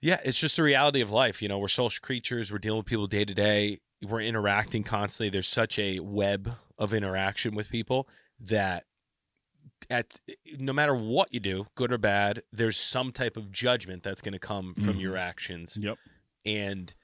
yeah 0.00 0.20
it's 0.24 0.38
just 0.38 0.56
the 0.56 0.62
reality 0.62 1.00
of 1.00 1.10
life 1.10 1.40
you 1.42 1.48
know 1.48 1.58
we're 1.58 1.68
social 1.68 2.00
creatures 2.02 2.52
we're 2.52 2.58
dealing 2.58 2.78
with 2.78 2.86
people 2.86 3.06
day 3.06 3.24
to 3.24 3.34
day 3.34 3.80
we're 4.02 4.20
interacting 4.20 4.82
constantly 4.84 5.30
there's 5.30 5.48
such 5.48 5.78
a 5.78 5.98
web 6.00 6.52
of 6.78 6.92
interaction 6.92 7.54
with 7.54 7.70
people 7.70 8.06
that 8.38 8.84
at 9.90 10.20
no 10.58 10.72
matter 10.72 10.94
what 10.94 11.32
you 11.32 11.40
do 11.40 11.66
good 11.74 11.92
or 11.92 11.98
bad 11.98 12.42
there's 12.52 12.76
some 12.76 13.12
type 13.12 13.36
of 13.36 13.50
judgment 13.52 14.02
that's 14.02 14.20
going 14.20 14.32
to 14.32 14.38
come 14.38 14.74
from 14.74 14.96
Mhm. 14.96 15.00
your 15.00 15.16
actions 15.16 15.76
yep 15.80 15.98
and 16.44 16.94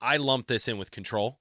i 0.00 0.16
lump 0.16 0.46
this 0.46 0.68
in 0.68 0.78
with 0.78 0.90
control 0.90 1.40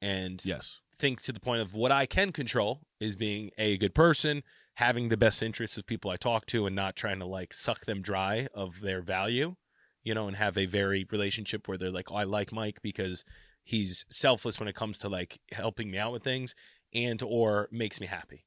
and 0.00 0.44
yes 0.44 0.78
think 0.98 1.22
to 1.22 1.32
the 1.32 1.38
point 1.38 1.62
of 1.62 1.74
what 1.74 1.92
I 1.92 2.06
can 2.06 2.32
control 2.32 2.80
is 2.98 3.14
being 3.14 3.52
a 3.56 3.76
good 3.76 3.94
person, 3.94 4.42
having 4.74 5.10
the 5.10 5.16
best 5.16 5.44
interests 5.44 5.78
of 5.78 5.86
people 5.86 6.10
I 6.10 6.16
talk 6.16 6.44
to, 6.46 6.66
and 6.66 6.74
not 6.74 6.96
trying 6.96 7.20
to 7.20 7.24
like 7.24 7.54
suck 7.54 7.84
them 7.84 8.02
dry 8.02 8.48
of 8.52 8.80
their 8.80 9.00
value, 9.00 9.54
you 10.02 10.12
know, 10.12 10.26
and 10.26 10.36
have 10.36 10.58
a 10.58 10.66
very 10.66 11.06
relationship 11.08 11.68
where 11.68 11.78
they're 11.78 11.92
like, 11.92 12.10
oh, 12.10 12.16
I 12.16 12.24
like 12.24 12.50
Mike 12.52 12.78
because 12.82 13.24
he's 13.62 14.06
selfless 14.10 14.58
when 14.58 14.68
it 14.68 14.74
comes 14.74 14.98
to 14.98 15.08
like 15.08 15.38
helping 15.52 15.88
me 15.92 15.98
out 15.98 16.10
with 16.12 16.24
things 16.24 16.52
and 16.92 17.22
or 17.22 17.68
makes 17.70 18.00
me 18.00 18.08
happy. 18.08 18.44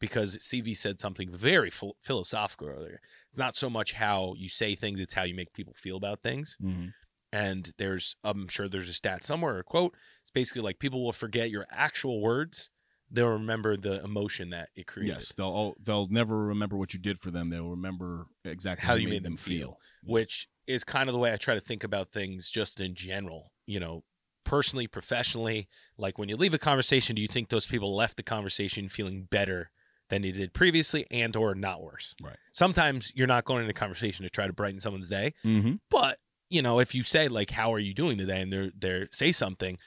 Because 0.00 0.38
CV 0.38 0.76
said 0.76 0.98
something 0.98 1.30
very 1.30 1.70
phil- 1.70 1.96
philosophical 2.00 2.68
earlier. 2.68 3.00
It's 3.28 3.38
not 3.38 3.54
so 3.54 3.70
much 3.70 3.92
how 3.92 4.34
you 4.36 4.48
say 4.48 4.74
things; 4.74 4.98
it's 4.98 5.14
how 5.14 5.22
you 5.22 5.34
make 5.34 5.52
people 5.52 5.74
feel 5.76 5.96
about 5.96 6.22
things. 6.22 6.56
Mhm. 6.60 6.94
And 7.32 7.72
there's, 7.78 8.16
I'm 8.24 8.48
sure 8.48 8.68
there's 8.68 8.88
a 8.88 8.92
stat 8.94 9.24
somewhere 9.24 9.60
a 9.60 9.62
quote. 9.62 9.94
It's 10.22 10.32
basically 10.32 10.62
like 10.62 10.80
people 10.80 11.04
will 11.04 11.12
forget 11.12 11.50
your 11.50 11.66
actual 11.70 12.20
words; 12.20 12.70
they'll 13.08 13.28
remember 13.28 13.76
the 13.76 14.02
emotion 14.02 14.50
that 14.50 14.70
it 14.74 14.86
created. 14.88 15.14
Yes, 15.14 15.32
they'll 15.32 15.46
oh, 15.46 15.74
they'll 15.80 16.08
never 16.08 16.46
remember 16.46 16.76
what 16.76 16.92
you 16.92 16.98
did 16.98 17.20
for 17.20 17.30
them. 17.30 17.50
They'll 17.50 17.70
remember 17.70 18.26
exactly 18.44 18.86
How 18.86 18.94
you 18.94 19.08
made 19.08 19.22
them 19.22 19.36
feel. 19.36 19.78
Yeah. 20.02 20.12
which 20.12 20.48
is 20.66 20.82
kind 20.82 21.08
of 21.08 21.12
the 21.12 21.18
way 21.18 21.32
I 21.32 21.36
try 21.36 21.54
to 21.54 21.60
think 21.60 21.84
about 21.84 22.10
things 22.10 22.48
just 22.48 22.80
in 22.80 22.94
general, 22.94 23.52
you 23.66 23.78
know, 23.80 24.04
personally, 24.44 24.86
professionally. 24.86 25.68
Like 25.98 26.18
when 26.18 26.28
you 26.28 26.36
leave 26.36 26.54
a 26.54 26.58
conversation, 26.58 27.14
do 27.16 27.22
you 27.22 27.28
think 27.28 27.48
those 27.48 27.66
people 27.66 27.94
left 27.94 28.16
the 28.16 28.22
conversation 28.22 28.88
feeling 28.88 29.24
better 29.30 29.70
than 30.10 30.22
they 30.22 30.30
did 30.32 30.52
previously 30.52 31.06
and 31.10 31.34
or 31.34 31.54
not 31.54 31.82
worse? 31.82 32.14
Right. 32.22 32.36
Sometimes 32.52 33.10
you're 33.14 33.26
not 33.26 33.44
going 33.46 33.62
into 33.62 33.72
conversation 33.72 34.24
to 34.24 34.30
try 34.30 34.46
to 34.46 34.52
brighten 34.52 34.78
someone's 34.80 35.08
day, 35.08 35.32
Mm-hmm. 35.44 35.74
but 35.90 36.18
you 36.50 36.60
know, 36.62 36.80
if 36.80 36.94
you 36.94 37.02
say 37.04 37.28
like 37.28 37.50
how 37.50 37.72
are 37.72 37.78
you 37.78 37.94
doing 37.94 38.18
today 38.18 38.40
and 38.42 38.52
they're 38.52 38.70
they're 38.78 39.08
say 39.12 39.32
something, 39.32 39.78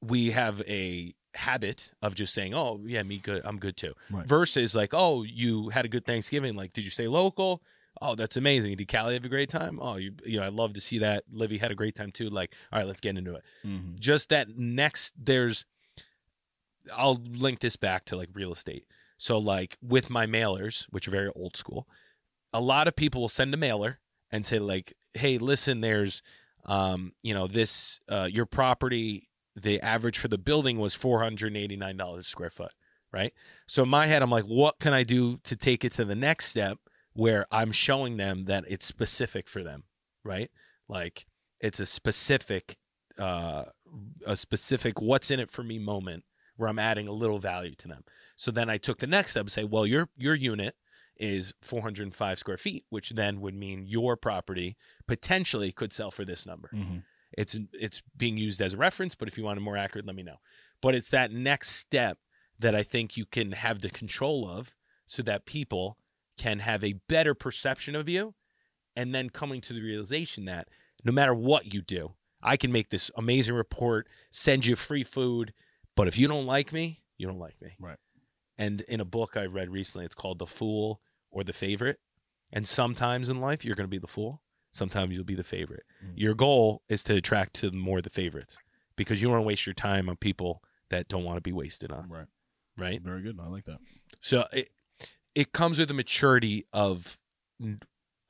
we 0.00 0.30
have 0.32 0.62
a 0.62 1.14
habit 1.34 1.92
of 2.00 2.14
just 2.14 2.32
saying, 2.32 2.54
"Oh, 2.54 2.80
yeah, 2.86 3.02
me 3.02 3.18
good. 3.18 3.42
I'm 3.44 3.58
good 3.58 3.76
too." 3.76 3.92
Right. 4.10 4.26
Versus 4.26 4.74
like, 4.74 4.94
"Oh, 4.94 5.22
you 5.22 5.68
had 5.68 5.84
a 5.84 5.88
good 5.88 6.06
Thanksgiving. 6.06 6.56
Like, 6.56 6.72
did 6.72 6.84
you 6.84 6.90
stay 6.90 7.06
local? 7.06 7.62
Oh, 8.00 8.14
that's 8.14 8.36
amazing. 8.36 8.76
Did 8.76 8.90
Callie 8.90 9.14
have 9.14 9.24
a 9.24 9.28
great 9.28 9.50
time? 9.50 9.78
Oh, 9.80 9.96
you 9.96 10.12
you 10.24 10.38
know, 10.38 10.44
I 10.46 10.48
love 10.48 10.72
to 10.74 10.80
see 10.80 10.98
that. 11.00 11.24
Livy 11.30 11.58
had 11.58 11.70
a 11.70 11.74
great 11.74 11.94
time 11.94 12.12
too. 12.12 12.30
Like, 12.30 12.52
all 12.72 12.78
right, 12.78 12.86
let's 12.88 13.00
get 13.00 13.16
into 13.18 13.34
it. 13.34 13.42
Mm-hmm. 13.64 13.96
Just 13.98 14.30
that 14.30 14.48
next 14.56 15.12
there's 15.22 15.66
I'll 16.94 17.16
link 17.16 17.60
this 17.60 17.76
back 17.76 18.04
to 18.06 18.16
like 18.16 18.28
real 18.34 18.52
estate. 18.52 18.86
So 19.18 19.38
like 19.38 19.76
with 19.82 20.10
my 20.10 20.26
mailers, 20.26 20.86
which 20.90 21.08
are 21.08 21.12
very 21.12 21.30
old 21.34 21.56
school, 21.56 21.86
a 22.52 22.60
lot 22.60 22.88
of 22.88 22.96
people 22.96 23.20
will 23.20 23.28
send 23.28 23.52
a 23.54 23.56
mailer 23.56 24.00
and 24.30 24.44
say 24.44 24.58
like, 24.58 24.94
"Hey, 25.14 25.38
listen, 25.38 25.80
there's 25.80 26.22
um, 26.66 27.12
you 27.22 27.32
know, 27.32 27.46
this 27.46 28.00
uh 28.08 28.28
your 28.30 28.46
property 28.46 29.28
the 29.54 29.80
average 29.80 30.18
for 30.18 30.28
the 30.28 30.36
building 30.36 30.78
was 30.78 30.94
$489 30.94 32.18
a 32.18 32.22
square 32.22 32.50
foot, 32.50 32.72
right? 33.12 33.32
So 33.66 33.84
in 33.84 33.88
my 33.88 34.06
head 34.06 34.22
I'm 34.22 34.30
like, 34.30 34.44
what 34.44 34.78
can 34.80 34.92
I 34.92 35.02
do 35.02 35.38
to 35.44 35.56
take 35.56 35.82
it 35.84 35.92
to 35.92 36.04
the 36.04 36.14
next 36.14 36.46
step 36.46 36.78
where 37.14 37.46
I'm 37.50 37.72
showing 37.72 38.18
them 38.18 38.44
that 38.44 38.64
it's 38.68 38.84
specific 38.84 39.48
for 39.48 39.62
them, 39.62 39.84
right? 40.24 40.50
Like 40.88 41.26
it's 41.60 41.80
a 41.80 41.86
specific 41.86 42.76
uh 43.18 43.64
a 44.26 44.36
specific 44.36 45.00
what's 45.00 45.30
in 45.30 45.40
it 45.40 45.50
for 45.50 45.62
me 45.62 45.78
moment 45.78 46.24
where 46.56 46.68
I'm 46.68 46.78
adding 46.78 47.08
a 47.08 47.12
little 47.12 47.38
value 47.38 47.74
to 47.76 47.88
them. 47.88 48.04
So 48.36 48.50
then 48.50 48.68
I 48.68 48.78
took 48.78 48.98
the 48.98 49.06
next 49.06 49.32
step 49.32 49.42
and 49.42 49.52
say, 49.52 49.64
well, 49.64 49.86
your 49.86 50.08
your 50.16 50.34
unit 50.34 50.74
is 51.18 51.54
405 51.62 52.38
square 52.38 52.58
feet, 52.58 52.84
which 52.90 53.10
then 53.10 53.40
would 53.40 53.54
mean 53.54 53.86
your 53.86 54.16
property 54.16 54.76
potentially 55.06 55.72
could 55.72 55.92
sell 55.92 56.10
for 56.10 56.24
this 56.24 56.46
number. 56.46 56.70
Mm-hmm. 56.74 56.98
It's 57.32 57.56
it's 57.72 58.02
being 58.16 58.36
used 58.36 58.60
as 58.60 58.74
a 58.74 58.76
reference, 58.76 59.14
but 59.14 59.28
if 59.28 59.36
you 59.36 59.44
want 59.44 59.58
it 59.58 59.62
more 59.62 59.76
accurate, 59.76 60.06
let 60.06 60.16
me 60.16 60.22
know. 60.22 60.36
But 60.80 60.94
it's 60.94 61.10
that 61.10 61.32
next 61.32 61.70
step 61.70 62.18
that 62.58 62.74
I 62.74 62.82
think 62.82 63.16
you 63.16 63.26
can 63.26 63.52
have 63.52 63.80
the 63.80 63.90
control 63.90 64.48
of 64.48 64.74
so 65.06 65.22
that 65.22 65.46
people 65.46 65.98
can 66.38 66.60
have 66.60 66.84
a 66.84 66.94
better 67.08 67.34
perception 67.34 67.94
of 67.94 68.08
you 68.08 68.34
and 68.94 69.14
then 69.14 69.30
coming 69.30 69.60
to 69.62 69.72
the 69.72 69.82
realization 69.82 70.46
that 70.46 70.68
no 71.04 71.12
matter 71.12 71.34
what 71.34 71.72
you 71.72 71.82
do, 71.82 72.12
I 72.42 72.56
can 72.56 72.72
make 72.72 72.90
this 72.90 73.10
amazing 73.16 73.54
report, 73.54 74.08
send 74.30 74.66
you 74.66 74.76
free 74.76 75.04
food, 75.04 75.52
but 75.96 76.06
if 76.08 76.18
you 76.18 76.28
don't 76.28 76.46
like 76.46 76.72
me, 76.72 77.02
you 77.18 77.26
don't 77.26 77.38
like 77.38 77.60
me. 77.60 77.76
Right. 77.80 77.98
And 78.58 78.80
in 78.82 79.00
a 79.00 79.04
book 79.04 79.36
I 79.36 79.44
read 79.46 79.70
recently, 79.70 80.04
it's 80.06 80.14
called 80.14 80.38
The 80.38 80.46
Fool 80.46 81.00
or 81.30 81.42
the 81.44 81.52
Favorite. 81.52 81.98
And 82.52 82.66
sometimes 82.66 83.28
in 83.28 83.40
life, 83.40 83.64
you're 83.64 83.74
going 83.74 83.86
to 83.88 83.90
be 83.90 83.98
the 83.98 84.06
fool. 84.06 84.40
Sometimes 84.72 85.12
you'll 85.12 85.24
be 85.24 85.34
the 85.34 85.42
favorite. 85.44 85.82
Mm. 86.04 86.12
Your 86.14 86.34
goal 86.34 86.82
is 86.88 87.02
to 87.04 87.14
attract 87.14 87.54
to 87.54 87.70
more 87.72 88.00
the 88.00 88.10
favorites 88.10 88.56
because 88.94 89.20
you 89.20 89.26
don't 89.26 89.32
want 89.32 89.42
to 89.42 89.46
waste 89.48 89.66
your 89.66 89.74
time 89.74 90.08
on 90.08 90.16
people 90.16 90.62
that 90.90 91.08
don't 91.08 91.24
want 91.24 91.36
to 91.38 91.40
be 91.40 91.52
wasted 91.52 91.90
on, 91.90 92.08
Right. 92.08 92.26
right? 92.78 93.02
Very 93.02 93.22
good. 93.22 93.38
I 93.40 93.48
like 93.48 93.64
that. 93.64 93.78
So 94.20 94.46
it 94.52 94.68
it 95.34 95.52
comes 95.52 95.78
with 95.78 95.88
the 95.88 95.94
maturity 95.94 96.66
of 96.72 97.18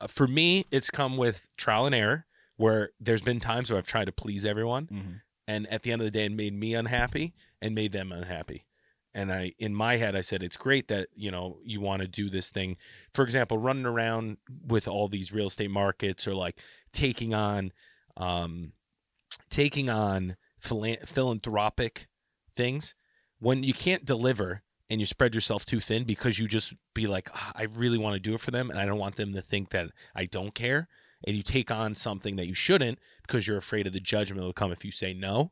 uh, 0.01 0.07
for 0.07 0.27
me 0.27 0.65
it's 0.71 0.89
come 0.89 1.17
with 1.17 1.47
trial 1.57 1.85
and 1.85 1.95
error 1.95 2.25
where 2.57 2.89
there's 2.99 3.21
been 3.21 3.39
times 3.39 3.69
where 3.69 3.77
I've 3.77 3.87
tried 3.87 4.05
to 4.05 4.11
please 4.11 4.45
everyone 4.45 4.87
Mm-hmm. 4.87 5.11
and 5.47 5.67
at 5.67 5.83
the 5.83 5.91
end 5.91 6.01
of 6.01 6.05
the 6.05 6.11
day 6.11 6.25
it 6.25 6.31
made 6.31 6.53
me 6.53 6.73
unhappy 6.73 7.33
and 7.61 7.75
made 7.75 7.91
them 7.91 8.11
unhappy. 8.11 8.65
And 9.13 9.31
i 9.33 9.53
in 9.57 9.73
my 9.73 9.97
head 9.97 10.15
i 10.15 10.21
said 10.21 10.43
it's 10.43 10.57
great 10.57 10.89
that 10.89 11.07
you 11.15 11.31
know 11.31 11.57
you 11.63 11.81
want 11.81 12.01
to 12.01 12.07
do 12.07 12.29
this 12.29 12.49
thing. 12.49 12.77
For 13.13 13.23
example 13.23 13.57
running 13.57 13.85
around 13.85 14.37
with 14.65 14.87
all 14.87 15.07
these 15.07 15.31
real 15.31 15.47
estate 15.47 15.71
markets 15.71 16.27
or 16.27 16.35
like 16.35 16.59
taking 16.91 17.33
on 17.33 17.71
um 18.15 18.73
taking 19.49 19.89
on 19.89 20.35
philan- 20.61 21.07
philanthropic 21.07 22.07
things 22.55 22.95
when 23.39 23.63
you 23.63 23.73
can't 23.73 24.05
deliver 24.05 24.63
and 24.89 24.99
you 24.99 25.05
spread 25.05 25.35
yourself 25.35 25.65
too 25.65 25.79
thin 25.79 26.03
because 26.03 26.39
you 26.39 26.47
just 26.47 26.73
be 26.93 27.07
like 27.07 27.29
"Ah, 27.33 27.51
i 27.55 27.63
really 27.63 27.97
want 27.97 28.13
to 28.15 28.19
do 28.19 28.33
it 28.33 28.41
for 28.41 28.51
them 28.51 28.69
and 28.69 28.79
i 28.79 28.85
don't 28.85 28.97
want 28.97 29.15
them 29.15 29.33
to 29.33 29.41
think 29.41 29.69
that 29.69 29.89
i 30.15 30.25
don't 30.25 30.55
care 30.55 30.87
and 31.25 31.35
you 31.35 31.43
take 31.43 31.71
on 31.71 31.95
something 31.95 32.35
that 32.35 32.47
you 32.47 32.53
shouldn't 32.53 32.99
because 33.21 33.47
you're 33.47 33.57
afraid 33.57 33.87
of 33.87 33.93
the 33.93 33.99
judgment 33.99 34.41
that 34.41 34.45
will 34.45 34.53
come 34.53 34.71
if 34.71 34.83
you 34.85 34.91
say 34.91 35.13
no 35.13 35.51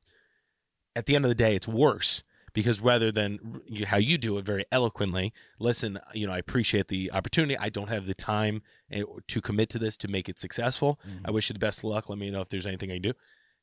at 0.96 1.06
the 1.06 1.16
end 1.16 1.26
of 1.26 1.30
the 1.30 1.36
day 1.36 1.56
it's 1.56 1.68
worse 1.68 2.24
because 2.54 2.80
rather 2.80 3.12
than 3.12 3.62
how 3.88 3.98
you 3.98 4.18
do 4.18 4.38
it 4.38 4.46
very 4.46 4.66
eloquently 4.72 5.34
listen 5.60 6.00
you 6.14 6.26
know 6.26 6.34
i 6.34 6.38
appreciate 6.38 6.88
the 6.88 7.12
opportunity. 7.12 7.58
I 7.58 7.70
don't 7.70 7.90
have 7.90 8.06
the 8.06 8.14
time 8.14 8.62
eh, 8.92 9.04
to 9.28 9.42
commit 9.42 9.70
to 9.70 9.80
this 9.80 9.98
to 9.98 10.08
make 10.08 10.30
it 10.30 10.40
successful. 10.40 11.00
I 11.26 11.32
wish 11.32 11.50
you 11.50 11.54
the 11.54 11.60
best 11.60 11.80
of 11.80 11.86
luck. 11.86 12.08
Let 12.10 12.18
me 12.18 12.30
know 12.32 12.42
if 12.42 12.50
there's 12.50 12.66
anything 12.66 12.92
i 12.92 12.96
can 12.96 13.02
do. 13.02 13.14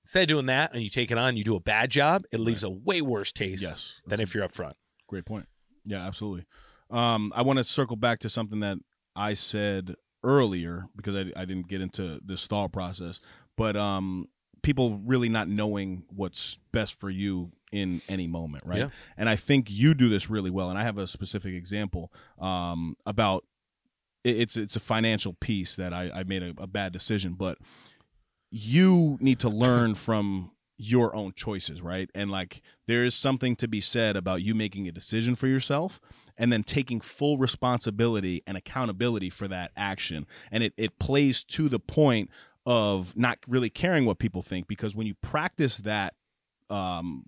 Instead 0.04 0.22
of 0.22 0.28
doing 0.28 0.46
that 0.46 0.74
and 0.74 0.82
you 0.82 0.90
take 0.90 1.10
it 1.10 1.18
on 1.18 1.36
you 1.36 1.44
do 1.44 1.56
a 1.56 1.60
bad 1.60 1.90
job 1.90 2.24
it 2.32 2.40
leaves 2.40 2.62
a 2.64 2.70
way 2.70 3.00
worse 3.00 3.32
taste 3.32 3.62
Yes. 3.62 4.00
than 4.06 4.20
if 4.20 4.34
you're 4.34 4.44
up 4.44 4.52
front 4.54 4.76
Great 5.08 5.24
point. 5.26 5.46
Yeah, 5.84 6.06
absolutely. 6.06 6.46
Um, 6.90 7.32
I 7.34 7.42
want 7.42 7.58
to 7.58 7.64
circle 7.64 7.96
back 7.96 8.20
to 8.20 8.28
something 8.30 8.60
that 8.60 8.78
I 9.14 9.34
said 9.34 9.94
earlier 10.24 10.86
because 10.96 11.14
I, 11.14 11.40
I 11.40 11.44
didn't 11.44 11.68
get 11.68 11.80
into 11.82 12.18
this 12.24 12.46
thought 12.46 12.72
process, 12.72 13.20
but 13.56 13.76
um, 13.76 14.26
people 14.62 15.00
really 15.04 15.28
not 15.28 15.48
knowing 15.48 16.04
what's 16.14 16.58
best 16.72 16.98
for 17.00 17.10
you 17.10 17.50
in 17.72 18.00
any 18.08 18.26
moment, 18.26 18.62
right? 18.66 18.78
Yeah. 18.80 18.88
And 19.16 19.28
I 19.28 19.36
think 19.36 19.70
you 19.70 19.94
do 19.94 20.08
this 20.08 20.28
really 20.30 20.50
well. 20.50 20.70
And 20.70 20.78
I 20.78 20.82
have 20.84 20.98
a 20.98 21.06
specific 21.06 21.54
example 21.54 22.12
um, 22.38 22.96
about 23.06 23.44
it- 24.24 24.36
it's 24.36 24.56
it's 24.56 24.76
a 24.76 24.80
financial 24.80 25.32
piece 25.34 25.74
that 25.76 25.92
I, 25.92 26.10
I 26.14 26.22
made 26.24 26.42
a, 26.42 26.52
a 26.58 26.66
bad 26.66 26.92
decision, 26.92 27.34
but 27.34 27.58
you 28.50 29.16
need 29.20 29.38
to 29.40 29.48
learn 29.48 29.94
from 30.06 30.52
your 30.78 31.14
own 31.14 31.32
choices, 31.34 31.80
right? 31.80 32.10
And 32.14 32.30
like 32.30 32.60
there 32.86 33.04
is 33.04 33.14
something 33.14 33.54
to 33.56 33.68
be 33.68 33.80
said 33.80 34.16
about 34.16 34.42
you 34.42 34.54
making 34.54 34.88
a 34.88 34.92
decision 34.92 35.36
for 35.36 35.46
yourself 35.46 36.00
and 36.36 36.52
then 36.52 36.64
taking 36.64 37.00
full 37.00 37.38
responsibility 37.38 38.42
and 38.46 38.56
accountability 38.56 39.30
for 39.30 39.46
that 39.48 39.70
action. 39.76 40.26
And 40.50 40.64
it, 40.64 40.72
it 40.76 40.98
plays 40.98 41.44
to 41.44 41.68
the 41.68 41.78
point 41.78 42.30
of 42.66 43.16
not 43.16 43.38
really 43.48 43.70
caring 43.70 44.04
what 44.04 44.18
people 44.18 44.42
think 44.42 44.68
because 44.68 44.94
when 44.94 45.06
you 45.06 45.14
practice 45.22 45.78
that 45.78 46.14
um 46.70 47.24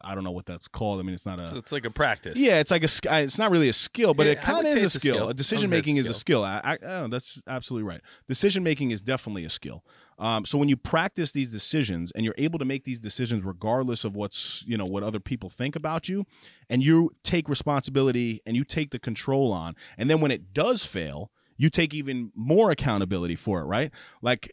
I 0.00 0.14
don't 0.14 0.24
know 0.24 0.30
what 0.30 0.46
that's 0.46 0.68
called. 0.68 0.98
I 0.98 1.02
mean, 1.02 1.14
it's 1.14 1.26
not 1.26 1.38
a 1.38 1.56
it's 1.56 1.72
like 1.72 1.84
a 1.84 1.90
practice 1.90 2.36
yeah, 2.36 2.58
it's 2.58 2.70
like 2.70 2.82
a. 2.82 2.88
It's 3.22 3.38
not 3.38 3.50
really 3.50 3.68
a 3.68 3.72
skill, 3.72 4.14
but 4.14 4.26
Yeah, 4.26 4.32
it 4.32 4.40
kind 4.40 4.66
of 4.66 4.74
is 4.74 4.82
a 4.82 4.86
it's 4.86 4.94
a 4.96 5.00
skill. 5.00 5.14
skill. 5.16 5.32
Decision 5.32 5.70
making 5.70 5.96
is 5.96 6.08
a 6.08 6.14
skill. 6.14 6.44
I, 6.44 6.60
I, 6.64 6.78
oh, 6.84 7.08
that's 7.08 7.40
absolutely 7.46 7.88
right. 7.88 8.00
Decision 8.28 8.62
making 8.64 8.90
is 8.90 9.00
definitely 9.00 9.44
a 9.44 9.50
skill. 9.50 9.84
Um, 10.18 10.44
so 10.44 10.58
when 10.58 10.68
you 10.68 10.76
practice 10.76 11.32
these 11.32 11.52
decisions 11.52 12.10
and 12.14 12.24
you're 12.24 12.34
able 12.36 12.58
to 12.58 12.64
make 12.64 12.84
these 12.84 12.98
decisions 12.98 13.44
regardless 13.44 14.04
of 14.04 14.16
what's 14.16 14.64
you 14.66 14.76
know 14.76 14.86
what 14.86 15.02
other 15.02 15.20
people 15.20 15.48
think 15.48 15.76
about 15.76 16.08
you, 16.08 16.26
and 16.68 16.82
you 16.82 17.10
take 17.22 17.48
responsibility 17.48 18.42
and 18.44 18.56
you 18.56 18.64
take 18.64 18.90
the 18.90 18.98
control 18.98 19.52
on, 19.52 19.76
and 19.96 20.10
then 20.10 20.20
when 20.20 20.30
it 20.30 20.52
does 20.52 20.84
fail, 20.84 21.30
you 21.56 21.70
take 21.70 21.94
even 21.94 22.32
more 22.34 22.70
accountability 22.70 23.36
for 23.36 23.60
it. 23.60 23.64
Right? 23.66 23.92
Like 24.20 24.52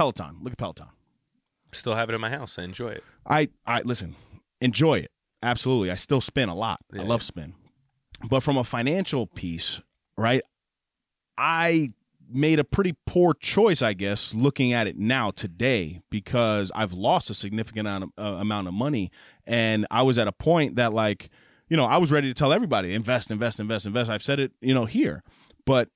Peloton. 0.00 0.38
Look 0.42 0.52
at 0.54 0.58
Peloton. 0.58 0.86
still 1.72 1.94
have 1.94 2.08
it 2.08 2.14
in 2.14 2.20
my 2.20 2.30
house 2.30 2.58
i 2.58 2.62
enjoy 2.62 2.88
it 2.88 3.04
I 3.26 3.50
I 3.66 3.82
listen, 3.82 4.16
enjoy 4.62 4.98
it. 5.00 5.10
Absolutely. 5.42 5.90
I 5.90 5.94
still 5.96 6.20
spin 6.22 6.48
a 6.48 6.54
lot. 6.54 6.80
I 6.92 6.96
Yeah. 6.96 7.02
love 7.04 7.22
spin. 7.22 7.52
But 8.28 8.40
from 8.42 8.56
a 8.56 8.64
financial 8.64 9.26
piece, 9.26 9.80
right? 10.16 10.40
I 11.38 11.92
made 12.32 12.58
a 12.60 12.64
pretty 12.64 12.94
poor 13.06 13.34
choice, 13.34 13.82
I 13.82 13.92
guess, 13.92 14.34
looking 14.34 14.72
at 14.72 14.86
it 14.86 14.96
now 14.98 15.30
today 15.32 16.00
because 16.10 16.70
I've 16.74 16.92
lost 16.94 17.28
a 17.30 17.34
significant 17.34 17.86
uh, 17.88 18.22
amount 18.22 18.68
of 18.68 18.74
money 18.74 19.10
and 19.46 19.86
I 19.90 20.02
was 20.02 20.16
at 20.18 20.28
a 20.28 20.32
point 20.32 20.76
that 20.76 20.92
like, 20.92 21.28
you 21.68 21.76
know, 21.76 21.84
I 21.84 21.98
was 21.98 22.10
ready 22.12 22.28
to 22.28 22.34
tell 22.34 22.52
everybody 22.52 22.94
invest, 22.94 23.30
invest, 23.30 23.60
invest, 23.60 23.84
invest. 23.86 24.10
I've 24.10 24.22
said 24.22 24.40
it, 24.40 24.52
you 24.60 24.72
know, 24.74 24.86
here. 24.86 25.22
But 25.66 25.88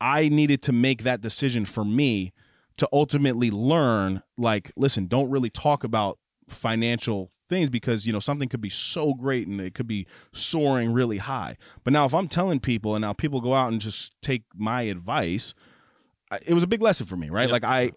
I 0.00 0.28
needed 0.28 0.62
to 0.62 0.72
make 0.72 1.02
that 1.04 1.20
decision 1.20 1.64
for 1.64 1.84
me 1.84 2.32
to 2.76 2.88
ultimately 2.92 3.50
learn 3.50 4.22
like 4.36 4.72
listen, 4.76 5.06
don't 5.06 5.30
really 5.30 5.50
talk 5.50 5.84
about 5.84 6.18
financial 6.48 7.30
things 7.48 7.68
because 7.68 8.06
you 8.06 8.12
know 8.12 8.18
something 8.18 8.48
could 8.48 8.60
be 8.60 8.70
so 8.70 9.14
great 9.14 9.46
and 9.46 9.60
it 9.60 9.74
could 9.74 9.86
be 9.86 10.06
soaring 10.32 10.92
really 10.92 11.18
high. 11.18 11.56
But 11.84 11.92
now 11.92 12.04
if 12.04 12.14
I'm 12.14 12.28
telling 12.28 12.60
people 12.60 12.94
and 12.94 13.02
now 13.02 13.12
people 13.12 13.40
go 13.40 13.54
out 13.54 13.70
and 13.70 13.80
just 13.80 14.14
take 14.22 14.44
my 14.54 14.82
advice, 14.82 15.54
it 16.46 16.54
was 16.54 16.62
a 16.62 16.66
big 16.66 16.82
lesson 16.82 17.06
for 17.06 17.16
me, 17.16 17.30
right? 17.30 17.48
Yep. 17.48 17.52
Like 17.52 17.64
I 17.64 17.92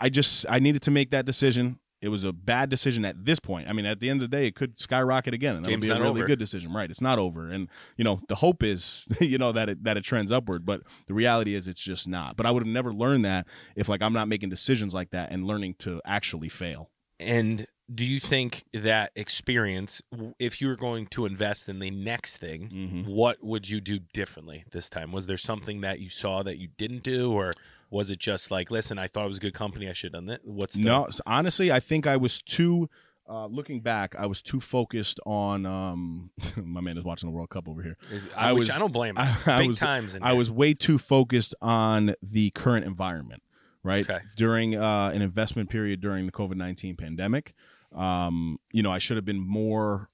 I 0.00 0.08
just 0.08 0.46
I 0.48 0.58
needed 0.58 0.82
to 0.82 0.90
make 0.90 1.10
that 1.10 1.26
decision. 1.26 1.78
It 2.02 2.08
was 2.08 2.24
a 2.24 2.32
bad 2.32 2.70
decision 2.70 3.04
at 3.04 3.24
this 3.26 3.38
point. 3.40 3.68
I 3.68 3.72
mean, 3.74 3.84
at 3.84 4.00
the 4.00 4.08
end 4.08 4.22
of 4.22 4.30
the 4.30 4.36
day, 4.36 4.46
it 4.46 4.54
could 4.54 4.78
skyrocket 4.78 5.34
again, 5.34 5.56
and 5.56 5.64
that'll 5.64 5.76
Game's 5.76 5.88
be 5.88 5.92
a 5.94 6.00
really 6.00 6.20
over. 6.20 6.26
good 6.26 6.38
decision, 6.38 6.72
right? 6.72 6.90
It's 6.90 7.00
not 7.02 7.18
over, 7.18 7.50
and 7.50 7.68
you 7.96 8.04
know 8.04 8.20
the 8.28 8.36
hope 8.36 8.62
is, 8.62 9.06
you 9.20 9.36
know 9.38 9.52
that 9.52 9.68
it 9.68 9.84
that 9.84 9.96
it 9.96 10.04
trends 10.04 10.30
upward, 10.30 10.64
but 10.64 10.82
the 11.06 11.14
reality 11.14 11.54
is 11.54 11.68
it's 11.68 11.82
just 11.82 12.08
not. 12.08 12.36
But 12.36 12.46
I 12.46 12.50
would 12.50 12.62
have 12.62 12.72
never 12.72 12.92
learned 12.92 13.24
that 13.26 13.46
if 13.76 13.88
like 13.88 14.00
I'm 14.02 14.12
not 14.14 14.28
making 14.28 14.48
decisions 14.48 14.94
like 14.94 15.10
that 15.10 15.30
and 15.30 15.46
learning 15.46 15.74
to 15.80 16.00
actually 16.06 16.48
fail. 16.48 16.90
And 17.18 17.66
do 17.94 18.04
you 18.06 18.18
think 18.18 18.64
that 18.72 19.10
experience, 19.16 20.00
if 20.38 20.62
you 20.62 20.68
were 20.68 20.76
going 20.76 21.06
to 21.08 21.26
invest 21.26 21.68
in 21.68 21.80
the 21.80 21.90
next 21.90 22.36
thing, 22.38 22.70
Mm-hmm. 22.72 23.10
what 23.10 23.42
would 23.44 23.68
you 23.68 23.80
do 23.80 23.98
differently 24.14 24.64
this 24.70 24.88
time? 24.88 25.12
Was 25.12 25.26
there 25.26 25.36
something 25.36 25.80
that 25.82 25.98
you 26.00 26.08
saw 26.08 26.42
that 26.44 26.56
you 26.58 26.68
didn't 26.78 27.02
do, 27.02 27.32
or 27.32 27.52
was 27.90 28.10
it 28.10 28.18
just 28.18 28.50
like, 28.50 28.70
listen, 28.70 28.98
I 28.98 29.08
thought 29.08 29.24
it 29.24 29.28
was 29.28 29.36
a 29.38 29.40
good 29.40 29.54
company, 29.54 29.88
I 29.88 29.92
should 29.92 30.14
have 30.14 30.20
done 30.22 30.26
that? 30.26 30.40
What's 30.44 30.74
the, 30.76 30.82
No, 30.82 31.08
honestly, 31.26 31.70
I 31.72 31.80
think 31.80 32.06
I 32.06 32.16
was 32.16 32.42
too. 32.42 32.88
Uh, 33.28 33.46
looking 33.46 33.80
back, 33.80 34.16
I 34.18 34.26
was 34.26 34.42
too 34.42 34.58
focused 34.58 35.20
on. 35.24 35.64
Um, 35.64 36.30
my 36.56 36.80
man 36.80 36.98
is 36.98 37.04
watching 37.04 37.28
the 37.28 37.32
World 37.32 37.48
Cup 37.50 37.68
over 37.68 37.80
here. 37.80 37.96
Is, 38.10 38.26
I 38.36 38.48
I, 38.48 38.52
was- 38.54 38.68
I 38.70 38.78
don't 38.80 38.92
blame. 38.92 39.16
him. 39.16 39.18
I, 39.18 39.36
I 39.46 39.58
Big 39.60 39.68
was 39.68 39.78
times. 39.78 40.16
In 40.16 40.22
I 40.24 40.32
was 40.32 40.50
way 40.50 40.74
too 40.74 40.98
focused 40.98 41.54
on 41.62 42.16
the 42.22 42.50
current 42.50 42.86
environment, 42.86 43.42
right? 43.84 44.08
Okay. 44.08 44.18
During 44.36 44.74
uh, 44.74 45.12
an 45.14 45.22
investment 45.22 45.70
period 45.70 46.00
during 46.00 46.26
the 46.26 46.32
COVID 46.32 46.56
nineteen 46.56 46.96
pandemic, 46.96 47.54
um, 47.94 48.58
you 48.72 48.82
know, 48.82 48.90
I 48.90 48.98
should 48.98 49.16
have 49.16 49.24
been 49.24 49.38
more 49.40 50.10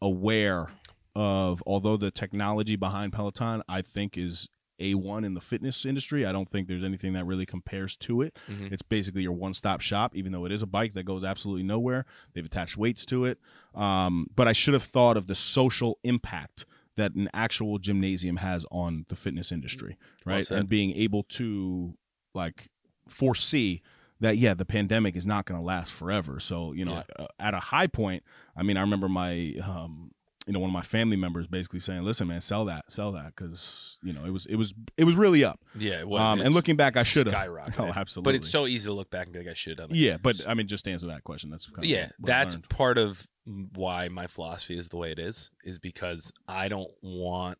aware 0.00 0.68
of. 1.16 1.60
Although 1.66 1.96
the 1.96 2.12
technology 2.12 2.76
behind 2.76 3.12
Peloton, 3.12 3.62
I 3.68 3.82
think, 3.82 4.16
is 4.16 4.48
a 4.78 4.94
one 4.94 5.24
in 5.24 5.34
the 5.34 5.40
fitness 5.40 5.84
industry. 5.84 6.26
I 6.26 6.32
don't 6.32 6.50
think 6.50 6.66
there's 6.68 6.82
anything 6.84 7.12
that 7.12 7.24
really 7.26 7.46
compares 7.46 7.96
to 7.98 8.22
it. 8.22 8.36
Mhm. 8.50 8.72
It's 8.72 8.82
basically 8.82 9.22
your 9.22 9.32
one 9.32 9.54
stop 9.54 9.80
shop, 9.80 10.16
even 10.16 10.32
though 10.32 10.44
it 10.44 10.52
is 10.52 10.62
a 10.62 10.66
bike 10.66 10.94
that 10.94 11.04
goes 11.04 11.22
absolutely 11.24 11.62
nowhere. 11.62 12.06
They've 12.32 12.44
attached 12.44 12.76
weights 12.76 13.04
to 13.06 13.24
it. 13.24 13.38
Um, 13.74 14.26
but 14.34 14.48
I 14.48 14.52
should 14.52 14.74
have 14.74 14.82
thought 14.84 15.16
of 15.16 15.26
the 15.26 15.34
social 15.34 15.98
impact 16.02 16.66
that 16.96 17.14
an 17.14 17.28
actual 17.34 17.78
gymnasium 17.78 18.36
has 18.36 18.64
on 18.70 19.04
the 19.08 19.16
fitness 19.16 19.50
industry, 19.52 19.96
right? 20.24 20.46
said. 20.46 20.58
and 20.58 20.68
being 20.68 20.92
able 20.92 21.24
to 21.24 21.94
like 22.34 22.68
foresee 23.08 23.82
that 24.20 24.38
yeah 24.38 24.54
the 24.54 24.64
pandemic 24.64 25.16
is 25.16 25.26
not 25.26 25.44
going 25.44 25.60
to 25.60 25.64
last 25.64 25.92
forever 25.92 26.40
so 26.40 26.72
you 26.72 26.84
know 26.84 27.02
uh, 27.18 27.26
at 27.38 27.52
a 27.52 27.60
high 27.60 27.86
point 27.86 28.22
i 28.56 28.62
mean 28.62 28.76
i 28.76 28.80
remember 28.80 29.08
my 29.08 29.54
um 29.62 30.10
you 30.46 30.52
know 30.52 30.58
one 30.58 30.68
of 30.70 30.74
my 30.74 30.82
family 30.82 31.16
members 31.16 31.46
basically 31.46 31.80
saying 31.80 32.02
listen 32.02 32.28
man 32.28 32.40
sell 32.40 32.64
that 32.66 32.84
sell 32.92 33.12
that 33.12 33.34
because 33.34 33.98
you 34.02 34.12
know 34.12 34.24
it 34.24 34.30
was 34.30 34.44
it 34.46 34.56
was 34.56 34.74
it 34.96 35.04
was 35.04 35.14
really 35.16 35.42
up 35.44 35.58
yeah. 35.78 36.02
Well, 36.04 36.22
um, 36.22 36.40
and 36.40 36.54
looking 36.54 36.76
back 36.76 36.96
i 36.96 37.02
should 37.02 37.26
have 37.26 37.34
skyrocketed. 37.34 37.74
oh 37.80 37.92
absolutely 37.94 38.30
But 38.32 38.34
it's 38.36 38.50
so 38.50 38.66
easy 38.66 38.86
to 38.88 38.92
look 38.92 39.10
back 39.10 39.24
and 39.26 39.32
be 39.32 39.38
like, 39.38 39.48
I 39.48 39.54
should 39.54 39.78
have 39.78 39.90
yeah 39.90 40.16
but 40.22 40.36
i 40.48 40.52
mean 40.54 40.66
just 40.66 40.84
to 40.84 40.92
answer 40.92 41.06
that 41.06 41.24
question 41.24 41.50
that's 41.50 41.66
kind 41.66 41.78
of 41.78 41.84
yeah 41.86 42.10
that's 42.20 42.56
part 42.68 42.98
of 42.98 43.26
why 43.74 44.08
my 44.08 44.26
philosophy 44.26 44.76
is 44.78 44.88
the 44.90 44.96
way 44.96 45.10
it 45.12 45.18
is 45.18 45.50
is 45.64 45.78
because 45.78 46.32
i 46.48 46.68
don't 46.68 46.90
want 47.02 47.58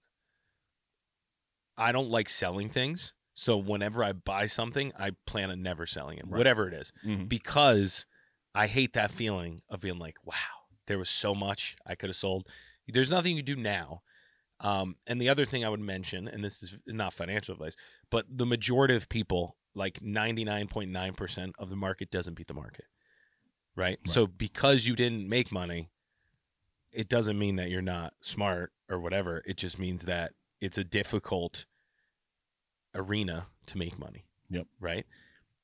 i 1.76 1.92
don't 1.92 2.10
like 2.10 2.28
selling 2.28 2.68
things 2.68 3.14
so 3.34 3.56
whenever 3.56 4.02
i 4.04 4.12
buy 4.12 4.46
something 4.46 4.92
i 4.98 5.10
plan 5.26 5.50
on 5.50 5.62
never 5.62 5.86
selling 5.86 6.18
it 6.18 6.24
Right. 6.26 6.38
whatever 6.38 6.68
it 6.68 6.74
is 6.74 6.92
Mhm. 7.04 7.28
because 7.28 8.06
i 8.54 8.66
hate 8.66 8.92
that 8.94 9.10
feeling 9.10 9.60
of 9.68 9.80
being 9.82 9.98
like 9.98 10.16
wow 10.24 10.34
there 10.86 10.98
was 10.98 11.10
so 11.10 11.34
much 11.34 11.76
i 11.86 11.94
could 11.94 12.08
have 12.10 12.16
sold 12.16 12.48
there's 12.88 13.10
nothing 13.10 13.36
you 13.36 13.42
do 13.42 13.56
now 13.56 14.02
um, 14.60 14.96
and 15.06 15.20
the 15.20 15.28
other 15.28 15.44
thing 15.44 15.64
i 15.64 15.68
would 15.68 15.80
mention 15.80 16.28
and 16.28 16.44
this 16.44 16.62
is 16.62 16.76
not 16.86 17.12
financial 17.12 17.52
advice 17.52 17.76
but 18.10 18.26
the 18.28 18.46
majority 18.46 18.94
of 18.94 19.08
people 19.08 19.56
like 19.76 19.98
99.9% 19.98 21.52
of 21.58 21.68
the 21.68 21.74
market 21.74 22.08
doesn't 22.08 22.34
beat 22.34 22.46
the 22.46 22.54
market 22.54 22.84
right? 23.76 23.98
So 24.06 24.26
because 24.26 24.86
you 24.86 24.94
didn't 24.94 25.28
make 25.28 25.50
money, 25.52 25.90
it 26.92 27.08
doesn't 27.08 27.38
mean 27.38 27.56
that 27.56 27.70
you're 27.70 27.82
not 27.82 28.14
smart 28.20 28.72
or 28.88 29.00
whatever. 29.00 29.42
It 29.46 29.56
just 29.56 29.78
means 29.78 30.02
that 30.02 30.32
it's 30.60 30.78
a 30.78 30.84
difficult 30.84 31.66
arena 32.94 33.46
to 33.66 33.78
make 33.78 33.98
money. 33.98 34.24
Yep. 34.50 34.66
Right? 34.80 35.06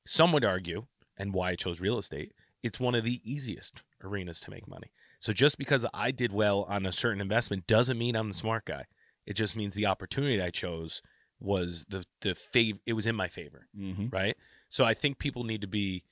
Some 0.05 0.33
would 0.33 0.43
argue, 0.43 0.85
and 1.17 1.33
why 1.33 1.51
I 1.51 1.55
chose 1.55 1.79
real 1.79 1.97
estate, 1.97 2.33
it's 2.63 2.79
one 2.79 2.95
of 2.95 3.03
the 3.03 3.21
easiest 3.23 3.81
arenas 4.03 4.39
to 4.41 4.51
make 4.51 4.67
money. 4.67 4.91
So 5.21 5.31
just 5.31 5.57
because 5.57 5.85
I 5.93 6.11
did 6.11 6.33
well 6.33 6.63
on 6.63 6.85
a 6.85 6.91
certain 6.91 7.21
investment 7.21 7.65
doesn't 7.67 7.97
mean 7.97 8.15
I'm 8.15 8.27
the 8.27 8.33
smart 8.33 8.65
guy. 8.65 8.85
It 9.25 9.33
just 9.35 9.55
means 9.55 9.75
the 9.75 9.85
opportunity 9.85 10.41
I 10.41 10.49
chose 10.49 11.01
was 11.39 11.85
the 11.89 12.05
the 12.21 12.31
fav- 12.31 12.79
it 12.85 12.93
was 12.93 13.07
in 13.07 13.15
my 13.15 13.27
favor 13.27 13.67
Mhm. 13.77 14.11
right? 14.11 14.35
So 14.67 14.83
I 14.83 14.93
think 14.93 15.17
people 15.19 15.43
need 15.43 15.61
to 15.61 15.67
be 15.67 16.03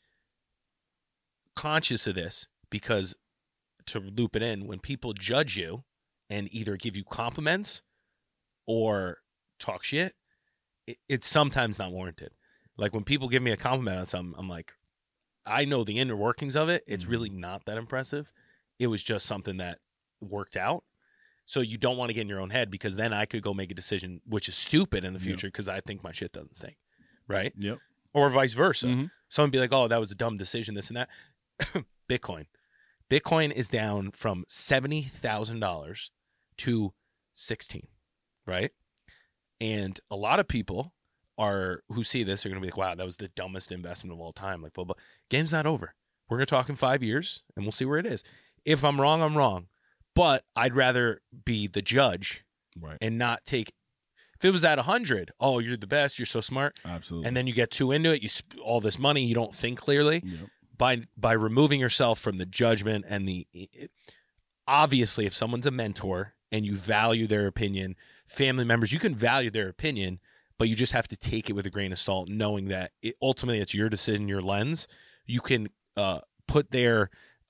conscious 1.55 2.07
of 2.07 2.15
this 2.15 2.47
because 2.69 3.15
to 3.87 3.99
loop 3.99 4.35
it 4.35 4.41
in, 4.41 4.67
when 4.67 4.79
people 4.79 5.13
judge 5.13 5.57
you 5.57 5.83
and 6.29 6.47
either 6.53 6.77
give 6.77 6.95
you 6.95 7.03
compliments 7.03 7.81
or 8.67 9.17
talk 9.59 9.83
shit, 9.83 10.15
it, 10.87 10.97
it's 11.07 11.27
sometimes 11.27 11.79
not 11.79 11.91
warranted. 11.91 12.31
Like 12.77 12.93
when 12.93 13.03
people 13.03 13.27
give 13.29 13.41
me 13.43 13.51
a 13.51 13.57
compliment 13.57 13.97
on 13.99 14.05
something, 14.05 14.35
I'm 14.37 14.47
like, 14.49 14.73
I 15.45 15.65
know 15.65 15.83
the 15.83 15.97
inner 15.99 16.15
workings 16.15 16.55
of 16.55 16.69
it. 16.69 16.83
It's 16.87 17.05
Mhm. 17.05 17.09
really 17.09 17.29
not 17.29 17.65
that 17.65 17.77
impressive. 17.77 18.31
It 18.79 18.87
was 18.87 19.03
just 19.03 19.25
something 19.25 19.57
that 19.57 19.79
worked 20.21 20.57
out. 20.57 20.83
So 21.45 21.61
you 21.61 21.77
don't 21.77 21.97
want 21.97 22.09
to 22.09 22.13
get 22.13 22.21
in 22.21 22.29
your 22.29 22.39
own 22.39 22.51
head 22.51 22.69
because 22.71 22.95
then 22.95 23.11
I 23.11 23.25
could 23.25 23.41
go 23.41 23.53
make 23.53 23.71
a 23.71 23.75
decision 23.75 24.21
which 24.25 24.47
is 24.47 24.55
stupid 24.55 25.03
in 25.03 25.13
the 25.13 25.19
future 25.19 25.47
because 25.47 25.67
I 25.67 25.81
think 25.81 26.03
my 26.03 26.11
shit 26.11 26.31
doesn't 26.31 26.55
stink. 26.55 26.77
Right? 27.27 27.53
yep 27.57 27.77
or 28.13 28.29
vice 28.29 28.53
versa. 28.53 28.87
Mhm. 28.87 29.11
Someone 29.29 29.51
be 29.51 29.59
like, 29.59 29.71
"Oh, 29.73 29.87
that 29.87 29.99
was 29.99 30.11
a 30.11 30.15
dumb 30.15 30.37
decision," 30.37 30.73
this 30.73 30.89
and 30.89 30.97
that. 30.97 31.09
Bitcoin, 32.09 32.47
Bitcoin 33.09 33.51
is 33.51 33.67
down 33.67 34.11
from 34.11 34.45
seventy 34.47 35.03
thousand 35.03 35.59
dollars 35.59 36.09
to 36.57 36.93
sixteen, 37.33 37.87
right? 38.47 38.71
And 39.61 39.99
a 40.09 40.15
lot 40.15 40.39
of 40.39 40.47
people 40.47 40.93
are 41.37 41.83
who 41.89 42.03
see 42.03 42.23
this 42.23 42.45
are 42.45 42.49
going 42.49 42.59
to 42.59 42.65
be 42.65 42.71
like, 42.71 42.77
"Wow, 42.77 42.95
that 42.95 43.05
was 43.05 43.17
the 43.17 43.27
dumbest 43.29 43.71
investment 43.71 44.13
of 44.13 44.19
all 44.19 44.33
time." 44.33 44.61
Like, 44.63 44.73
blah 44.73 44.85
blah. 44.85 44.95
Game's 45.29 45.51
not 45.51 45.65
over. 45.67 45.93
We're 46.29 46.37
going 46.37 46.45
to 46.47 46.49
talk 46.55 46.69
in 46.69 46.75
five 46.75 47.01
years, 47.03 47.43
and 47.55 47.65
we'll 47.65 47.71
see 47.71 47.85
where 47.85 47.97
it 47.99 48.05
is. 48.05 48.23
If 48.65 48.83
I'm 48.83 48.99
wrong, 48.99 49.21
I'm 49.21 49.37
wrong. 49.37 49.67
But 50.15 50.43
I'd 50.55 50.75
rather 50.75 51.21
be 51.45 51.67
the 51.67 51.81
judge 51.81 52.43
right 52.79 52.97
and 53.01 53.17
not 53.17 53.45
take. 53.45 53.71
If 54.35 54.45
it 54.45 54.51
was 54.51 54.63
at 54.63 54.77
100, 54.77 55.31
oh, 55.41 55.59
you're 55.59 55.75
the 55.77 55.85
best, 55.87 56.17
you're 56.17 56.25
so 56.25 56.39
smart 56.41 56.75
absolutely 56.85 57.27
and 57.27 57.35
then 57.37 57.45
you 57.47 57.53
get 57.53 57.71
too 57.71 57.91
into 57.91 58.11
it 58.13 58.21
you 58.21 58.29
sp- 58.31 58.55
all 58.63 58.79
this 58.81 58.97
money 58.97 59.23
you 59.25 59.35
don't 59.35 59.53
think 59.53 59.79
clearly 59.79 60.21
Yep. 60.25 60.49
by 60.77 61.01
by 61.17 61.33
removing 61.33 61.79
yourself 61.81 62.19
from 62.19 62.37
the 62.37 62.45
judgment 62.45 63.03
and 63.09 63.27
the 63.27 63.47
it, 63.53 63.91
obviously 64.67 65.25
if 65.25 65.33
someone's 65.33 65.67
a 65.67 65.71
mentor 65.71 66.33
and 66.51 66.65
you 66.65 66.75
value 66.77 67.27
their 67.27 67.47
opinion 67.47 67.95
family 68.27 68.63
members 68.63 68.93
you 68.93 68.99
can 68.99 69.13
value 69.15 69.49
their 69.49 69.67
opinion 69.67 70.19
but 70.57 70.69
you 70.69 70.75
just 70.75 70.93
have 70.93 71.07
to 71.07 71.17
take 71.17 71.49
it 71.49 71.53
with 71.53 71.65
a 71.65 71.69
grain 71.69 71.91
of 71.91 71.99
salt 71.99 72.29
knowing 72.29 72.67
that 72.69 72.91
it, 73.01 73.15
ultimately 73.21 73.59
it's 73.59 73.73
your 73.73 73.89
decision 73.89 74.27
your 74.27 74.41
lens 74.41 74.87
you 75.25 75.41
can 75.41 75.67
uh, 75.97 76.19
put 76.47 76.71
their 76.71 77.09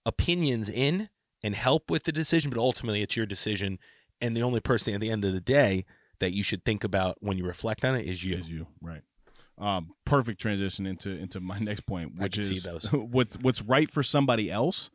opinions 0.09 0.69
in 0.69 1.09
and 1.43 1.55
help 1.55 1.89
with 1.89 2.03
the 2.03 2.11
decision 2.11 2.49
but 2.49 2.59
ultimately 2.59 3.01
it's 3.01 3.15
your 3.15 3.25
decision. 3.25 3.79
And 4.19 4.35
the 4.35 4.41
only 4.41 4.59
person 4.59 4.93
at 4.93 4.99
the 4.99 5.11
end 5.11 5.23
of 5.23 5.31
the 5.31 5.39
day 5.39 5.85
that 6.19 6.33
you 6.33 6.43
should 6.43 6.65
think 6.65 6.83
about 6.83 7.17
when 7.21 7.37
you 7.37 7.45
reflect 7.45 7.85
on 7.85 7.95
it 7.95 8.05
is 8.05 8.23
you. 8.25 8.35
Is 8.35 8.49
you 8.49 8.67
right. 8.81 9.01
Um, 9.57 9.91
perfect 10.05 10.41
transition 10.41 10.85
into 10.85 11.09
into 11.09 11.39
my 11.39 11.59
next 11.59 11.81
point 11.81 12.17
which 12.17 12.37
is 12.37 12.67
what's 12.93 13.37
what's 13.37 13.61
right 13.61 13.89
for 13.91 14.03
somebody 14.03 14.51
else 14.51 14.89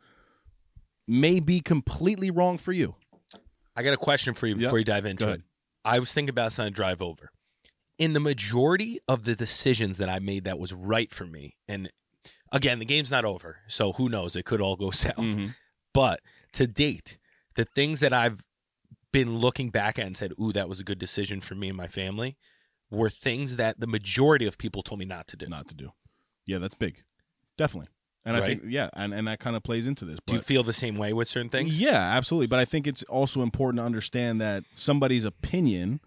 may 1.06 1.40
be 1.40 1.60
completely 1.60 2.30
wrong 2.30 2.58
for 2.58 2.72
you. 2.72 2.96
I 3.76 3.82
got 3.82 3.94
a 3.94 3.98
question 3.98 4.34
for 4.34 4.46
you 4.46 4.56
before 4.56 4.78
you 4.78 4.84
dive 4.84 5.06
into 5.06 5.30
it. 5.30 5.42
I 5.84 5.98
was 5.98 6.14
thinking 6.14 6.30
about 6.30 6.58
a 6.58 6.70
drive 6.70 7.02
over. 7.02 7.30
In 7.98 8.12
the 8.12 8.20
majority 8.20 8.98
of 9.06 9.24
the 9.24 9.34
decisions 9.34 9.98
that 9.98 10.08
I 10.08 10.18
made 10.18 10.44
that 10.44 10.58
was 10.58 10.72
right 10.72 11.12
for 11.12 11.26
me, 11.26 11.56
and 11.68 11.90
again, 12.52 12.78
the 12.78 12.84
game's 12.84 13.10
not 13.10 13.24
over, 13.24 13.58
so 13.66 13.92
who 13.92 14.08
knows? 14.08 14.36
It 14.36 14.44
could 14.44 14.60
all 14.60 14.76
go 14.76 14.90
south. 15.06 15.16
Mhm. 15.16 15.54
But 15.92 16.20
to 16.52 16.66
date, 16.66 17.18
the 17.54 17.64
things 17.64 18.00
that 18.00 18.12
I've 18.12 18.44
been 19.12 19.38
looking 19.38 19.70
back 19.70 19.98
at 19.98 20.06
and 20.06 20.16
said, 20.16 20.32
ooh, 20.40 20.52
that 20.52 20.68
was 20.68 20.80
a 20.80 20.84
good 20.84 20.98
decision 20.98 21.40
for 21.40 21.54
me 21.54 21.68
and 21.68 21.76
my 21.76 21.86
family, 21.86 22.36
were 22.90 23.08
things 23.10 23.56
that 23.56 23.78
the 23.80 23.86
majority 23.86 24.46
of 24.46 24.58
people 24.58 24.82
told 24.82 24.98
me 24.98 25.04
not 25.04 25.26
to 25.28 25.36
do. 25.36 25.46
not 25.46 25.68
to 25.68 25.74
do 25.74 25.92
yeah 26.46 26.58
that's 26.58 26.74
big 26.74 27.02
definitely 27.56 27.88
and 28.26 28.36
i 28.36 28.44
think 28.44 28.62
yeah 28.66 28.90
and, 28.92 29.14
and 29.14 29.26
that 29.26 29.40
kind 29.40 29.56
of 29.56 29.62
plays 29.62 29.86
into 29.86 30.04
this 30.04 30.18
Do 30.26 30.34
you 30.34 30.42
feel 30.42 30.62
the 30.62 30.74
same 30.74 30.96
way 30.98 31.12
with 31.14 31.26
certain 31.26 31.48
things? 31.48 31.80
Yeah, 31.80 31.96
absolutely. 31.98 32.48
But 32.48 32.58
I 32.60 32.66
think 32.66 32.86
it's 32.86 33.02
also 33.04 33.40
important 33.42 33.78
to 33.80 33.84
understand 33.84 34.40
that 34.42 34.64
somebody's 34.74 35.24
opinion 35.24 36.00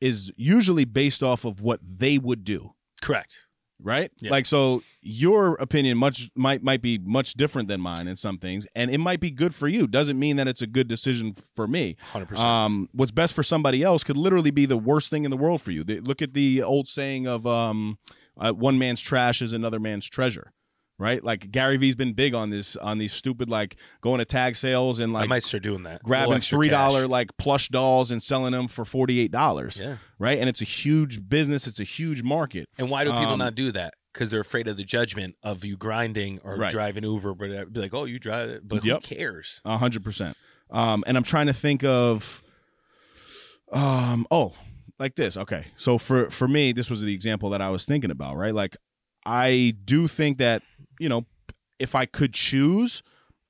is 0.00 0.30
usually 0.36 0.84
based 0.84 1.22
off 1.22 1.44
of 1.46 1.60
what 1.62 1.80
they 1.82 2.18
would 2.18 2.44
do. 2.44 2.74
Correct. 3.00 3.46
Right? 3.82 4.10
Yeah. 4.20 4.30
Like 4.30 4.46
so 4.46 4.82
your 5.02 5.54
opinion 5.54 5.98
much 5.98 6.30
might 6.34 6.62
might 6.62 6.82
be 6.82 6.98
much 6.98 7.34
different 7.34 7.68
than 7.68 7.80
mine 7.80 8.06
in 8.08 8.16
some 8.16 8.38
things 8.38 8.66
and 8.74 8.90
it 8.90 8.98
might 8.98 9.20
be 9.20 9.30
good 9.30 9.54
for 9.54 9.68
you. 9.68 9.86
Doesn't 9.86 10.18
mean 10.18 10.36
that 10.36 10.48
it's 10.48 10.62
a 10.62 10.66
good 10.66 10.88
decision 10.88 11.34
for 11.56 11.66
me. 11.66 11.96
100%. 12.12 12.38
Um 12.38 12.88
what's 12.92 13.12
best 13.12 13.34
for 13.34 13.42
somebody 13.42 13.82
else 13.82 14.04
could 14.04 14.16
literally 14.16 14.50
be 14.50 14.66
the 14.66 14.76
worst 14.76 15.10
thing 15.10 15.24
in 15.24 15.30
the 15.30 15.36
world 15.36 15.62
for 15.62 15.70
you. 15.70 15.84
They, 15.84 16.00
look 16.00 16.22
at 16.22 16.34
the 16.34 16.62
old 16.62 16.88
saying 16.88 17.26
of 17.26 17.46
um 17.46 17.98
uh, 18.38 18.52
one 18.52 18.78
man's 18.78 19.00
trash 19.00 19.42
is 19.42 19.52
another 19.52 19.78
man's 19.78 20.08
treasure. 20.08 20.52
Right? 21.00 21.24
Like 21.24 21.50
Gary 21.50 21.78
Vee's 21.78 21.94
been 21.96 22.12
big 22.12 22.34
on 22.34 22.50
this 22.50 22.76
on 22.76 22.98
these 22.98 23.12
stupid 23.14 23.48
like 23.48 23.76
going 24.02 24.18
to 24.18 24.26
tag 24.26 24.54
sales 24.54 25.00
and 25.00 25.14
like 25.14 25.24
I 25.24 25.26
might 25.28 25.42
start 25.42 25.62
doing 25.62 25.82
that. 25.84 26.02
Grabbing 26.02 26.40
three 26.42 26.68
dollar 26.68 27.06
like 27.08 27.30
plush 27.38 27.68
dolls 27.68 28.10
and 28.10 28.22
selling 28.22 28.52
them 28.52 28.68
for 28.68 28.84
forty 28.84 29.18
eight 29.18 29.32
dollars. 29.32 29.80
Yeah. 29.82 29.96
Right? 30.18 30.38
And 30.38 30.46
it's 30.48 30.60
a 30.60 30.66
huge 30.66 31.26
business, 31.26 31.66
it's 31.66 31.80
a 31.80 31.84
huge 31.84 32.22
market. 32.22 32.68
And 32.76 32.90
why 32.90 33.04
do 33.04 33.10
people 33.12 33.24
Um, 33.28 33.38
not 33.38 33.54
do 33.54 33.72
that? 33.72 33.94
Because 34.12 34.30
they're 34.30 34.40
afraid 34.42 34.68
of 34.68 34.76
the 34.76 34.84
judgment 34.84 35.36
of 35.42 35.64
you 35.64 35.78
grinding 35.78 36.38
or 36.44 36.56
Right. 36.56 36.70
driving 36.70 37.04
Uber, 37.04 37.34
but 37.34 37.48
it'd 37.48 37.72
be 37.72 37.80
like, 37.80 37.94
oh, 37.94 38.04
you 38.04 38.18
drive 38.18 38.50
it, 38.50 38.68
but 38.68 38.84
Yep. 38.84 39.06
who 39.06 39.14
cares? 39.16 39.62
A 39.64 39.78
hundred 39.78 40.04
percent. 40.04 40.36
Um, 40.70 41.02
and 41.06 41.16
I'm 41.16 41.24
trying 41.24 41.46
to 41.46 41.54
think 41.54 41.82
of, 41.82 42.42
um, 43.72 44.26
oh, 44.30 44.52
like 44.98 45.14
this. 45.16 45.36
Okay, 45.36 45.66
so 45.76 45.96
for 45.96 46.28
for 46.30 46.46
me, 46.46 46.72
this 46.72 46.90
was 46.90 47.00
the 47.00 47.14
example 47.14 47.50
that 47.50 47.62
I 47.62 47.70
was 47.70 47.84
thinking 47.86 48.10
about. 48.10 48.36
Right, 48.36 48.52
like 48.54 48.76
I 49.24 49.74
do 49.84 50.08
think 50.08 50.38
that 50.38 50.62
you 51.00 51.08
know, 51.08 51.26
if 51.80 51.94
I 51.94 52.06
could 52.06 52.34
choose, 52.34 53.02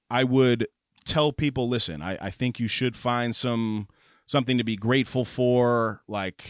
I 0.09 0.25
would 0.25 0.67
tell 1.05 1.33
people, 1.33 1.69
listen, 1.69 2.01
I, 2.01 2.17
I 2.21 2.31
think 2.31 2.59
you 2.59 2.69
should 2.69 2.97
find 2.97 3.35
some 3.35 3.89
something 4.27 4.57
to 4.59 4.65
be 4.65 4.77
grateful 4.77 5.25
for. 5.25 6.03
Like 6.09 6.45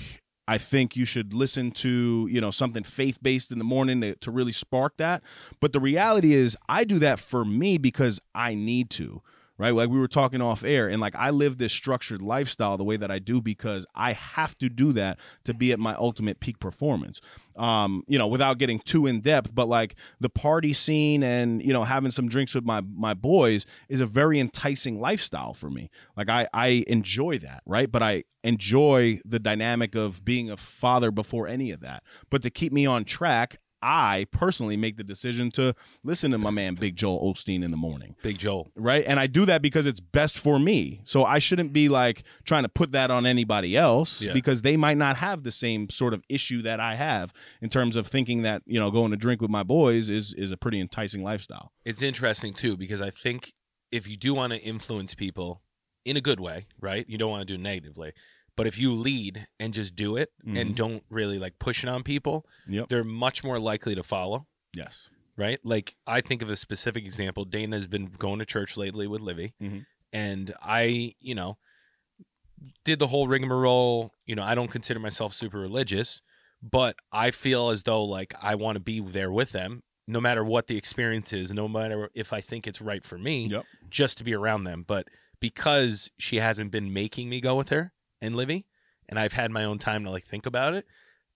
I 0.47 0.59
think 0.59 0.97
you 0.97 1.05
should 1.07 1.33
listen 1.33 1.71
to 1.73 2.29
you 2.31 2.41
know 2.41 2.51
something 2.51 2.85
faith 2.85 3.19
based 3.23 3.51
in 3.51 3.59
the 3.59 3.65
morning 3.65 4.03
to, 4.03 4.15
to 4.17 4.31
really 4.31 4.53
spark 4.53 4.99
that. 4.99 5.23
But 5.59 5.73
the 5.73 5.81
reality 5.81 6.35
is, 6.35 6.57
I 6.69 6.85
do 6.85 6.99
that 7.01 7.19
for 7.19 7.45
me 7.45 7.79
because 7.79 8.21
I 8.35 8.55
need 8.55 8.91
to. 8.91 9.23
Right, 9.61 9.75
like 9.75 9.91
we 9.91 9.99
were 9.99 10.09
talking 10.09 10.41
off 10.41 10.65
air, 10.65 10.89
and 10.89 11.03
like 11.03 11.15
I 11.15 11.29
live 11.29 11.59
this 11.59 11.71
structured 11.71 12.23
lifestyle 12.23 12.79
the 12.79 12.83
way 12.83 12.97
that 12.97 13.11
I 13.11 13.19
do 13.19 13.43
because 13.43 13.85
I 13.95 14.15
have 14.15 14.57
to 14.57 14.71
do 14.71 14.95
that 14.95 15.19
to 15.45 15.53
be 15.53 15.71
at 15.71 15.79
my 15.79 15.95
ultimate 15.97 16.41
peak 16.41 16.59
performance. 16.59 17.21
Um, 17.57 18.03
you 18.09 18.17
know, 18.17 18.27
without 18.27 18.57
getting 18.57 18.79
too 18.81 19.07
in 19.07 19.21
depth, 19.21 19.55
but 19.55 19.69
like 19.69 19.97
the 20.19 20.31
party 20.31 20.73
scene 20.73 21.23
and 21.23 21.63
you 21.63 21.75
know 21.75 21.85
having 21.85 22.11
some 22.11 22.27
drinks 22.27 22.55
with 22.55 22.65
my 22.65 22.81
my 22.81 23.13
boys 23.13 23.67
is 23.91 24.01
a 24.01 24.07
very 24.07 24.41
enticing 24.41 24.99
lifestyle 24.99 25.53
for 25.53 25.69
me. 25.69 25.91
Like 26.17 26.31
I 26.31 26.49
I 26.55 26.85
enjoy 26.87 27.37
that, 27.41 27.63
right? 27.67 27.93
But 27.93 28.03
I 28.03 28.25
enjoy 28.43 29.21
the 29.27 29.39
dynamic 29.39 29.95
of 29.95 30.25
being 30.25 30.51
a 30.51 30.57
father 30.57 31.11
before 31.11 31.47
any 31.47 31.71
of 31.71 31.81
that. 31.81 32.03
But 32.31 32.41
to 32.45 32.51
keep 32.51 32.73
me 32.73 32.87
on 32.87 33.05
track, 33.05 33.59
I 33.83 34.27
personally 34.31 34.77
make 34.77 34.97
the 34.97 35.05
decision 35.05 35.51
to 35.53 35.75
listen 36.05 36.31
to 36.33 36.39
my 36.39 36.51
man 36.51 36.75
Big 36.75 36.97
Joel 36.97 37.33
Osteen 37.33 37.65
in 37.65 37.71
the 37.71 37.77
morning 37.77 38.15
Big 38.23 38.39
Joel. 38.39 38.71
right? 38.77 39.05
And 39.07 39.19
I 39.19 39.27
do 39.27 39.47
that 39.47 39.63
because 39.63 39.87
it's 39.87 40.01
best 40.01 40.39
for 40.39 40.59
me. 40.59 41.01
So 41.05 41.25
I 41.25 41.39
shouldn't 41.39 41.73
be 41.73 41.89
like 41.89 42.25
trying 42.45 42.63
to 42.65 42.69
put 42.69 42.93
that 42.93 43.11
on 43.11 43.27
anybody 43.27 43.77
else 43.77 44.21
Yeah. 44.23 44.33
because 44.33 44.63
they 44.63 44.77
might 44.77 44.97
not 44.99 45.17
have 45.17 45.43
the 45.43 45.51
same 45.51 45.89
sort 45.89 46.13
of 46.15 46.23
issue 46.29 46.63
that 46.63 46.81
I 46.81 46.95
have 46.97 47.33
in 47.63 47.69
terms 47.71 47.97
of 47.97 48.07
thinking 48.07 48.43
that, 48.43 48.63
you 48.67 48.79
know, 48.79 48.91
going 48.91 49.11
to 49.13 49.17
drink 49.17 49.41
with 49.41 49.51
my 49.51 49.63
boys 49.63 50.11
is 50.11 50.35
is 50.35 50.53
a 50.53 50.57
pretty 50.57 50.81
enticing 50.81 51.23
lifestyle. 51.23 51.73
It's 51.85 52.03
interesting 52.03 52.53
too 52.53 52.77
because 52.77 53.01
I 53.01 53.11
think 53.11 53.53
if 53.91 54.07
you 54.07 54.17
do 54.17 54.35
want 54.35 54.53
to 54.53 54.59
influence 54.61 55.15
people 55.15 55.63
in 56.05 56.17
a 56.17 56.21
good 56.21 56.41
way, 56.41 56.67
right? 56.81 57.05
You 57.09 57.19
don't 57.19 57.31
want 57.31 57.43
to 57.43 57.45
do 57.47 57.55
it 57.55 57.63
negatively. 57.63 58.13
But 58.61 58.67
if 58.67 58.79
you 58.79 58.93
lead 58.93 59.47
and 59.59 59.73
just 59.73 59.97
do 59.97 60.17
it 60.19 60.33
and 60.45 60.55
Mhm. 60.73 60.75
don't 60.75 61.03
really 61.09 61.39
like 61.39 61.59
push 61.59 61.83
it 61.83 61.89
on 61.89 62.03
people, 62.03 62.47
Yep. 62.69 62.89
they're 62.91 63.03
much 63.03 63.43
more 63.43 63.59
likely 63.59 63.95
to 63.95 64.03
follow, 64.03 64.47
Yes. 64.75 65.09
right? 65.35 65.59
Like 65.65 65.97
I 66.07 66.21
think 66.21 66.43
of 66.43 66.51
a 66.51 66.57
specific 66.57 67.05
example. 67.07 67.47
Dana 67.47 67.77
has 67.77 67.87
been 67.87 68.07
going 68.11 68.39
to 68.39 68.45
church 68.45 68.77
lately 68.77 69.07
with 69.07 69.23
Livy, 69.23 69.55
Mhm. 69.63 69.87
and 70.13 70.53
I, 70.61 71.15
you 71.21 71.35
know, 71.35 71.57
did 72.85 72.99
the 72.99 73.07
whole 73.07 73.29
rigmarole. 73.29 74.13
You 74.27 74.35
know, 74.35 74.43
I 74.43 74.55
don't 74.55 74.71
consider 74.71 75.01
myself 75.01 75.33
super 75.33 75.59
religious, 75.59 76.21
but 76.63 76.97
I 77.11 77.31
feel 77.31 77.71
as 77.71 77.85
though 77.85 78.05
like 78.05 78.35
I 78.43 78.57
want 78.57 78.77
to 78.77 78.81
be 78.81 79.01
there 79.01 79.33
with 79.33 79.53
them, 79.53 79.85
no 80.07 80.21
matter 80.21 80.45
what 80.45 80.67
the 80.67 80.77
experience 80.77 81.33
is, 81.33 81.51
no 81.51 81.67
matter 81.67 82.11
if 82.15 82.31
I 82.35 82.43
think 82.43 82.67
it's 82.67 82.83
right 82.83 83.05
for 83.07 83.17
me, 83.17 83.47
Yep. 83.47 83.65
just 83.89 84.19
to 84.19 84.25
be 84.25 84.35
around 84.35 84.65
them. 84.65 84.83
But 84.83 85.09
because 85.41 86.11
she 86.19 86.37
hasn't 86.37 86.71
been 86.71 86.93
making 86.93 87.31
me 87.31 87.41
go 87.41 87.57
with 87.57 87.71
her 87.71 87.95
and 88.21 88.37
Livy, 88.37 88.67
and 89.09 89.19
I've 89.19 89.33
had 89.33 89.51
my 89.51 89.65
own 89.65 89.79
time 89.79 90.05
to 90.05 90.11
like 90.11 90.25
think 90.25 90.47
about 90.47 90.75
it, 90.75 90.87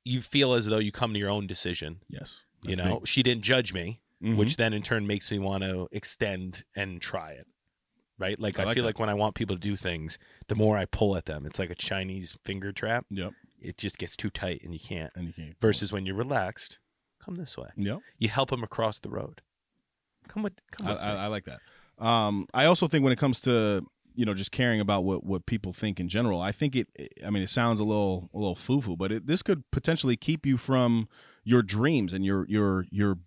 you 0.05 0.21
feel 0.21 0.55
as 0.55 0.67
though 0.67 0.79
you 0.79 0.93
come 0.93 1.13
to 1.13 1.19
your 1.19 1.31
own 1.31 1.47
decision. 1.47 2.01
Yes. 2.09 2.43
You 2.63 2.77
know, 2.77 3.03
she 3.05 3.23
didn't 3.23 3.43
judge 3.43 3.73
me, 3.75 4.01
Mhm. 4.23 4.37
which 4.37 4.57
then 4.57 4.73
in 4.73 4.83
turn 4.83 5.07
makes 5.07 5.31
me 5.31 5.39
want 5.39 5.63
to 5.65 5.89
extend 5.93 6.65
and 6.75 7.01
try 7.01 7.33
it. 7.33 7.47
Right? 8.17 8.39
Like 8.39 8.59
I 8.59 8.63
I, 8.63 8.67
like 8.67 8.75
feel 8.75 8.85
that. 8.85 8.89
like 8.91 8.99
when 9.01 9.09
I 9.09 9.15
want 9.15 9.35
people 9.35 9.57
to 9.57 9.61
do 9.61 9.77
things, 9.77 10.19
the 10.47 10.55
more 10.55 10.79
I 10.79 10.85
pull 10.87 11.17
at 11.17 11.25
them, 11.27 11.45
it's 11.47 11.59
like 11.59 11.71
a 11.71 11.75
Chinese 11.75 12.37
finger 12.45 12.71
trap. 12.73 13.07
Yep. 13.11 13.33
It 13.61 13.77
just 13.77 13.99
gets 13.99 14.17
too 14.17 14.31
tight 14.31 14.61
and 14.63 14.73
you 14.73 14.79
can't. 14.81 15.13
And 15.17 15.27
you 15.27 15.33
can't 15.33 15.57
Versus 15.61 15.93
when 15.93 16.07
you're 16.07 16.15
relaxed, 16.15 16.79
come 17.19 17.35
this 17.37 17.57
way. 17.59 17.69
Yep. 17.77 17.99
You 18.19 18.29
help 18.29 18.51
them 18.51 18.63
across 18.63 18.99
the 19.01 19.11
road. 19.11 19.43
Come 20.29 20.43
with 20.43 20.55
come 20.71 20.87
with 20.87 20.99
I, 21.01 21.15
me. 21.15 21.21
I 21.21 21.27
like 21.27 21.45
that. 21.47 21.61
Um, 21.99 22.47
I 22.55 22.65
also 22.67 22.89
think 22.89 23.03
when 23.05 23.13
it 23.13 23.19
comes 23.19 23.41
to 23.43 23.85
you 24.15 24.25
know 24.25 24.35
just 24.35 24.53
caring 24.53 24.81
about 24.81 25.05
what 25.05 25.25
what 25.25 25.47
people 25.47 25.73
think 25.73 26.01
in 26.01 26.09
general, 26.09 26.41
I 26.41 26.53
think 26.53 26.77
it. 26.77 26.89
I 27.25 27.31
mean, 27.31 27.43
it 27.43 27.49
sounds 27.49 27.81
a 27.81 27.85
little 27.85 28.31
a 28.35 28.39
little 28.39 28.55
foo 28.55 28.81
foo, 28.81 28.97
but 28.97 29.13
it, 29.13 29.27
this 29.27 29.43
could 29.43 29.65
potentially 29.71 30.17
keep 30.17 30.47
you 30.47 30.57
from 30.57 31.09
your 31.45 31.63
dreams 31.63 32.15
and 32.15 32.25
your 32.25 32.47
your 32.49 32.87
your 32.91 33.19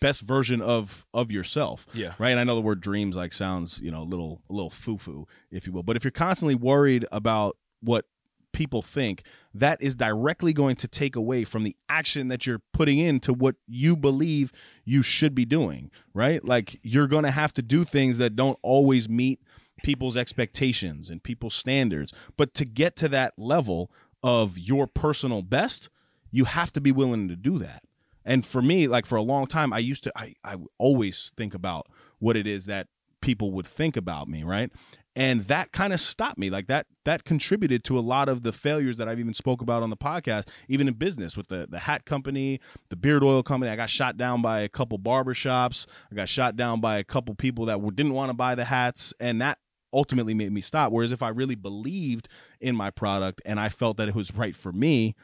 best 0.00 0.22
version 0.22 0.62
of 0.62 1.06
of 1.12 1.30
yourself 1.30 1.86
yeah. 1.92 2.14
right? 2.18 2.30
And 2.30 2.40
I 2.40 2.44
know 2.44 2.54
the 2.54 2.60
word 2.60 2.80
dreams 2.80 3.16
like 3.16 3.32
sounds, 3.32 3.80
you 3.80 3.90
know, 3.90 4.02
a 4.02 4.04
little 4.04 4.42
a 4.48 4.52
little 4.52 4.70
foo 4.70 4.98
foo, 4.98 5.26
if 5.50 5.66
you 5.66 5.72
will. 5.72 5.82
But 5.82 5.96
if 5.96 6.04
you're 6.04 6.10
constantly 6.10 6.54
worried 6.54 7.06
about 7.12 7.56
what 7.82 8.06
people 8.52 8.82
think, 8.82 9.24
that 9.54 9.80
is 9.80 9.94
directly 9.94 10.52
going 10.52 10.76
to 10.76 10.88
take 10.88 11.16
away 11.16 11.44
from 11.44 11.62
the 11.62 11.76
action 11.88 12.28
that 12.28 12.46
you're 12.46 12.62
putting 12.72 12.98
into 12.98 13.32
what 13.32 13.56
you 13.66 13.96
believe 13.96 14.52
you 14.84 15.02
should 15.02 15.34
be 15.34 15.44
doing, 15.44 15.90
right? 16.14 16.44
Like 16.44 16.80
you're 16.82 17.06
going 17.06 17.24
to 17.24 17.30
have 17.30 17.52
to 17.54 17.62
do 17.62 17.84
things 17.84 18.18
that 18.18 18.36
don't 18.36 18.58
always 18.62 19.08
meet 19.08 19.40
people's 19.82 20.16
expectations 20.16 21.10
and 21.10 21.22
people's 21.22 21.54
standards. 21.54 22.12
But 22.36 22.54
to 22.54 22.64
get 22.64 22.96
to 22.96 23.08
that 23.08 23.34
level 23.36 23.90
of 24.22 24.58
your 24.58 24.86
personal 24.86 25.42
best, 25.42 25.88
you 26.30 26.44
have 26.44 26.72
to 26.72 26.80
be 26.80 26.92
willing 26.92 27.28
to 27.28 27.36
do 27.36 27.58
that. 27.58 27.82
And 28.24 28.44
for 28.44 28.62
me, 28.62 28.86
like 28.86 29.06
for 29.06 29.16
a 29.16 29.22
long 29.22 29.46
time, 29.46 29.72
I 29.72 29.78
used 29.78 30.04
to, 30.04 30.12
I, 30.16 30.34
I 30.44 30.56
always 30.78 31.32
think 31.36 31.54
about 31.54 31.88
what 32.18 32.36
it 32.36 32.46
is 32.46 32.66
that 32.66 32.88
people 33.20 33.52
would 33.52 33.66
think 33.66 33.96
about 33.96 34.28
me, 34.28 34.42
right? 34.42 34.70
And 35.16 35.42
that 35.46 35.72
kind 35.72 35.92
of 35.92 36.00
stopped 36.00 36.38
me. 36.38 36.50
Like 36.50 36.68
that, 36.68 36.86
that 37.04 37.24
contributed 37.24 37.82
to 37.84 37.98
a 37.98 38.00
lot 38.00 38.28
of 38.28 38.42
the 38.42 38.52
failures 38.52 38.96
that 38.98 39.08
I've 39.08 39.18
even 39.18 39.34
spoke 39.34 39.60
about 39.60 39.82
on 39.82 39.90
the 39.90 39.96
podcast, 39.96 40.46
even 40.68 40.86
in 40.86 40.94
business 40.94 41.36
with 41.36 41.48
the 41.48 41.66
the 41.68 41.80
hat 41.80 42.04
company, 42.04 42.60
the 42.90 42.96
beard 42.96 43.24
oil 43.24 43.42
company. 43.42 43.72
I 43.72 43.76
got 43.76 43.90
shot 43.90 44.16
down 44.16 44.40
by 44.40 44.60
a 44.60 44.68
couple 44.68 44.98
barbershops. 44.98 45.86
I 46.12 46.14
got 46.14 46.28
shot 46.28 46.54
down 46.54 46.80
by 46.80 46.98
a 46.98 47.04
couple 47.04 47.34
people 47.34 47.66
that 47.66 47.80
didn't 47.96 48.14
want 48.14 48.30
to 48.30 48.34
buy 48.34 48.54
the 48.54 48.64
hats, 48.64 49.12
and 49.18 49.42
that 49.42 49.58
ultimately 49.92 50.34
made 50.34 50.52
me 50.52 50.60
stop. 50.60 50.92
Whereas 50.92 51.12
if 51.12 51.22
I 51.22 51.28
really 51.28 51.54
believed 51.54 52.28
in 52.60 52.76
my 52.76 52.90
product 52.90 53.40
and 53.44 53.58
I 53.58 53.68
felt 53.68 53.96
that 53.96 54.08
it 54.08 54.14
was 54.14 54.34
right 54.34 54.54
for 54.56 54.72
me, 54.72 55.14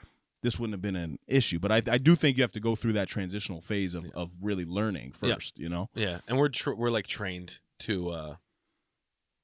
this 0.43 0.59
wouldn't 0.59 0.75
have 0.75 0.83
been 0.83 0.97
an 0.97 1.19
issue. 1.27 1.59
But 1.59 1.73
I, 1.73 1.83
I 1.91 1.99
do 1.99 2.15
think 2.17 2.37
you 2.37 2.43
have 2.43 2.53
to 2.53 2.61
go 2.61 2.75
through 2.77 2.93
that 2.95 3.09
transitional 3.09 3.61
phase 3.61 3.95
of, 3.95 4.07
of 4.15 4.31
really 4.41 4.65
learning 4.65 5.13
Yeah. 5.23 5.35
first, 5.35 5.59
you 5.59 5.69
know? 5.69 5.89
Yeah, 5.95 6.21
and 6.29 6.39
we're 6.39 6.49
tr- 6.51 6.75
we're 6.75 6.91
like 6.91 7.07
trained 7.07 7.61
to 7.81 8.11
uh 8.11 8.37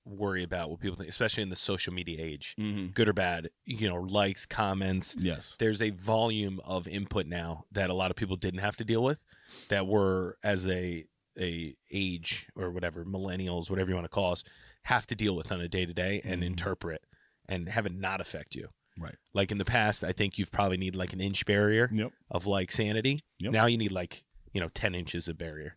worry 0.05 0.43
about 0.43 0.69
what 0.69 0.81
people 0.81 0.97
think, 0.97 1.09
especially 1.09 1.45
in 1.45 1.49
the 1.49 1.57
social 1.57 1.93
media 1.93 2.17
age, 2.21 2.57
Mm-hmm. 2.59 2.87
good 2.89 3.09
or 3.09 3.13
bad. 3.13 3.51
You 3.65 3.89
know, 3.89 3.97
likes, 3.97 4.47
comments. 4.47 5.15
Yes. 5.19 5.55
There's 5.59 5.81
a 5.81 5.91
volume 5.91 6.61
of 6.65 6.89
input 6.89 7.27
now 7.27 7.65
that 7.71 7.89
a 7.89 7.95
lot 7.95 8.11
of 8.11 8.17
people 8.17 8.35
didn't 8.37 8.61
have 8.61 8.77
to 8.77 8.85
deal 8.85 9.03
with, 9.05 9.21
that 9.69 9.87
were 9.87 10.39
as 10.43 10.69
a 10.69 11.07
a 11.41 11.75
age 11.91 12.49
or 12.57 12.71
whatever 12.71 13.05
millennials, 13.07 13.71
whatever 13.71 13.89
you 13.89 13.95
want 13.95 14.05
to 14.05 14.09
call 14.11 14.33
us, 14.33 14.45
have 14.85 15.07
to 15.07 15.15
deal 15.15 15.37
with 15.37 15.53
on 15.53 15.61
a 15.61 15.69
day 15.69 15.87
to 15.87 15.95
day 15.95 16.21
and 16.25 16.43
Mhm. 16.43 16.47
interpret 16.47 17.05
and 17.49 17.69
have 17.69 17.87
it 17.87 17.93
not 17.95 18.21
affect 18.21 18.55
you. 18.55 18.69
Right. 18.99 19.17
Like 19.33 19.51
in 19.53 19.59
the 19.59 19.65
past, 19.65 20.05
I 20.05 20.13
think 20.13 20.39
you've 20.39 20.53
probably 20.53 20.77
need 20.77 20.95
like 20.95 21.13
an 21.13 21.21
inch 21.21 21.47
barrier 21.47 21.89
Yep. 21.93 22.13
of 22.31 22.47
like 22.47 22.71
sanity. 22.73 23.21
Yep. 23.39 23.53
Now 23.53 23.67
you 23.67 23.79
need 23.79 23.93
like 23.93 24.25
you 24.53 24.61
know 24.61 24.69
ten 24.69 24.95
inches 24.95 25.29
of 25.29 25.39
barrier, 25.39 25.77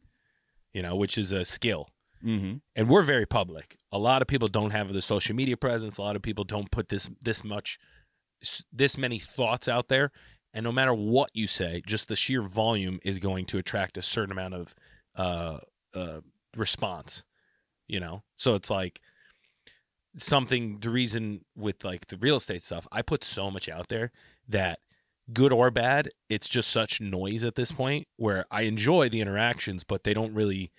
you 0.73 0.81
know, 0.81 0.95
which 0.95 1.17
is 1.17 1.31
a 1.31 1.45
skill. 1.45 1.89
Mm-hmm. 2.23 2.57
And 2.75 2.89
we're 2.89 3.03
very 3.03 3.25
public. 3.25 3.77
A 3.91 3.99
lot 3.99 4.21
of 4.21 4.27
people 4.27 4.47
don't 4.47 4.71
have 4.71 4.91
the 4.91 5.01
social 5.01 5.35
media 5.35 5.55
presence. 5.55 5.97
A 5.97 6.01
lot 6.01 6.15
of 6.15 6.21
people 6.21 6.43
don't 6.43 6.71
put 6.71 6.89
this 6.89 7.09
this 7.21 7.43
much, 7.43 7.77
this 8.71 8.97
many 8.97 9.19
thoughts 9.19 9.67
out 9.67 9.87
there. 9.87 10.11
And 10.53 10.63
no 10.63 10.71
matter 10.71 10.93
what 10.93 11.29
you 11.33 11.47
say, 11.47 11.81
just 11.85 12.07
the 12.07 12.15
sheer 12.15 12.41
volume 12.41 12.99
is 13.03 13.19
going 13.19 13.45
to 13.47 13.57
attract 13.57 13.97
a 13.97 14.01
certain 14.01 14.31
amount 14.31 14.53
of 14.55 14.75
uh, 15.15 15.59
uh, 15.93 16.21
response. 16.55 17.23
You 17.88 17.99
know, 17.99 18.23
so 18.38 18.55
it's 18.55 18.69
like 18.69 18.99
something. 20.17 20.79
The 20.79 20.89
reason 20.89 21.41
with 21.55 21.83
like 21.83 22.07
the 22.07 22.17
real 22.17 22.38
estate 22.38 22.61
stuff, 22.61 22.88
I 22.91 23.01
put 23.01 23.23
so 23.23 23.51
much 23.51 23.67
out 23.69 23.89
there 23.89 24.11
that 24.47 24.79
good 25.33 25.51
or 25.51 25.71
bad, 25.71 26.09
it's 26.29 26.47
just 26.47 26.69
such 26.69 27.01
noise 27.01 27.43
at 27.43 27.55
this 27.55 27.71
point 27.71 28.07
where 28.15 28.45
I 28.51 28.61
enjoy 28.63 29.09
the 29.09 29.21
interactions, 29.21 29.83
but 29.83 30.03
they 30.03 30.13
don't 30.13 30.33
really 30.33 30.71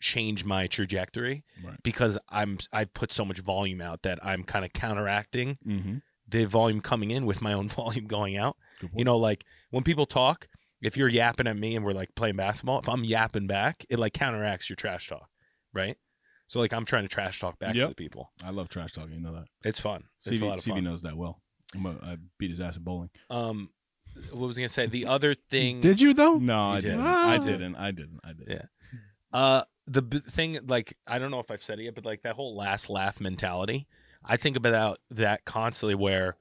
change 0.00 0.44
my 0.44 0.66
trajectory 0.68 1.44
Right. 1.64 1.82
because 1.82 2.18
I'm 2.28 2.58
I 2.72 2.84
put 2.84 3.12
so 3.12 3.24
much 3.24 3.40
volume 3.40 3.80
out 3.80 4.02
that 4.02 4.18
I'm 4.24 4.44
kind 4.44 4.64
of 4.64 4.72
counteracting 4.72 5.58
Mm-hmm. 5.66 5.96
the 6.28 6.44
volume 6.44 6.80
coming 6.80 7.10
in 7.10 7.26
with 7.26 7.40
my 7.42 7.52
own 7.52 7.68
volume 7.80 8.06
going 8.06 8.36
out. 8.36 8.56
You 8.94 9.04
know, 9.04 9.16
like 9.16 9.44
when 9.70 9.82
people 9.82 10.06
talk, 10.06 10.46
if 10.80 10.96
you're 10.96 11.08
yapping 11.08 11.48
at 11.48 11.56
me 11.56 11.74
and 11.74 11.84
we're 11.84 11.92
like 11.92 12.14
playing 12.14 12.36
basketball, 12.36 12.78
if 12.78 12.88
I'm 12.88 13.02
yapping 13.02 13.48
back, 13.48 13.84
it 13.88 13.98
like 13.98 14.12
counteracts 14.12 14.68
your 14.70 14.76
trash 14.76 15.08
talk, 15.08 15.28
right? 15.72 15.96
So 16.48 16.58
like 16.60 16.72
I'm 16.72 16.84
trying 16.84 17.04
to 17.04 17.08
trash 17.08 17.40
talk 17.40 17.58
back 17.58 17.74
Yep. 17.74 17.84
to 17.84 17.88
the 17.90 17.94
people. 17.94 18.32
I 18.42 18.50
love 18.50 18.68
trash 18.68 18.92
talking. 18.92 19.12
You 19.14 19.20
know 19.20 19.34
that. 19.34 19.44
It's 19.64 19.78
fun. 19.80 20.04
It's 20.24 20.38
CV, 20.40 20.42
a 20.42 20.46
lot 20.46 20.58
of 20.58 20.64
CV 20.64 20.70
fun. 20.74 20.84
knows 20.84 21.02
that 21.02 21.16
well. 21.16 21.40
I'm 21.74 21.86
a, 21.86 21.90
I 22.02 22.16
beat 22.38 22.50
his 22.50 22.60
ass 22.60 22.76
at 22.76 22.84
bowling. 22.84 23.10
Um, 23.30 23.70
what 24.32 24.46
was 24.46 24.56
I 24.58 24.62
gonna 24.62 24.68
say? 24.70 24.86
The 24.86 25.06
other 25.06 25.34
thing, 25.34 25.80
Did 25.80 26.00
you 26.00 26.14
though? 26.14 26.36
No, 26.38 26.70
You 26.70 26.72
I 26.72 26.80
did. 26.80 26.82
didn't. 26.88 27.00
I 27.06 27.34
Ah. 27.36 27.38
didn't. 27.38 27.74
I 27.76 27.90
didn't. 27.90 28.20
I 28.24 28.32
didn't. 28.32 28.50
Yeah. 28.50 28.62
uh, 29.32 29.64
the 29.86 30.02
b- 30.02 30.20
thing, 30.20 30.58
like 30.66 30.96
I 31.06 31.18
don't 31.18 31.30
know 31.30 31.40
if 31.40 31.50
I've 31.50 31.62
said 31.62 31.78
it 31.78 31.84
yet, 31.84 31.94
but 31.94 32.04
like 32.06 32.22
that 32.22 32.34
whole 32.34 32.56
last 32.56 32.88
laugh 32.90 33.20
mentality, 33.20 33.86
I 34.24 34.36
think 34.38 34.56
about 34.56 34.98
that 35.10 35.44
constantly. 35.44 35.94
Where 35.94 36.36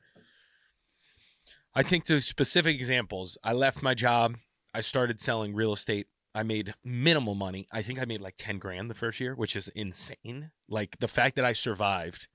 I 1.76 1.84
think 1.84 2.06
to 2.06 2.22
specific 2.22 2.76
examples, 2.78 3.38
I 3.44 3.54
left 3.54 3.84
my 3.84 3.94
job. 3.94 4.38
I 4.74 4.82
started 4.82 5.20
selling 5.20 5.54
real 5.54 5.74
estate. 5.74 6.08
I 6.38 6.44
made 6.44 6.76
minimal 6.84 7.34
money. 7.34 7.68
I 7.72 7.82
think 7.82 8.00
I 8.00 8.06
made 8.06 8.22
like 8.22 8.36
10 8.38 8.60
grand 8.60 8.92
the 8.92 8.94
first 8.94 9.20
year, 9.20 9.34
which 9.34 9.56
is 9.56 9.70
insane. 9.70 10.52
Like 10.70 11.00
the 11.00 11.08
fact 11.08 11.36
that 11.36 11.44
I 11.44 11.54
survived 11.54 12.28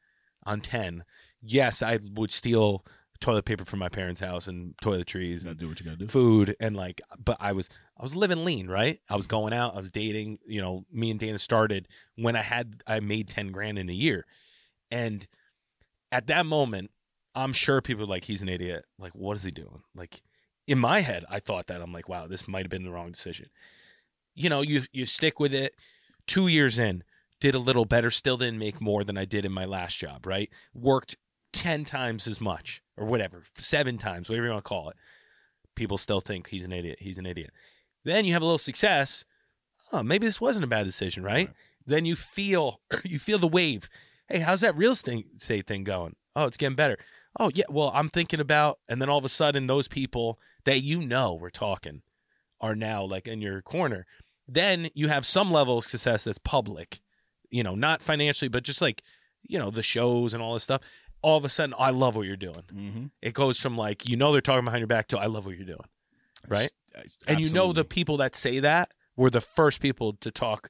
on 0.44 0.60
10. 0.60 1.04
Yes, 1.40 1.82
I 1.82 2.00
would 2.16 2.32
steal 2.32 2.84
toilet 3.20 3.44
paper 3.44 3.64
from 3.64 3.78
my 3.78 3.88
parents' 3.88 4.20
house 4.20 4.48
and 4.48 4.74
toiletries 4.82 5.46
and 5.46 5.56
do 5.56 5.68
what 5.68 5.78
you 5.78 5.86
gotta 5.86 5.98
do. 5.98 6.08
food 6.08 6.56
and 6.58 6.74
like 6.74 7.00
but 7.24 7.36
I 7.38 7.52
was 7.52 7.68
I 7.96 8.02
was 8.02 8.16
living 8.16 8.44
lean, 8.44 8.66
right? 8.66 8.98
I 9.08 9.14
was 9.14 9.28
going 9.28 9.52
out, 9.52 9.76
I 9.76 9.80
was 9.80 9.92
dating, 9.92 10.40
you 10.48 10.60
know, 10.60 10.84
me 10.92 11.12
and 11.12 11.20
Dana 11.20 11.38
started 11.38 11.86
when 12.16 12.34
I 12.34 12.42
had 12.42 12.82
I 12.88 12.98
made 12.98 13.28
10 13.28 13.52
grand 13.52 13.78
in 13.78 13.88
a 13.88 13.92
year. 13.94 14.26
And 14.90 15.24
at 16.10 16.26
that 16.26 16.44
moment, 16.44 16.90
I'm 17.36 17.52
sure 17.52 17.80
people 17.80 18.06
like 18.06 18.24
he's 18.24 18.42
an 18.42 18.48
idiot. 18.48 18.84
Like 18.98 19.14
what 19.14 19.36
is 19.36 19.44
he 19.44 19.52
doing? 19.52 19.84
Like 19.94 20.22
in 20.66 20.80
my 20.80 21.00
head, 21.00 21.24
I 21.30 21.38
thought 21.38 21.68
that 21.68 21.80
I'm 21.80 21.92
like, 21.92 22.08
wow, 22.08 22.26
this 22.26 22.48
might 22.48 22.64
have 22.64 22.70
been 22.70 22.84
the 22.84 22.90
wrong 22.90 23.12
decision. 23.12 23.46
You 24.34 24.48
know, 24.48 24.60
you 24.60 24.82
you 24.92 25.06
stick 25.06 25.40
with 25.40 25.54
it. 25.54 25.74
2 26.28 26.46
years 26.46 26.78
in, 26.78 27.02
did 27.40 27.54
a 27.54 27.58
little 27.58 27.84
better, 27.84 28.10
still 28.10 28.36
didn't 28.36 28.58
make 28.58 28.80
more 28.80 29.02
than 29.02 29.18
I 29.18 29.24
did 29.24 29.44
in 29.44 29.50
my 29.50 29.64
last 29.64 29.98
job, 29.98 30.24
right? 30.24 30.48
Worked 30.72 31.16
10 31.52 31.84
times 31.84 32.28
as 32.28 32.40
much 32.40 32.80
or 32.96 33.06
whatever, 33.06 33.42
7 33.56 33.98
times, 33.98 34.28
whatever 34.28 34.46
you 34.46 34.52
want 34.52 34.64
to 34.64 34.68
call 34.68 34.88
it 34.88 34.96
people 35.74 35.98
still 35.98 36.20
think 36.20 36.48
he's 36.48 36.64
an 36.64 36.72
idiot. 36.72 36.98
He's 37.00 37.18
an 37.18 37.26
idiot. 37.26 37.50
Then 38.04 38.24
you 38.24 38.32
have 38.32 38.42
a 38.42 38.44
little 38.44 38.58
success. 38.58 39.24
Oh, 39.92 40.02
maybe 40.02 40.26
this 40.26 40.40
wasn't 40.40 40.64
a 40.64 40.68
bad 40.68 40.84
decision, 40.84 41.22
right? 41.22 41.50
Then 41.86 42.04
you 42.04 42.16
feel 42.16 42.80
you 43.04 43.18
feel 43.18 43.38
the 43.38 43.48
wave. 43.48 43.88
Hey, 44.28 44.40
how's 44.40 44.60
that 44.60 44.76
real 44.76 44.92
estate 44.92 45.66
thing 45.66 45.84
going? 45.84 46.16
Oh, 46.34 46.46
it's 46.46 46.56
getting 46.56 46.76
better. 46.76 46.98
Oh, 47.38 47.50
yeah. 47.54 47.64
Well, 47.68 47.90
I'm 47.94 48.08
thinking 48.08 48.40
about, 48.40 48.78
and 48.88 49.00
then 49.00 49.08
all 49.08 49.18
of 49.18 49.24
a 49.24 49.30
sudden, 49.30 49.66
those 49.66 49.88
people 49.88 50.38
that 50.64 50.82
you 50.82 51.04
know 51.04 51.34
were 51.34 51.50
talking 51.50 52.02
are 52.60 52.76
now 52.76 53.02
like 53.02 53.26
in 53.26 53.40
your 53.40 53.60
corner. 53.62 54.06
Then 54.48 54.90
you 54.94 55.08
have 55.08 55.24
some 55.24 55.50
level 55.50 55.78
of 55.78 55.84
success 55.84 56.24
that's 56.24 56.38
public, 56.38 57.00
you 57.50 57.62
know, 57.62 57.74
not 57.74 58.02
financially, 58.02 58.48
but 58.48 58.64
just 58.64 58.80
like, 58.82 59.02
you 59.42 59.58
know, 59.58 59.70
the 59.70 59.82
shows 59.82 60.34
and 60.34 60.42
all 60.42 60.54
this 60.54 60.64
stuff. 60.64 60.80
All 61.22 61.36
of 61.38 61.44
a 61.44 61.48
sudden, 61.48 61.74
I 61.78 61.90
love 61.90 62.16
what 62.16 62.26
you're 62.26 62.36
doing. 62.36 62.62
Mm-hmm. 62.74 63.04
It 63.22 63.32
goes 63.34 63.58
from 63.60 63.76
like, 63.76 64.08
you 64.08 64.16
know, 64.16 64.32
they're 64.32 64.40
talking 64.40 64.64
behind 64.64 64.80
your 64.80 64.88
back 64.88 65.06
to 65.08 65.18
I 65.18 65.26
love 65.26 65.46
what 65.46 65.56
you're 65.56 65.64
doing. 65.66 65.78
Right? 66.48 66.70
And 67.28 67.40
you 67.40 67.50
know 67.50 67.72
the 67.72 67.84
people 67.84 68.16
that 68.16 68.34
say 68.34 68.58
that 68.60 68.90
were 69.16 69.30
the 69.30 69.40
first 69.40 69.80
people 69.80 70.14
to 70.14 70.30
talk, 70.32 70.68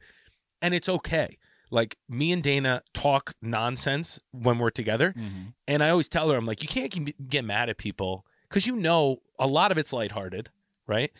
and 0.60 0.74
it's 0.74 0.88
okay. 0.88 1.38
Like 1.70 1.96
me 2.06 2.32
and 2.32 2.42
Dana 2.42 2.82
talk 2.92 3.32
nonsense 3.40 4.20
when 4.32 4.58
we're 4.58 4.68
together, 4.70 5.14
Mm-hmm. 5.16 5.42
and 5.66 5.82
I 5.82 5.88
always 5.88 6.08
tell 6.08 6.28
her, 6.28 6.36
I'm 6.36 6.44
like, 6.44 6.62
you 6.62 6.68
can't 6.68 7.14
get 7.30 7.44
mad 7.46 7.70
at 7.70 7.78
people 7.78 8.26
because 8.48 8.66
you 8.66 8.76
know 8.76 9.22
a 9.38 9.46
lot 9.46 9.72
of 9.72 9.78
it's 9.78 9.92
lighthearted, 9.94 10.50
right? 10.86 11.10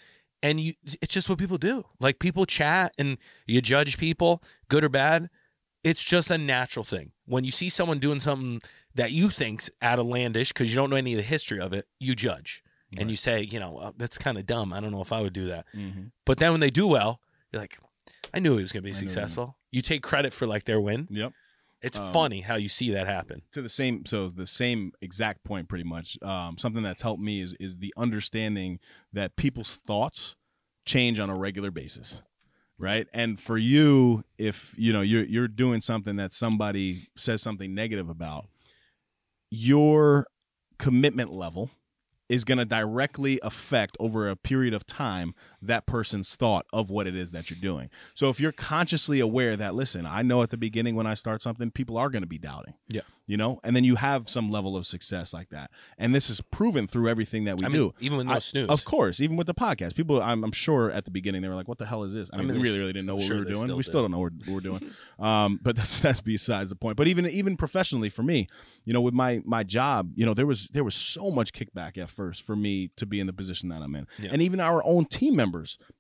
And 0.43 0.59
you, 0.59 0.75
it's 1.01 1.15
just 1.15 1.29
what 1.29 1.39
people 1.39 1.59
do. 1.59 1.85
Like 2.01 2.19
people 2.19 2.47
chat 2.47 2.93
and 2.99 3.19
you 3.47 3.61
judge 3.61 3.97
people, 3.97 4.43
good 4.69 4.83
or 4.83 4.89
bad. 4.89 5.31
It's 5.85 6.03
just 6.03 6.31
a 6.31 6.39
natural 6.39 6.85
thing. 6.85 7.13
When 7.27 7.45
you 7.45 7.51
see 7.51 7.69
someone 7.69 7.99
doing 7.99 8.21
something 8.21 8.61
that 8.95 9.13
you 9.13 9.31
think's 9.31 9.71
outlandish 9.83 10.49
because 10.53 10.71
you 10.71 10.77
don't 10.77 10.91
know 10.91 10.97
any 10.97 11.13
of 11.13 11.17
the 11.17 11.23
history 11.23 11.61
of 11.61 11.73
it, 11.73 11.87
you 11.99 12.15
judge 12.15 12.63
and 12.99 13.11
you 13.11 13.17
say, 13.17 13.41
you 13.43 13.59
know, 13.59 13.79
uh, 13.79 13.93
that's 13.97 14.19
kind 14.19 14.37
of 14.37 14.47
dumb. 14.47 14.73
I 14.73 14.81
don't 14.81 14.91
know 14.91 15.01
if 15.01 15.13
I 15.13 15.23
would 15.23 15.33
do 15.33 15.49
that. 15.49 15.67
Mm-hmm. 15.75 16.05
But 16.27 16.39
then 16.39 16.53
when 16.53 16.61
they 16.61 16.71
do 16.71 16.87
well, 16.87 17.21
you're 17.51 17.63
like, 17.63 17.79
I 18.35 18.39
knew 18.39 18.57
he 18.57 18.63
was 18.63 18.73
going 18.73 18.83
to 18.83 18.85
be 18.85 18.91
I 18.91 18.93
knew 18.93 18.99
he 18.99 19.05
was. 19.05 19.13
successful. 19.13 19.57
You 19.71 19.83
take 19.83 20.03
credit 20.03 20.33
for 20.33 20.47
like 20.47 20.65
their 20.65 20.81
win. 20.81 21.09
Yep. 21.11 21.33
It's 21.83 21.99
Um, 21.99 22.13
funny 22.13 22.41
how 22.43 22.55
you 22.57 22.69
see 22.69 22.91
that 22.93 23.07
happen. 23.07 23.43
to 23.53 23.61
the 23.63 23.69
same 23.69 24.07
so 24.07 24.29
the 24.29 24.47
same 24.47 24.93
exact 25.01 25.43
point 25.45 25.69
pretty 25.69 25.85
much 25.85 26.17
um, 26.23 26.57
something 26.59 26.83
that's 26.83 27.03
helped 27.03 27.23
me 27.23 27.41
is 27.41 27.55
is 27.55 27.79
the 27.79 27.93
understanding 27.97 28.79
that 29.13 29.37
people's 29.37 29.77
thoughts 29.87 30.37
change 30.87 31.19
on 31.19 31.29
a 31.31 31.37
regular 31.37 31.71
basis 31.71 32.23
right 32.79 33.07
and 33.13 33.39
for 33.41 33.57
you 33.59 34.25
if 34.39 34.75
you 34.79 34.93
know 34.93 35.01
you're 35.01 35.25
you're 35.25 35.49
doing 35.49 35.81
something 35.81 36.17
that 36.17 36.33
somebody 36.33 37.09
says 37.17 37.41
something 37.43 37.75
negative 37.75 38.09
about 38.09 38.47
your 39.51 40.27
commitment 40.79 41.33
level 41.33 41.71
is 42.29 42.45
going 42.45 42.59
to 42.59 42.65
directly 42.65 43.39
affect 43.43 43.97
over 44.01 44.29
a 44.29 44.37
period 44.37 44.73
of 44.75 44.87
time 44.87 45.35
that 45.63 45.87
person's 45.87 46.35
thought 46.35 46.67
of 46.73 46.91
what 46.91 47.07
it 47.07 47.15
is 47.17 47.31
that 47.33 47.51
you're 47.51 47.59
doing. 47.61 47.89
So 48.15 48.29
if 48.29 48.41
you're 48.41 48.53
consciously 48.53 49.21
aware 49.21 49.57
that 49.57 49.75
listen, 49.75 50.07
I 50.07 50.23
know 50.23 50.43
at 50.43 50.51
the 50.51 50.57
beginning 50.57 50.97
when 50.97 51.07
I 51.07 51.15
start 51.15 51.43
something 51.43 51.71
people 51.71 51.97
are 51.97 52.11
going 52.11 52.23
to 52.23 52.29
be 52.29 52.39
doubting. 52.39 52.75
Yeah. 52.89 53.03
You 53.29 53.37
know, 53.37 53.61
and 53.63 53.75
then 53.77 53.85
you 53.85 53.95
have 53.97 54.29
some 54.29 54.51
level 54.51 54.77
of 54.77 54.85
success 54.85 55.33
like 55.33 55.49
that. 55.51 55.71
And 55.97 56.13
this 56.15 56.29
is 56.29 56.41
proven 56.41 56.87
through 56.89 57.09
everything 57.09 57.45
that 57.45 57.57
we 57.59 57.65
I 57.65 57.69
mean, 57.69 57.77
do. 57.77 57.95
even 58.01 58.19
with 58.19 58.27
no 58.27 58.33
I- 58.35 58.39
snooze. 58.41 58.69
Of 58.69 58.85
course, 58.85 59.21
even 59.21 59.37
with 59.37 59.47
the 59.47 59.55
podcast, 59.55 59.95
people, 59.95 60.21
I'm, 60.21 60.43
I'm 60.45 60.51
sure 60.53 60.91
at 60.91 61.05
the 61.05 61.13
beginning 61.13 61.41
they 61.41 61.49
were 61.49 61.55
like, 61.55 61.69
"What 61.69 61.79
the 61.79 61.87
hell 61.87 62.03
is 62.03 62.13
this?" 62.13 62.29
I 62.33 62.37
I 62.37 62.39
mean, 62.41 62.49
mean, 62.49 62.57
we 62.61 62.63
really, 62.65 62.81
really 62.81 62.93
didn't 62.93 63.07
know 63.07 63.13
I'm 63.15 63.19
what 63.21 63.27
sure 63.27 63.37
we 63.37 63.43
were 63.43 63.49
doing. 63.51 63.57
still 63.65 63.77
we 63.77 63.83
do. 63.83 63.89
still 63.89 64.03
don't 64.03 64.11
know 64.11 64.19
what 64.19 64.33
we're 64.49 64.61
doing. 64.61 64.91
um, 65.21 65.61
but 65.63 65.77
that's, 65.77 66.01
that's 66.01 66.21
besides 66.21 66.71
the 66.71 66.77
point. 66.77 66.97
But 66.97 67.07
even 67.07 67.27
even 67.29 67.57
professionally 67.57 68.09
for 68.09 68.25
me, 68.25 68.49
you 68.85 68.93
know, 68.93 69.01
with 69.01 69.15
my 69.15 69.41
my 69.45 69.63
job, 69.63 70.11
you 70.17 70.27
know, 70.27 70.35
there 70.35 70.47
was 70.47 70.69
there 70.73 70.85
was 70.85 70.97
so 70.97 71.31
much 71.31 71.53
kickback 71.53 71.97
at 71.97 72.11
first 72.11 72.43
for 72.43 72.57
me 72.57 72.91
to 72.97 73.07
be 73.07 73.21
in 73.21 73.29
the 73.29 73.33
position 73.33 73.69
that 73.69 73.83
I'm 73.83 73.95
in, 73.95 74.09
Yeah. 74.19 74.31
and 74.33 74.43
even 74.43 74.59
our 74.61 74.85
own 74.85 75.05
team 75.07 75.37
members, 75.37 75.52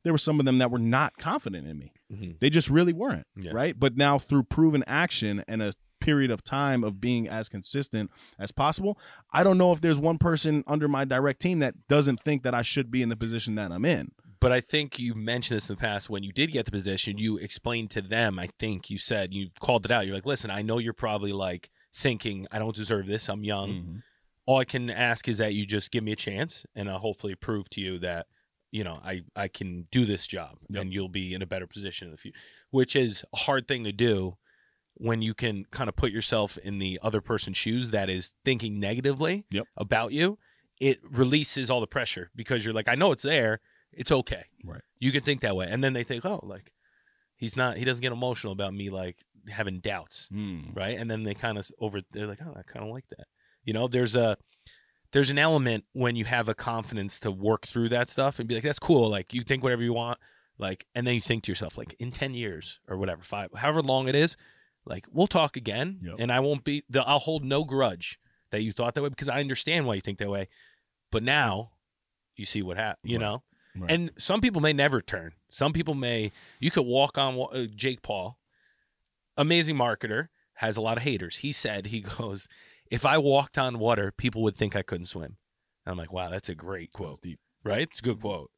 there 0.02 0.12
were 0.12 0.18
some 0.18 0.40
of 0.40 0.46
them 0.46 0.58
that 0.58 0.70
were 0.70 0.78
not 0.78 1.16
confident 1.18 1.66
in 1.66 1.78
me. 1.78 1.92
Mhm. 2.12 2.38
They 2.40 2.50
just 2.50 2.68
really 2.70 2.92
weren't, 2.92 3.26
Yeah. 3.36 3.52
right? 3.52 3.78
But 3.78 3.96
now 3.96 4.18
through 4.18 4.44
proven 4.44 4.82
action 4.86 5.44
and 5.48 5.62
a 5.62 5.74
period 6.00 6.30
of 6.32 6.42
time 6.42 6.82
of 6.82 7.00
being 7.00 7.28
as 7.28 7.48
consistent 7.48 8.10
as 8.38 8.50
possible, 8.50 8.98
I 9.32 9.44
don't 9.44 9.56
know 9.58 9.70
if 9.72 9.80
there's 9.80 9.98
one 10.00 10.18
person 10.18 10.64
under 10.66 10.88
my 10.88 11.04
direct 11.04 11.40
team 11.40 11.60
that 11.60 11.86
doesn't 11.88 12.20
think 12.24 12.42
that 12.42 12.54
I 12.54 12.62
should 12.62 12.90
be 12.90 13.02
in 13.02 13.08
the 13.08 13.16
position 13.16 13.54
that 13.54 13.70
I'm 13.70 13.84
in. 13.84 14.10
But 14.40 14.50
I 14.50 14.60
think 14.60 14.98
you 14.98 15.14
mentioned 15.14 15.56
this 15.56 15.68
in 15.70 15.76
the 15.76 15.80
past 15.80 16.10
when 16.10 16.24
you 16.24 16.32
did 16.32 16.50
get 16.50 16.64
the 16.64 16.72
position, 16.72 17.18
you 17.18 17.36
explained 17.36 17.90
to 17.92 18.02
them, 18.02 18.40
I 18.40 18.48
think 18.58 18.90
you 18.90 18.98
said, 18.98 19.32
you 19.32 19.50
called 19.60 19.84
it 19.84 19.92
out. 19.92 20.04
You're 20.06 20.16
like, 20.16 20.26
listen, 20.26 20.50
I 20.50 20.62
know 20.62 20.78
you're 20.78 20.92
probably 20.92 21.32
like 21.32 21.70
thinking, 21.94 22.48
I 22.50 22.58
don't 22.58 22.74
deserve 22.74 23.06
this. 23.06 23.28
I'm 23.28 23.44
young. 23.44 23.70
Mhm. 23.70 24.02
All 24.44 24.58
I 24.58 24.64
can 24.64 24.90
ask 24.90 25.28
is 25.28 25.38
that 25.38 25.54
you 25.54 25.64
just 25.64 25.92
give 25.92 26.02
me 26.02 26.10
a 26.10 26.16
chance 26.16 26.66
and 26.74 26.90
I'll 26.90 26.98
hopefully 26.98 27.36
prove 27.36 27.70
to 27.70 27.80
you 27.80 28.00
that, 28.00 28.26
you 28.72 28.82
know, 28.82 28.98
I, 29.04 29.22
I 29.36 29.46
can 29.48 29.86
do 29.92 30.04
this 30.04 30.26
job 30.26 30.58
Yep. 30.68 30.82
and 30.82 30.92
you'll 30.92 31.08
be 31.08 31.32
in 31.34 31.42
a 31.42 31.46
better 31.46 31.66
position 31.68 32.08
in 32.08 32.12
the 32.12 32.18
future, 32.18 32.38
which 32.70 32.96
is 32.96 33.24
a 33.32 33.36
hard 33.36 33.68
thing 33.68 33.84
to 33.84 33.92
do 33.92 34.36
when 34.94 35.22
you 35.22 35.34
can 35.34 35.64
kind 35.70 35.88
of 35.88 35.94
put 35.96 36.10
yourself 36.10 36.58
in 36.58 36.78
the 36.78 36.98
other 37.02 37.20
person's 37.20 37.56
shoes 37.56 37.90
that 37.90 38.10
is 38.10 38.30
thinking 38.44 38.80
negatively 38.80 39.44
Yep. 39.50 39.66
about 39.76 40.12
you. 40.12 40.38
It 40.80 40.98
releases 41.08 41.70
all 41.70 41.80
the 41.80 41.86
pressure 41.86 42.30
because 42.34 42.64
you're 42.64 42.74
like, 42.74 42.88
I 42.88 42.94
know 42.96 43.12
it's 43.12 43.22
there. 43.22 43.60
It's 43.92 44.10
okay. 44.10 44.46
Right. 44.64 44.80
You 44.98 45.12
can 45.12 45.22
think 45.22 45.42
that 45.42 45.54
way. 45.54 45.68
And 45.70 45.84
then 45.84 45.92
they 45.92 46.02
think, 46.02 46.24
oh, 46.24 46.40
like, 46.42 46.72
he's 47.36 47.56
not, 47.56 47.76
he 47.76 47.84
doesn't 47.84 48.02
get 48.02 48.10
emotional 48.12 48.52
about 48.52 48.74
me, 48.74 48.90
like, 48.90 49.18
having 49.48 49.80
doubts 49.80 50.28
Mm. 50.32 50.76
right 50.76 50.96
and 50.96 51.10
then 51.10 51.24
they 51.24 51.34
kind 51.34 51.58
of 51.58 51.68
over 51.80 52.00
they're 52.12 52.28
like 52.28 52.38
oh 52.46 52.54
i 52.56 52.62
kind 52.62 52.86
of 52.86 52.92
like 52.92 53.08
that 53.08 53.26
you 53.64 53.72
know 53.72 53.88
there's 53.88 54.14
a 54.14 54.36
there's 55.12 55.30
an 55.30 55.38
element 55.38 55.84
when 55.92 56.16
you 56.16 56.24
have 56.24 56.48
a 56.48 56.54
confidence 56.54 57.20
to 57.20 57.30
work 57.30 57.66
through 57.66 57.88
that 57.90 58.08
stuff 58.08 58.38
and 58.38 58.48
be 58.48 58.54
like 58.54 58.64
that's 58.64 58.78
cool 58.78 59.08
like 59.10 59.32
you 59.34 59.42
think 59.42 59.62
whatever 59.62 59.82
you 59.82 59.92
want 59.92 60.18
like 60.58 60.86
and 60.94 61.06
then 61.06 61.14
you 61.14 61.20
think 61.20 61.42
to 61.44 61.50
yourself 61.52 61.76
like 61.78 61.94
in 61.98 62.10
10 62.10 62.34
years 62.34 62.80
or 62.88 62.96
whatever 62.96 63.22
five 63.22 63.50
however 63.56 63.82
long 63.82 64.08
it 64.08 64.14
is 64.14 64.36
like 64.84 65.06
we'll 65.10 65.26
talk 65.26 65.56
again 65.56 65.98
Yep. 66.02 66.16
and 66.18 66.32
i 66.32 66.40
won't 66.40 66.64
be 66.64 66.82
the, 66.88 67.02
i'll 67.06 67.18
hold 67.18 67.44
no 67.44 67.64
grudge 67.64 68.18
that 68.50 68.62
you 68.62 68.72
thought 68.72 68.94
that 68.94 69.02
way 69.02 69.08
because 69.08 69.28
i 69.28 69.40
understand 69.40 69.86
why 69.86 69.94
you 69.94 70.00
think 70.00 70.18
that 70.18 70.30
way 70.30 70.48
but 71.10 71.22
now 71.22 71.72
you 72.36 72.44
see 72.44 72.62
what 72.62 72.76
happened 72.76 73.10
you 73.10 73.18
Right. 73.18 73.24
know 73.24 73.42
Right. 73.74 73.90
and 73.90 74.10
some 74.18 74.40
people 74.42 74.60
may 74.60 74.72
never 74.74 75.00
turn 75.00 75.32
some 75.50 75.72
people 75.72 75.94
may 75.94 76.30
you 76.60 76.70
could 76.70 76.84
walk 76.86 77.16
on 77.16 77.38
uh, 77.52 77.64
jake 77.74 78.02
paul 78.02 78.38
amazing 79.36 79.76
marketer 79.76 80.28
has 80.56 80.76
a 80.76 80.80
lot 80.80 80.96
of 80.98 81.02
haters 81.02 81.36
he 81.38 81.52
said 81.52 81.86
he 81.86 82.00
goes 82.18 82.48
if 82.92 83.04
i 83.04 83.16
walked 83.18 83.56
on 83.58 83.78
water 83.80 84.12
people 84.16 84.40
would 84.42 84.56
think 84.56 84.76
i 84.76 84.82
couldn't 84.82 85.06
swim 85.06 85.36
And 85.84 85.90
I'm 85.92 85.98
like, 85.98 86.12
wow, 86.12 86.30
that's 86.30 86.48
a 86.48 86.54
great 86.54 86.92
Quote 86.92 87.24
right? 87.64 87.88
It's 87.88 87.98
a 87.98 88.02
good 88.02 88.20
quote. 88.20 88.50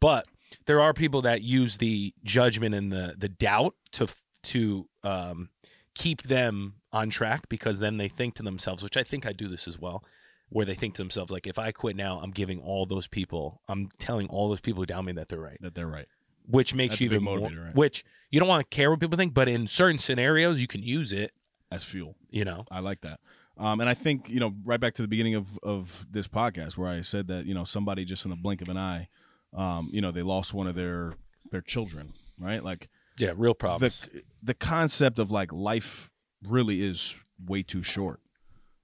But 0.00 0.26
there 0.66 0.80
are 0.80 0.92
people 0.92 1.22
that 1.22 1.42
use 1.42 1.76
the 1.78 2.14
judgment 2.24 2.74
and 2.74 2.90
the 2.92 3.14
the 3.16 3.28
doubt 3.28 3.74
to 3.92 4.06
to 4.44 4.88
um, 5.04 5.50
keep 5.94 6.22
them 6.22 6.74
on 6.92 7.10
track 7.10 7.48
because 7.48 7.78
then 7.78 7.96
they 7.98 8.08
think 8.08 8.34
to 8.34 8.42
themselves, 8.42 8.82
which 8.82 8.96
I 8.96 9.04
think 9.04 9.24
I 9.26 9.32
do 9.32 9.48
this 9.48 9.68
as 9.68 9.78
well, 9.78 10.02
where 10.48 10.66
they 10.66 10.74
think 10.74 10.94
to 10.94 11.02
themselves 11.02 11.30
like, 11.30 11.46
if 11.46 11.58
I 11.58 11.70
quit 11.72 11.94
now, 11.96 12.20
I'm 12.22 12.32
giving 12.32 12.58
all 12.60 12.84
those 12.86 13.06
people, 13.06 13.60
I'm 13.68 13.88
telling 13.98 14.28
all 14.28 14.48
those 14.48 14.60
people 14.60 14.82
who 14.82 14.86
doubt 14.86 15.04
me 15.04 15.12
that 15.12 15.28
they're 15.28 15.40
right, 15.40 15.58
That 15.60 15.74
they're 15.74 15.86
right. 15.86 16.08
which 16.46 16.74
makes 16.74 16.94
That's 16.94 17.02
you 17.02 17.06
even 17.10 17.22
more. 17.22 17.38
right? 17.38 17.74
Which 17.74 18.04
you 18.30 18.40
don't 18.40 18.48
want 18.48 18.68
to 18.68 18.74
care 18.76 18.90
what 18.90 18.98
people 19.00 19.16
think, 19.16 19.32
but 19.34 19.48
in 19.48 19.66
certain 19.66 19.98
scenarios, 19.98 20.60
you 20.60 20.66
can 20.66 20.82
use 20.82 21.12
it. 21.12 21.32
As 21.72 21.84
fuel. 21.84 22.16
You 22.30 22.44
know, 22.44 22.66
I 22.70 22.80
like 22.80 23.00
that. 23.00 23.20
Um, 23.58 23.80
and 23.80 23.88
I 23.88 23.94
think, 23.94 24.28
you 24.28 24.40
know, 24.40 24.54
right 24.64 24.80
back 24.80 24.94
to 24.94 25.02
the 25.02 25.08
beginning 25.08 25.34
of, 25.34 25.58
of 25.62 26.06
this 26.10 26.28
podcast 26.28 26.76
where 26.76 26.88
I 26.88 27.02
said 27.02 27.28
that, 27.28 27.46
you 27.46 27.54
know, 27.54 27.64
somebody 27.64 28.04
just 28.04 28.24
in 28.24 28.30
the 28.30 28.36
blink 28.36 28.62
of 28.62 28.68
an 28.68 28.76
eye, 28.76 29.08
um, 29.54 29.88
you 29.92 30.00
know, 30.00 30.10
they 30.10 30.22
lost 30.22 30.54
one 30.54 30.66
of 30.66 30.74
their 30.74 31.14
their 31.50 31.60
children, 31.60 32.12
right? 32.38 32.64
Like 32.64 32.88
yeah, 33.18 33.32
real 33.36 33.54
problems. 33.54 34.02
the 34.12 34.22
the 34.42 34.54
concept 34.54 35.18
of 35.18 35.30
like 35.30 35.52
life 35.52 36.10
really 36.46 36.82
is 36.82 37.14
way 37.44 37.62
too 37.62 37.82
short. 37.82 38.20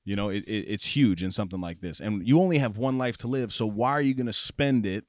You 0.04 0.16
know, 0.16 0.28
it, 0.28 0.44
it 0.44 0.66
it's 0.68 0.96
huge 0.96 1.22
in 1.22 1.30
something 1.30 1.60
like 1.60 1.80
this, 1.80 2.00
and 2.00 2.26
you 2.26 2.40
only 2.40 2.58
have 2.58 2.78
one 2.78 2.98
life 2.98 3.18
to 3.18 3.26
live. 3.26 3.52
So 3.52 3.66
why 3.66 3.90
are 3.92 4.00
you 4.00 4.14
going 4.14 4.26
to 4.26 4.32
spend 4.32 4.86
it 4.86 5.04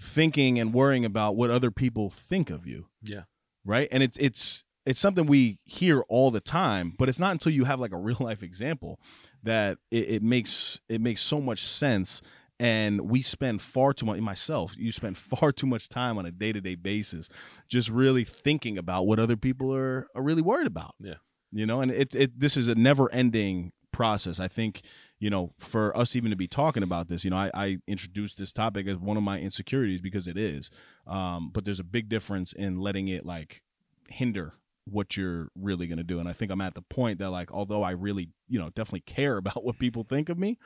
thinking 0.00 0.60
and 0.60 0.72
worrying 0.72 1.04
about 1.04 1.36
what 1.36 1.50
other 1.50 1.70
people 1.70 2.10
think 2.10 2.50
of 2.50 2.66
you? 2.66 2.86
yeah, 3.02 3.22
right? 3.64 3.88
And 3.90 4.02
it's 4.02 4.16
it's 4.18 4.64
it's 4.88 5.00
something 5.00 5.26
we 5.26 5.58
hear 5.64 6.00
all 6.08 6.30
the 6.30 6.40
time, 6.40 6.94
but 6.96 7.10
it's 7.10 7.18
not 7.18 7.32
until 7.32 7.52
you 7.52 7.64
have 7.64 7.78
like 7.78 7.92
a 7.92 7.96
real 8.08 8.16
life 8.20 8.42
example 8.42 8.98
that 9.42 9.76
it, 9.90 10.08
it 10.08 10.22
makes 10.22 10.80
it 10.88 11.00
makes 11.02 11.20
so 11.20 11.40
much 11.40 11.66
sense. 11.66 12.22
And 12.60 13.02
we 13.02 13.22
spend 13.22 13.60
far 13.62 13.92
too 13.92 14.06
much 14.06 14.18
myself. 14.18 14.74
You 14.78 14.90
spend 14.90 15.16
far 15.18 15.52
too 15.52 15.66
much 15.66 15.90
time 15.90 16.16
on 16.16 16.24
a 16.24 16.30
day 16.30 16.52
to 16.52 16.60
day 16.62 16.74
basis, 16.74 17.28
just 17.68 17.90
really 17.90 18.24
thinking 18.24 18.78
about 18.78 19.06
what 19.06 19.18
other 19.18 19.36
people 19.36 19.74
are 19.74 20.08
are 20.14 20.22
really 20.22 20.42
worried 20.42 20.66
about. 20.66 20.94
Yeah. 20.98 21.16
you 21.52 21.66
know, 21.66 21.82
and 21.82 21.90
it 21.90 22.14
it 22.14 22.40
this 22.40 22.56
is 22.56 22.66
a 22.66 22.74
never 22.74 23.12
ending 23.12 23.72
process. 23.92 24.40
I 24.40 24.48
think 24.48 24.80
you 25.18 25.28
know 25.28 25.52
for 25.58 25.94
us 25.94 26.16
even 26.16 26.30
to 26.30 26.36
be 26.36 26.48
talking 26.48 26.82
about 26.82 27.08
this, 27.08 27.24
you 27.24 27.30
know, 27.30 27.36
I, 27.36 27.50
I 27.52 27.76
introduced 27.86 28.38
this 28.38 28.54
topic 28.54 28.88
as 28.88 28.96
one 28.96 29.18
of 29.18 29.22
my 29.22 29.38
insecurities 29.38 30.00
because 30.00 30.26
it 30.26 30.38
is. 30.38 30.70
Um, 31.06 31.50
but 31.52 31.66
there's 31.66 31.80
a 31.80 31.84
big 31.84 32.08
difference 32.08 32.54
in 32.54 32.80
letting 32.80 33.08
it 33.08 33.26
like 33.26 33.60
hinder 34.08 34.54
what 34.92 35.16
you're 35.16 35.48
really 35.54 35.86
going 35.86 35.98
to 35.98 36.04
do. 36.04 36.18
And 36.18 36.28
I 36.28 36.32
think 36.32 36.50
I'm 36.50 36.60
at 36.60 36.74
the 36.74 36.82
point 36.82 37.18
that 37.18 37.30
like, 37.30 37.52
although 37.52 37.82
I 37.82 37.92
really, 37.92 38.30
you 38.48 38.58
know, 38.58 38.70
definitely 38.70 39.00
care 39.00 39.36
about 39.38 39.64
what 39.64 39.78
people 39.78 40.04
think 40.04 40.28
of 40.28 40.38
me, 40.38 40.58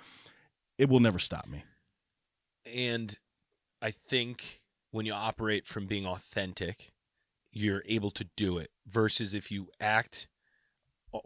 it 0.78 0.88
will 0.88 1.00
never 1.00 1.18
stop 1.18 1.46
me. 1.48 1.64
and 2.64 3.18
I 3.80 3.90
think 3.90 4.60
when 4.92 5.06
you 5.06 5.12
operate 5.12 5.66
from 5.66 5.86
being 5.86 6.06
authentic, 6.06 6.92
you're 7.50 7.82
able 7.86 8.10
to 8.12 8.28
do 8.36 8.58
it. 8.58 8.70
Versus 8.86 9.34
if 9.34 9.50
you 9.50 9.68
act 9.80 10.28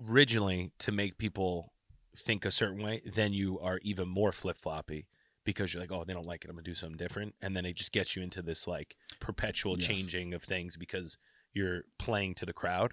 originally 0.09 0.73
to 0.79 0.93
make 0.93 1.19
people 1.19 1.73
think 2.17 2.45
a 2.45 2.51
certain 2.51 2.83
way, 2.83 3.03
then 3.05 3.33
you 3.33 3.59
are 3.61 3.79
even 3.83 4.09
more 4.09 4.33
flip 4.33 4.57
floppy 4.59 5.07
because 5.45 5.73
you're 5.73 5.81
like, 5.83 5.93
oh, 5.93 6.05
they 6.05 6.13
don't 6.15 6.27
like 6.27 6.45
it. 6.45 6.51
I'm 6.51 6.57
gonna 6.57 6.65
do 6.65 6.75
something 6.75 6.97
different, 6.97 7.35
and 7.41 7.55
then 7.57 7.65
it 7.67 7.77
just 7.77 7.93
gets 7.93 8.17
you 8.17 8.23
into 8.23 8.43
this 8.43 8.67
like 8.67 8.97
perpetual 9.21 9.77
Yes. 9.77 9.87
changing 9.87 10.35
of 10.35 10.43
things 10.43 10.77
because 10.77 11.19
you're 11.57 11.83
playing 11.99 12.35
to 12.37 12.47
the 12.47 12.53
crowd. 12.53 12.93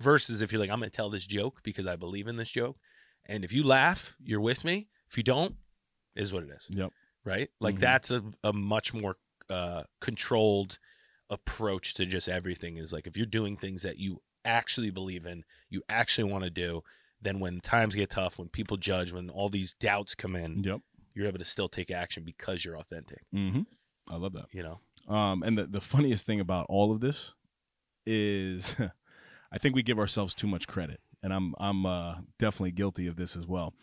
Versus 0.00 0.40
if 0.40 0.50
you're 0.50 0.60
like, 0.60 0.70
I'm 0.70 0.80
gonna 0.80 0.90
tell 0.90 1.10
this 1.10 1.26
joke 1.26 1.60
because 1.62 1.86
I 1.86 1.94
believe 1.94 2.26
in 2.26 2.36
this 2.36 2.50
joke, 2.50 2.76
and 3.26 3.44
if 3.44 3.52
you 3.52 3.62
laugh, 3.62 4.16
you're 4.24 4.40
with 4.40 4.64
me. 4.64 4.88
If 5.08 5.16
you 5.16 5.22
don't, 5.22 5.54
is 6.16 6.32
what 6.32 6.42
it 6.42 6.50
is 6.50 6.66
Yep. 6.70 6.90
right? 7.24 7.50
Like 7.60 7.76
Mhm. 7.76 7.80
that's 7.80 8.10
a, 8.10 8.22
a 8.42 8.52
much 8.52 8.92
more 8.92 9.14
uh, 9.48 9.84
controlled 10.00 10.78
approach 11.30 11.94
to 11.94 12.06
just 12.06 12.28
everything. 12.28 12.78
Is 12.78 12.92
like 12.92 13.06
if 13.06 13.16
you're 13.16 13.26
doing 13.26 13.56
things 13.56 13.82
that 13.82 13.98
you 13.98 14.22
actually 14.44 14.90
believe 14.90 15.24
in, 15.26 15.44
you 15.70 15.82
actually 15.88 16.24
want 16.24 16.42
to 16.44 16.50
do, 16.50 16.82
then 17.20 17.38
when 17.38 17.60
times 17.60 17.94
get 17.94 18.10
tough, 18.10 18.38
when 18.38 18.48
people 18.48 18.76
judge, 18.76 19.12
when 19.12 19.30
all 19.30 19.48
these 19.48 19.72
doubts 19.74 20.14
come 20.16 20.34
in, 20.34 20.64
Yep. 20.64 20.80
you're 21.14 21.28
able 21.28 21.38
to 21.38 21.44
still 21.44 21.68
take 21.68 21.90
action 21.92 22.24
because 22.24 22.64
you're 22.64 22.76
authentic. 22.78 23.22
Mm-hmm. 23.32 23.62
I 24.08 24.16
love 24.16 24.32
that. 24.32 24.46
You 24.52 24.64
know, 24.64 24.80
Um, 25.14 25.42
and 25.44 25.56
the, 25.56 25.66
the 25.66 25.80
funniest 25.80 26.26
thing 26.26 26.40
about 26.40 26.66
all 26.68 26.90
of 26.92 27.00
this 27.00 27.34
is 28.06 28.76
I 29.52 29.58
think 29.58 29.74
we 29.74 29.82
give 29.82 29.98
ourselves 29.98 30.34
too 30.34 30.46
much 30.46 30.66
credit. 30.66 31.00
And 31.22 31.32
I'm 31.32 31.54
I'm 31.58 31.86
uh, 31.86 32.14
definitely 32.38 32.72
guilty 32.72 33.06
of 33.06 33.16
this 33.16 33.36
as 33.36 33.46
well. 33.46 33.74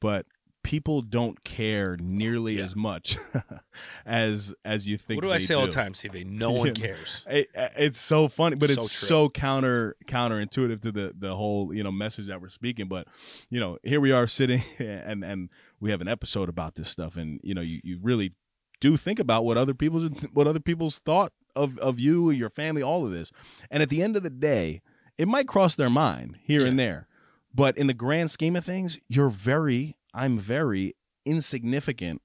But 0.00 0.26
people 0.64 1.00
don't 1.00 1.44
care 1.44 1.96
nearly 2.00 2.58
Yeah. 2.58 2.64
as 2.64 2.74
much 2.76 3.16
as 4.06 4.54
as 4.64 4.88
you 4.88 4.96
think. 4.96 5.22
what 5.22 5.28
do 5.28 5.32
I 5.32 5.38
say 5.38 5.54
all 5.54 5.66
the 5.66 5.72
time, 5.72 5.92
CV? 5.92 6.26
No 6.26 6.50
one 6.62 6.74
cares. 6.74 7.24
It, 7.28 7.46
it's 7.54 8.00
so 8.00 8.28
funny, 8.28 8.56
but 8.56 8.68
So 8.70 8.74
it's 8.82 8.98
true. 8.98 9.08
so 9.08 9.28
counter 9.30 9.96
counterintuitive 10.06 10.82
to 10.82 10.92
the 10.92 11.14
the 11.16 11.36
whole 11.36 11.72
you 11.72 11.82
know 11.84 11.92
message 11.92 12.26
that 12.26 12.40
we're 12.40 12.48
speaking. 12.48 12.88
But 12.88 13.06
you 13.50 13.60
know, 13.60 13.78
here 13.84 14.00
we 14.00 14.10
are 14.12 14.26
sitting, 14.26 14.62
and 14.78 15.24
and 15.24 15.50
we 15.80 15.90
have 15.90 16.00
an 16.00 16.08
episode 16.08 16.48
about 16.48 16.74
this 16.74 16.88
stuff, 16.90 17.16
and 17.16 17.40
you 17.42 17.54
know, 17.54 17.62
you, 17.62 17.80
you 17.84 17.98
really 18.02 18.32
do 18.80 18.96
think 18.96 19.18
about 19.18 19.44
what 19.44 19.58
other 19.58 19.74
people's 19.74 20.04
what 20.32 20.46
other 20.46 20.60
people's 20.60 20.98
thought 20.98 21.32
of 21.56 21.78
of 21.78 21.98
you, 21.98 22.30
and 22.30 22.38
your 22.38 22.50
family, 22.50 22.82
all 22.82 23.04
of 23.04 23.10
this, 23.10 23.32
and 23.70 23.82
at 23.82 23.90
the 23.90 24.02
end 24.02 24.16
of 24.16 24.22
the 24.22 24.30
day, 24.30 24.82
it 25.16 25.28
might 25.28 25.48
cross 25.48 25.74
their 25.74 25.90
mind 25.90 26.38
here 26.42 26.64
and 26.64 26.78
there, 26.78 27.08
but 27.54 27.76
in 27.76 27.86
the 27.86 27.94
grand 27.94 28.30
scheme 28.30 28.56
of 28.56 28.64
things, 28.64 28.98
you're 29.08 29.28
very, 29.30 29.96
I'm 30.14 30.38
very 30.38 30.94
insignificant 31.24 32.22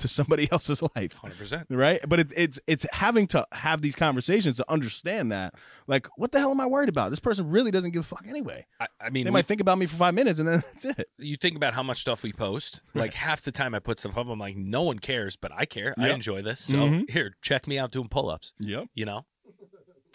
to 0.00 0.08
somebody 0.08 0.48
else's 0.52 0.82
life 0.96 1.14
Hundred 1.14 1.38
percent. 1.38 1.66
right 1.70 2.00
but 2.08 2.20
it, 2.20 2.32
it's 2.36 2.60
it's 2.66 2.86
having 2.92 3.26
to 3.28 3.46
have 3.52 3.80
these 3.82 3.94
conversations 3.94 4.56
to 4.56 4.64
understand 4.70 5.32
that 5.32 5.54
like 5.86 6.06
what 6.16 6.32
the 6.32 6.38
hell 6.38 6.50
am 6.50 6.60
i 6.60 6.66
worried 6.66 6.88
about 6.88 7.10
this 7.10 7.20
person 7.20 7.48
really 7.48 7.70
doesn't 7.70 7.92
give 7.92 8.02
a 8.02 8.04
fuck 8.04 8.24
anyway 8.28 8.66
I, 8.80 8.86
I 9.00 9.10
mean, 9.10 9.24
they 9.24 9.30
might 9.30 9.46
think 9.46 9.60
about 9.60 9.78
me 9.78 9.86
for 9.86 9.96
five 9.96 10.14
minutes 10.14 10.40
and 10.40 10.48
then 10.48 10.62
that's 10.72 10.84
it 10.98 11.08
you 11.18 11.36
think 11.36 11.56
about 11.56 11.74
how 11.74 11.82
much 11.82 12.00
stuff 12.00 12.22
we 12.22 12.32
post. 12.32 12.80
Like 12.94 13.12
half 13.14 13.42
the 13.42 13.52
time 13.52 13.74
I 13.74 13.78
put 13.78 14.00
stuff 14.00 14.16
up, 14.16 14.26
I'm 14.28 14.38
like, 14.38 14.56
no 14.56 14.82
one 14.82 14.98
cares, 14.98 15.36
but 15.36 15.52
I 15.54 15.64
care. 15.66 15.94
I 15.98 16.10
enjoy 16.10 16.42
this. 16.42 16.60
So 16.60 16.76
Mhm. 16.78 17.10
here, 17.10 17.36
check 17.42 17.66
me 17.66 17.78
out 17.78 17.90
doing 17.90 18.08
pull 18.08 18.30
ups. 18.30 18.54
yep 18.58 18.86
You 18.94 19.04
know, 19.04 19.26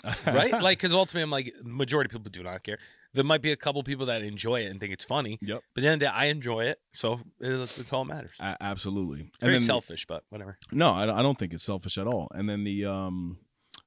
right? 0.25 0.51
Like, 0.51 0.77
because 0.79 0.93
ultimately, 0.93 1.23
I'm 1.23 1.31
like, 1.31 1.53
majority 1.63 2.07
of 2.07 2.11
people 2.11 2.31
do 2.31 2.43
not 2.43 2.63
care. 2.63 2.77
There 3.15 3.23
might 3.23 3.41
be 3.41 3.51
a 3.51 3.55
couple 3.55 3.81
people 3.83 4.05
that 4.05 4.21
enjoy 4.21 4.61
it 4.65 4.67
and 4.71 4.79
think 4.79 4.93
it's 4.93 5.03
funny, 5.05 5.39
yep 5.41 5.61
but 5.73 5.81
then 5.83 6.03
I 6.03 6.25
enjoy 6.25 6.65
it, 6.65 6.77
so 6.93 7.19
it's, 7.39 7.79
it's 7.79 7.91
all 7.93 8.05
that 8.05 8.13
matters. 8.13 8.35
A- 8.39 8.57
absolutely 8.61 9.21
It's 9.33 9.37
very 9.39 9.53
then, 9.53 9.61
selfish, 9.61 10.05
but 10.05 10.23
whatever. 10.29 10.57
no 10.71 10.93
I, 10.93 11.05
don't- 11.07 11.17
I 11.17 11.21
don't 11.23 11.39
think 11.39 11.53
it's 11.53 11.63
selfish 11.63 11.97
at 11.97 12.07
all 12.07 12.27
and 12.35 12.47
then 12.49 12.63
the 12.63 12.85
um 12.85 13.39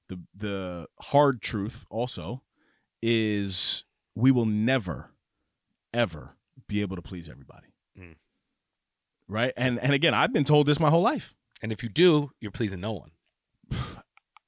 the 0.08 0.18
the 0.34 0.86
hard 1.02 1.40
truth 1.42 1.84
also 1.90 2.42
is 3.02 3.84
we 4.14 4.30
will 4.30 4.46
never 4.46 5.10
ever 5.94 6.34
be 6.66 6.80
able 6.80 6.96
to 6.96 7.02
please 7.02 7.28
everybody 7.28 7.68
Mm. 7.98 8.14
right 9.28 9.52
and 9.56 9.78
and 9.80 9.92
again 9.92 10.14
i've 10.14 10.32
been 10.32 10.44
told 10.44 10.66
this 10.66 10.78
my 10.80 10.88
whole 10.90 11.02
life 11.02 11.34
And 11.62 11.72
if 11.72 11.82
you 11.82 11.88
do, 11.88 12.30
you're 12.40 12.52
pleasing 12.52 12.80
no 12.80 12.92
one. 12.92 13.10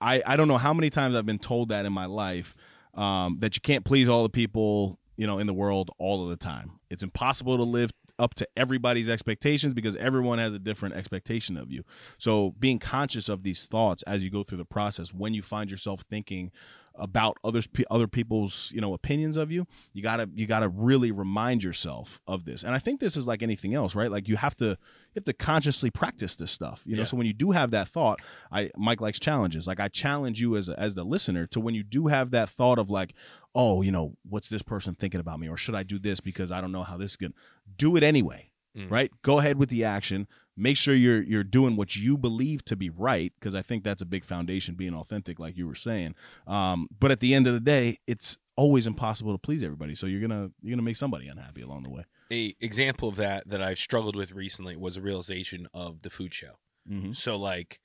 I, 0.00 0.22
I 0.24 0.36
don't 0.36 0.46
know 0.48 0.58
how 0.58 0.72
many 0.72 0.88
times 0.88 1.14
I've 1.16 1.26
been 1.26 1.40
told 1.40 1.68
that 1.70 1.84
in 1.84 1.92
my 1.92 2.06
life 2.06 2.54
um, 2.95 3.38
that 3.41 3.57
you 3.57 3.61
can't 3.61 3.84
please 3.84 4.09
all 4.09 4.22
the 4.22 4.28
people 4.28 4.99
you 5.16 5.26
know 5.26 5.38
in 5.38 5.47
the 5.47 5.55
world 5.55 5.91
all 5.99 6.22
of 6.22 6.30
the 6.30 6.36
time. 6.36 6.80
It's 6.91 7.03
impossible 7.03 7.57
to 7.57 7.62
live 7.62 7.91
up 8.18 8.34
to 8.34 8.49
everybody's 8.57 9.09
expectations 9.09 9.74
because 9.74 9.97
everyone 9.97 10.38
has 10.38 10.55
a 10.55 10.59
different 10.59 10.95
expectation 10.95 11.57
of 11.57 11.70
you. 11.70 11.82
So 12.18 12.55
being 12.59 12.78
conscious 12.78 13.28
of 13.28 13.43
these 13.43 13.66
thoughts 13.66 14.03
as 14.05 14.22
you 14.22 14.30
go 14.30 14.43
through 14.43 14.59
the 14.59 14.64
process, 14.64 15.12
when 15.12 15.34
you 15.34 15.43
find 15.43 15.70
yourself 15.70 16.05
thinking 16.09 16.53
about 16.97 17.36
others 17.45 17.68
other 17.91 18.07
people's 18.07 18.70
you 18.74 18.80
know 18.80 18.93
opinions 18.95 19.36
of 19.36 19.51
you, 19.51 19.66
you 19.93 20.03
gotta 20.03 20.28
you 20.34 20.47
gotta 20.47 20.68
really 20.68 21.11
remind 21.11 21.62
yourself 21.64 22.20
of 22.26 22.45
this. 22.45 22.62
And 22.62 22.74
I 22.74 22.78
think 22.78 23.01
this 23.01 23.16
is 23.16 23.26
like 23.26 23.43
anything 23.43 23.74
else, 23.74 23.95
right? 23.95 24.11
Like 24.11 24.28
you 24.28 24.36
have 24.36 24.57
to 24.57 24.66
you 24.66 24.76
have 25.16 25.24
to 25.24 25.32
consciously 25.32 25.91
practice 25.91 26.36
this 26.36 26.51
stuff. 26.51 26.82
You 26.84 26.97
know, 26.97 27.01
Yeah. 27.03 27.07
so 27.07 27.16
when 27.16 27.26
you 27.26 27.32
do 27.32 27.53
have 27.53 27.70
that 27.70 27.88
thought, 27.88 28.20
I 28.53 28.70
Mike 28.76 29.01
likes 29.01 29.18
challenges. 29.18 29.66
Like 29.66 29.80
I 29.80 29.88
challenge 29.88 30.41
you 30.41 30.57
as 30.57 30.68
a, 30.68 30.78
as 30.78 30.95
the 30.95 31.05
listener 31.05 31.47
to 31.49 31.61
when 31.61 31.74
you 31.74 31.82
do 31.82 32.09
have 32.09 32.30
that 32.32 32.49
thought 32.51 32.78
of 32.78 32.91
like, 32.91 33.14
oh, 33.55 33.82
you 33.82 33.93
know, 33.93 34.16
what's 34.28 34.49
this 34.49 34.62
person 34.62 34.95
thinking 34.95 35.20
about 35.20 35.41
me, 35.41 35.49
or 35.49 35.57
should 35.57 35.74
I 35.74 35.82
do 35.84 35.99
this 35.99 36.20
because 36.20 36.53
I 36.53 36.61
don't 36.61 36.72
know 36.72 36.82
how 36.82 36.97
this 36.99 37.12
is 37.12 37.16
going. 37.16 37.32
to 37.32 37.38
Do 37.76 37.97
it 37.97 38.03
anyway, 38.03 38.51
Mm. 38.76 38.88
right? 38.91 39.11
Go 39.22 39.38
ahead 39.41 39.57
with 39.59 39.68
the 39.68 39.82
action. 39.82 40.28
Make 40.61 40.76
sure 40.76 40.94
you're 40.94 41.22
you're 41.22 41.44
doing 41.44 41.74
what 41.76 41.96
you 41.96 42.18
believe 42.18 42.64
to 42.66 42.76
be 42.76 42.90
right 42.90 43.32
because 43.40 43.54
I 43.54 43.62
think 43.62 43.82
that's 43.82 44.02
a 44.02 44.06
big 44.06 44.24
foundation, 44.24 44.74
being 44.74 44.94
authentic, 44.94 45.38
like 45.38 45.56
you 45.56 45.66
were 45.66 45.74
saying. 45.74 46.14
Um, 46.46 46.88
but 46.98 47.11
at 47.11 47.20
the 47.20 47.34
end 47.34 47.46
of 47.46 47.54
the 47.54 47.61
day, 47.61 47.98
it's 48.06 48.36
always 48.56 48.86
impossible 48.86 49.32
to 49.32 49.38
please 49.38 49.64
everybody. 49.64 49.94
So 49.94 50.06
you're 50.06 50.20
gonna 50.20 50.50
you're 50.61 50.76
gonna 50.76 50.82
make 50.82 50.98
somebody 50.98 51.28
unhappy 51.28 51.62
along 51.62 51.84
the 51.84 51.90
way. 51.90 52.04
A 52.30 52.54
example 52.61 53.08
of 53.08 53.16
that 53.16 53.48
that 53.48 53.62
I've 53.62 53.78
struggled 53.78 54.16
with 54.16 54.32
recently 54.32 54.76
was 54.76 54.98
a 54.98 55.00
realization 55.00 55.66
of 55.72 56.02
the 56.02 56.11
food 56.11 56.34
show. 56.34 56.58
Mm-hmm. 56.88 57.12
So 57.12 57.36
like 57.36 57.80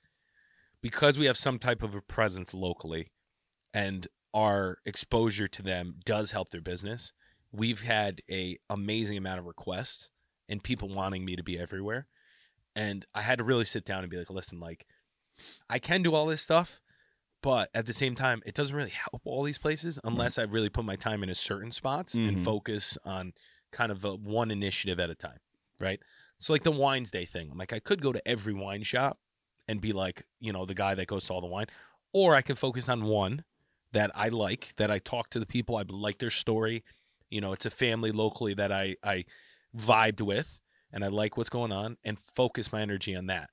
because 0.82 1.18
we 1.18 1.26
have 1.28 1.38
some 1.38 1.60
type 1.60 1.82
of 1.82 1.96
a 1.96 2.02
presence 2.02 2.54
locally 2.54 3.12
and 3.74 4.08
our 4.34 4.80
exposure 4.86 5.48
to 5.48 5.62
them 5.62 5.96
does 6.04 6.34
help 6.34 6.52
their 6.52 6.62
business, 6.62 7.14
we've 7.52 7.84
had 7.84 8.22
a 8.30 8.58
amazing 8.70 9.18
amount 9.18 9.40
of 9.40 9.46
requests 9.46 10.12
and 10.50 10.62
people 10.62 10.90
wanting 10.90 11.24
me 11.24 11.36
to 11.36 11.44
be 11.44 11.58
everywhere. 11.58 12.08
And 12.76 13.06
I 13.14 13.22
had 13.22 13.38
to 13.38 13.44
really 13.44 13.66
sit 13.66 13.86
down 13.86 14.04
and 14.04 14.10
be 14.10 14.18
like, 14.18 14.30
listen, 14.30 14.60
like 14.60 14.86
I 15.70 15.80
can 15.80 16.02
do 16.04 16.14
all 16.14 16.26
this 16.26 16.42
stuff, 16.42 16.82
but 17.42 17.70
at 17.74 17.86
the 17.86 17.94
same 17.94 18.16
time, 18.16 18.42
it 18.46 18.54
doesn't 18.56 18.76
really 18.76 18.90
help 18.92 19.22
all 19.26 19.44
these 19.44 19.58
places 19.58 20.00
unless 20.04 20.38
I 20.38 20.44
really 20.44 20.70
put 20.70 20.86
my 20.86 20.96
time 20.96 21.24
into 21.24 21.36
certain 21.36 21.72
spots 21.72 22.16
and 22.16 22.38
Mhm. 22.38 22.44
focus 22.44 22.98
on 23.06 23.34
kind 23.72 23.92
of 23.92 24.04
a, 24.06 24.16
one 24.16 24.52
initiative 24.52 25.00
at 25.00 25.10
a 25.10 25.16
time, 25.16 25.40
right? 25.80 26.00
So 26.40 26.54
like 26.54 26.64
the 26.64 26.72
wines 26.72 27.12
day 27.12 27.26
thing, 27.26 27.50
I'm 27.52 27.58
like 27.58 27.74
I 27.74 27.80
could 27.80 28.02
go 28.02 28.12
to 28.12 28.26
every 28.28 28.54
wine 28.54 28.84
shop 28.84 29.20
and 29.68 29.82
be 29.82 29.94
like, 29.94 30.26
you 30.40 30.54
know, 30.54 30.66
the 30.66 30.74
guy 30.76 30.96
that 30.96 31.08
goes 31.08 31.26
to 31.28 31.34
all 31.34 31.42
the 31.42 31.48
wine, 31.48 31.68
or 32.14 32.36
I 32.36 32.42
can 32.42 32.56
focus 32.56 32.88
on 32.90 33.04
one 33.06 33.44
that 33.92 34.12
I 34.16 34.30
like, 34.30 34.74
that 34.78 34.92
I 34.92 35.00
talk 35.00 35.30
to 35.32 35.40
the 35.40 35.46
people, 35.46 35.78
I 35.78 35.84
like 35.88 36.18
their 36.20 36.30
story. 36.30 36.84
You 37.30 37.42
know, 37.42 37.52
it's 37.54 37.66
a 37.66 37.70
family 37.70 38.12
locally 38.12 38.54
that 38.54 38.72
I 38.72 38.96
I 39.04 39.26
vibed 39.76 40.22
with, 40.22 40.60
and 40.96 41.06
I 41.06 41.10
like 41.10 41.38
what's 41.38 41.50
going 41.50 41.72
on, 41.72 41.98
and 42.04 42.18
focus 42.20 42.72
my 42.72 42.82
energy 42.82 43.16
on 43.16 43.28
that, 43.28 43.52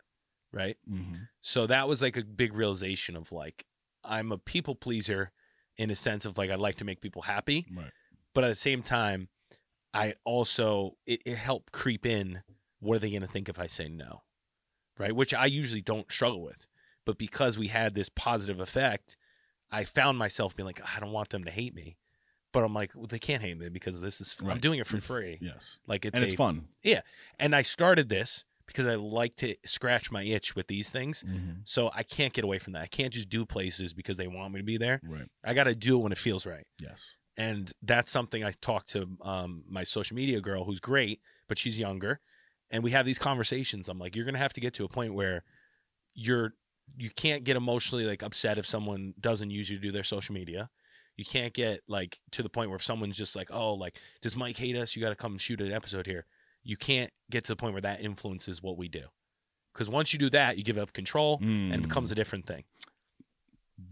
right? 0.53 0.79
Mm-hmm. 0.91 1.25
So 1.43 1.67
that 1.67 1.87
was 1.89 2.01
like 2.03 2.17
a 2.17 2.25
big 2.25 2.55
realization 2.55 3.17
of 3.17 3.33
like 3.33 3.67
I'm 4.03 4.33
a 4.33 4.39
people 4.39 4.75
pleaser 4.75 5.33
in 5.77 5.91
a 5.91 5.95
sense 5.95 6.25
of 6.25 6.39
like 6.39 6.51
I 6.51 6.55
like 6.55 6.77
to 6.77 6.85
make 6.87 7.01
people 7.03 7.23
happy, 7.23 7.67
Right. 7.77 7.91
but 8.35 8.45
at 8.45 8.49
the 8.49 8.55
same 8.55 8.83
time, 8.83 9.29
I 9.93 10.15
also 10.25 10.97
it, 11.07 11.21
it 11.27 11.37
helped 11.37 11.73
creep 11.73 12.07
in. 12.07 12.43
What 12.81 12.97
are 12.97 12.99
they 13.01 13.11
going 13.11 13.23
to 13.23 13.29
think 13.29 13.49
if 13.49 13.59
I 13.61 13.67
say 13.67 13.89
no? 13.89 14.23
Right, 14.99 15.15
which 15.15 15.33
I 15.35 15.47
usually 15.47 15.81
don't 15.83 16.11
struggle 16.13 16.43
with, 16.43 16.67
but 17.07 17.17
because 17.19 17.57
we 17.59 17.69
had 17.69 17.95
this 17.95 18.09
positive 18.09 18.61
effect, 18.61 19.17
I 19.71 19.85
found 19.85 20.19
myself 20.19 20.55
being 20.55 20.67
like, 20.67 20.83
I 20.85 21.01
don't 21.01 21.13
want 21.13 21.31
them 21.31 21.45
to 21.45 21.51
hate 21.51 21.75
me, 21.75 21.97
but 22.53 22.63
I'm 22.65 22.75
like, 22.75 22.93
well, 22.95 23.07
they 23.07 23.19
can't 23.19 23.43
hate 23.43 23.59
me 23.59 23.69
because 23.69 24.01
this 24.01 24.21
is 24.21 24.37
I'm 24.47 24.61
doing 24.61 24.79
it 24.79 24.87
for 24.87 24.97
It's- 24.97 25.07
free. 25.07 25.39
Yes. 25.41 25.79
Like 25.87 26.05
it's 26.05 26.15
and 26.15 26.25
it's 26.25 26.35
a- 26.35 26.37
fun. 26.37 26.69
Yeah, 26.83 27.01
and 27.39 27.55
I 27.57 27.63
started 27.63 28.09
this 28.09 28.45
because 28.67 28.87
I 28.87 28.95
like 28.95 29.35
to 29.37 29.55
scratch 29.65 30.11
my 30.11 30.23
itch 30.23 30.55
with 30.55 30.69
these 30.69 30.89
things. 30.89 31.25
Mm-hmm. 31.27 31.51
So 31.65 31.91
I 31.95 32.03
can't 32.05 32.33
get 32.33 32.45
away 32.45 32.59
from 32.59 32.73
that. 32.75 32.83
I 32.83 32.87
can't 32.87 33.13
just 33.13 33.29
do 33.29 33.45
places 33.45 33.93
because 33.93 34.17
they 34.17 34.29
want 34.29 34.55
me 34.55 34.61
to 34.61 34.65
be 34.65 34.79
there. 34.79 35.01
Right. 35.05 35.29
I 35.45 35.53
got 35.53 35.65
to 35.65 35.75
do 35.75 35.99
it 35.99 36.03
when 36.03 36.13
it 36.13 36.19
feels 36.19 36.47
right. 36.47 36.67
Yes. 36.81 37.03
And 37.37 37.71
that's 37.83 38.13
something 38.13 38.45
I 38.45 38.53
talked 38.61 38.89
to 38.93 39.09
um, 39.23 39.65
my 39.69 39.83
social 39.83 40.15
media 40.15 40.41
girl 40.41 40.65
who's 40.65 40.81
great, 40.81 41.21
but 41.49 41.59
she's 41.59 41.79
younger. 41.79 42.21
And 42.71 42.83
we 42.85 42.93
have 42.93 43.05
these 43.05 43.19
conversations. 43.19 43.89
I'm 43.89 43.99
like, 43.99 44.15
you're 44.15 44.25
going 44.25 44.35
to 44.35 44.41
have 44.41 44.53
to 44.55 44.61
get 44.61 44.75
to 44.75 44.85
a 44.85 44.89
point 44.89 45.13
where 45.15 45.43
you're, 46.15 46.55
you 46.97 47.11
can't 47.11 47.45
get 47.45 47.57
emotionally 47.57 48.05
like 48.05 48.23
upset 48.23 48.59
if 48.59 48.67
someone 48.67 49.15
doesn't 49.21 49.51
use 49.51 49.69
you 49.71 49.77
to 49.77 49.83
do 49.83 49.93
their 49.93 50.05
social 50.05 50.35
media. 50.35 50.71
You 51.23 51.31
can't 51.41 51.55
get 51.55 51.81
like 51.87 52.19
to 52.33 52.43
the 52.43 52.49
point 52.49 52.71
where 52.71 52.77
if 52.77 52.83
someone's 52.83 53.17
just 53.17 53.37
like, 53.37 53.49
oh, 53.53 53.75
like, 53.75 53.97
does 54.21 54.35
Mike 54.37 54.57
hate 54.57 54.75
us? 54.77 54.97
You 54.97 55.03
got 55.03 55.11
to 55.11 55.15
come 55.17 55.39
shoot 55.39 55.61
an 55.61 55.71
episode 55.73 56.07
here. 56.07 56.27
You 56.65 56.77
can't 56.77 57.13
get 57.31 57.45
to 57.45 57.53
the 57.53 57.57
point 57.57 57.75
where 57.75 57.83
that 57.83 58.01
influences 58.01 58.61
what 58.63 58.77
we 58.77 58.89
do. 58.89 59.05
Because 59.73 59.89
once 59.89 60.13
you 60.13 60.19
do 60.19 60.29
that, 60.31 60.59
you 60.59 60.65
give 60.65 60.79
up 60.79 60.93
control 60.93 61.39
and 61.41 61.73
it 61.75 61.79
Mm. 61.81 61.83
becomes 61.85 62.11
a 62.11 62.15
different 62.15 62.47
thing. 62.47 62.65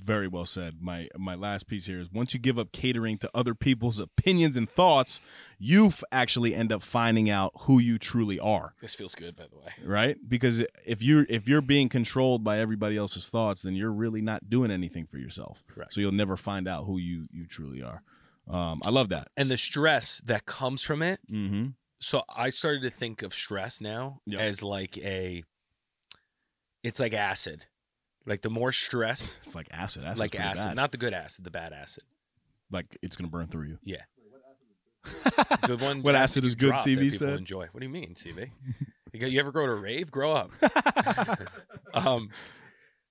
Very 0.02 0.28
well 0.28 0.46
said. 0.46 0.76
My 0.80 1.08
my 1.16 1.34
last 1.34 1.66
piece 1.66 1.86
here 1.86 2.00
is 2.00 2.10
once 2.12 2.32
you 2.34 2.40
give 2.40 2.58
up 2.58 2.72
catering 2.72 3.18
to 3.18 3.30
other 3.34 3.54
people's 3.54 3.98
opinions 4.00 4.56
and 4.56 4.68
thoughts, 4.68 5.20
you 5.58 5.86
f- 5.86 6.02
actually 6.10 6.54
end 6.54 6.72
up 6.72 6.82
finding 6.82 7.28
out 7.30 7.52
who 7.60 7.78
you 7.78 7.98
truly 7.98 8.38
are, 8.40 8.74
This 8.80 8.94
feels 8.94 9.14
good, 9.14 9.36
by 9.36 9.46
the 9.50 9.56
way. 9.58 9.72
right? 9.84 10.16
Because 10.28 10.64
if 10.86 11.02
you 11.02 11.26
if 11.28 11.46
you're 11.48 11.60
being 11.60 11.88
controlled 11.88 12.42
by 12.44 12.58
everybody 12.58 12.96
else's 12.96 13.28
thoughts, 13.28 13.62
then 13.62 13.74
you're 13.74 13.92
really 13.92 14.22
not 14.22 14.48
doing 14.48 14.70
anything 14.70 15.06
for 15.06 15.18
yourself. 15.18 15.62
Correct. 15.68 15.92
So 15.92 16.00
you'll 16.00 16.12
never 16.12 16.36
find 16.36 16.66
out 16.66 16.84
who 16.86 16.98
you 16.98 17.26
you 17.32 17.46
truly 17.46 17.82
are. 17.82 18.02
Um, 18.48 18.80
I 18.84 18.90
love 18.90 19.10
that. 19.10 19.28
And 19.36 19.48
the 19.48 19.58
stress 19.58 20.20
that 20.24 20.44
comes 20.46 20.82
from 20.82 21.02
it. 21.02 21.20
mm-hmm. 21.30 21.68
So 22.00 22.22
I 22.34 22.48
started 22.48 22.80
to 22.82 22.90
think 22.90 23.22
of 23.22 23.34
stress 23.34 23.80
now 23.80 24.20
Yeah. 24.26 24.38
as 24.40 24.62
like 24.62 24.96
a, 24.98 25.44
it's 26.82 26.98
like 26.98 27.12
acid. 27.14 27.66
Like 28.26 28.42
the 28.42 28.50
more 28.50 28.70
stress, 28.72 29.38
it's 29.44 29.54
like 29.54 29.68
acid. 29.70 30.04
Acid's 30.04 30.20
like 30.20 30.34
acid, 30.38 30.66
bad. 30.66 30.76
not 30.76 30.92
the 30.92 30.98
good 30.98 31.14
acid, 31.14 31.44
the 31.44 31.50
bad 31.50 31.72
acid. 31.72 32.04
like 32.70 32.96
it's 33.02 33.16
gonna 33.16 33.30
burn 33.30 33.46
through 33.48 33.64
you. 33.68 33.78
Yeah. 33.82 34.02
The 35.66 35.76
one 35.78 36.02
What 36.02 36.14
acid 36.14 36.44
is 36.44 36.54
good, 36.54 36.70
drop 36.70 36.84
that 36.84 36.90
CV 36.90 36.98
people 37.10 37.18
said? 37.18 37.38
Enjoy. 37.38 37.66
What 37.72 37.80
do 37.80 37.86
you 37.86 37.92
mean, 37.92 38.14
CV? 38.14 38.50
You, 39.12 39.20
go, 39.20 39.26
you 39.26 39.40
ever 39.40 39.52
go 39.52 39.64
to 39.66 39.72
a 39.72 39.76
rave? 39.76 40.10
Grow 40.10 40.32
up. 40.32 40.50
um, 41.94 42.30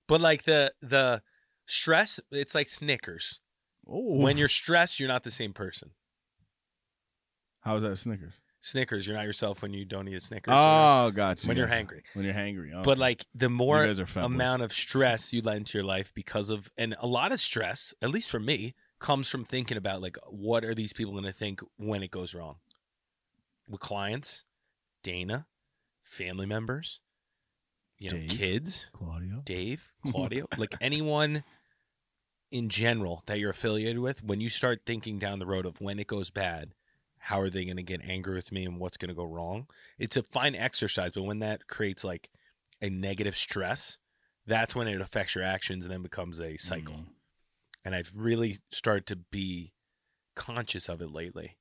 but 0.07 0.21
like 0.21 0.43
the 0.43 0.73
the 0.81 1.21
stress, 1.65 2.19
it's 2.31 2.53
like 2.55 2.69
Snickers. 2.69 3.39
Oh, 3.87 4.17
When 4.21 4.37
you're 4.37 4.47
stressed, 4.47 4.99
you're 4.99 5.07
not 5.09 5.23
the 5.23 5.31
same 5.31 5.53
person. 5.53 5.91
how 7.61 7.75
is 7.75 7.83
that 7.83 7.97
Snickers? 7.97 8.33
Snickers, 8.61 9.07
you're 9.07 9.15
not 9.15 9.25
yourself 9.25 9.61
when 9.61 9.73
you 9.73 9.85
don't 9.85 10.07
eat 10.09 10.15
a 10.15 10.19
Snickers. 10.19 10.53
Oh, 10.55 11.11
gotcha. 11.11 11.47
when 11.47 11.55
you're 11.55 11.67
hangry. 11.67 12.01
When 12.13 12.25
you're 12.25 12.33
hangry. 12.33 12.83
But 12.83 12.97
like 12.97 13.25
the 13.33 13.49
more 13.49 13.85
guys 13.85 13.99
are 13.99 14.05
fat 14.05 14.21
boys. 14.21 14.25
amount 14.33 14.61
of 14.63 14.73
stress 14.73 15.31
you 15.31 15.41
let 15.41 15.57
into 15.57 15.77
your 15.77 15.85
life 15.85 16.11
because 16.13 16.49
of 16.49 16.69
and 16.77 16.95
a 16.99 17.07
lot 17.07 17.31
of 17.31 17.39
stress 17.39 17.93
at 18.01 18.09
least 18.09 18.29
for 18.29 18.39
me 18.39 18.75
comes 18.99 19.29
from 19.29 19.45
thinking 19.45 19.77
about 19.77 20.01
like 20.01 20.17
what 20.27 20.65
are 20.65 20.75
these 20.75 20.91
people 20.91 21.13
going 21.13 21.23
to 21.23 21.31
think 21.31 21.61
when 21.77 22.03
it 22.03 22.11
goes 22.11 22.33
wrong 22.35 22.55
with 23.69 23.79
clients 23.79 24.43
dana 25.03 25.47
family 26.01 26.45
members 26.45 26.99
you 27.97 28.09
know 28.09 28.17
Dave. 28.17 28.29
kids 28.29 28.89
Claudio. 28.91 29.41
dave 29.45 29.89
claudio 30.11 30.47
like 30.57 30.75
anyone 30.81 31.45
in 32.51 32.67
general 32.67 33.23
that 33.27 33.39
you're 33.39 33.51
affiliated 33.51 33.99
with 33.99 34.21
when 34.21 34.41
you 34.41 34.49
start 34.49 34.81
thinking 34.85 35.17
down 35.17 35.39
the 35.39 35.45
road 35.45 35.65
of 35.65 35.79
when 35.79 35.97
it 35.97 36.07
goes 36.07 36.29
bad 36.29 36.73
how 37.19 37.39
are 37.41 37.49
they 37.49 37.65
going 37.65 37.77
to 37.77 37.83
get 37.83 38.01
angry 38.03 38.35
with 38.35 38.51
me 38.51 38.65
and 38.65 38.79
what's 38.79 38.97
going 38.97 39.09
to 39.09 39.15
go 39.15 39.23
wrong? 39.25 39.67
It's 39.97 40.17
a 40.17 40.23
fine 40.23 40.55
exercise 40.55 41.11
but 41.13 41.23
when 41.23 41.39
that 41.39 41.67
creates 41.67 42.03
like 42.03 42.29
a 42.81 42.89
negative 42.89 43.35
stress 43.37 43.97
that's 44.47 44.73
when 44.75 44.87
it 44.87 44.99
affects 45.01 45.35
your 45.35 45.43
actions 45.43 45.85
and 45.85 45.93
then 45.93 46.01
becomes 46.01 46.39
a 46.39 46.57
cycle. 46.57 46.95
Mhm. 46.95 47.05
and 47.85 47.93
i've 47.95 48.11
really 48.15 48.57
started 48.71 49.05
to 49.05 49.15
be 49.15 49.73
conscious 50.35 50.87
of 50.89 51.01
it 51.01 51.11
lately 51.11 51.57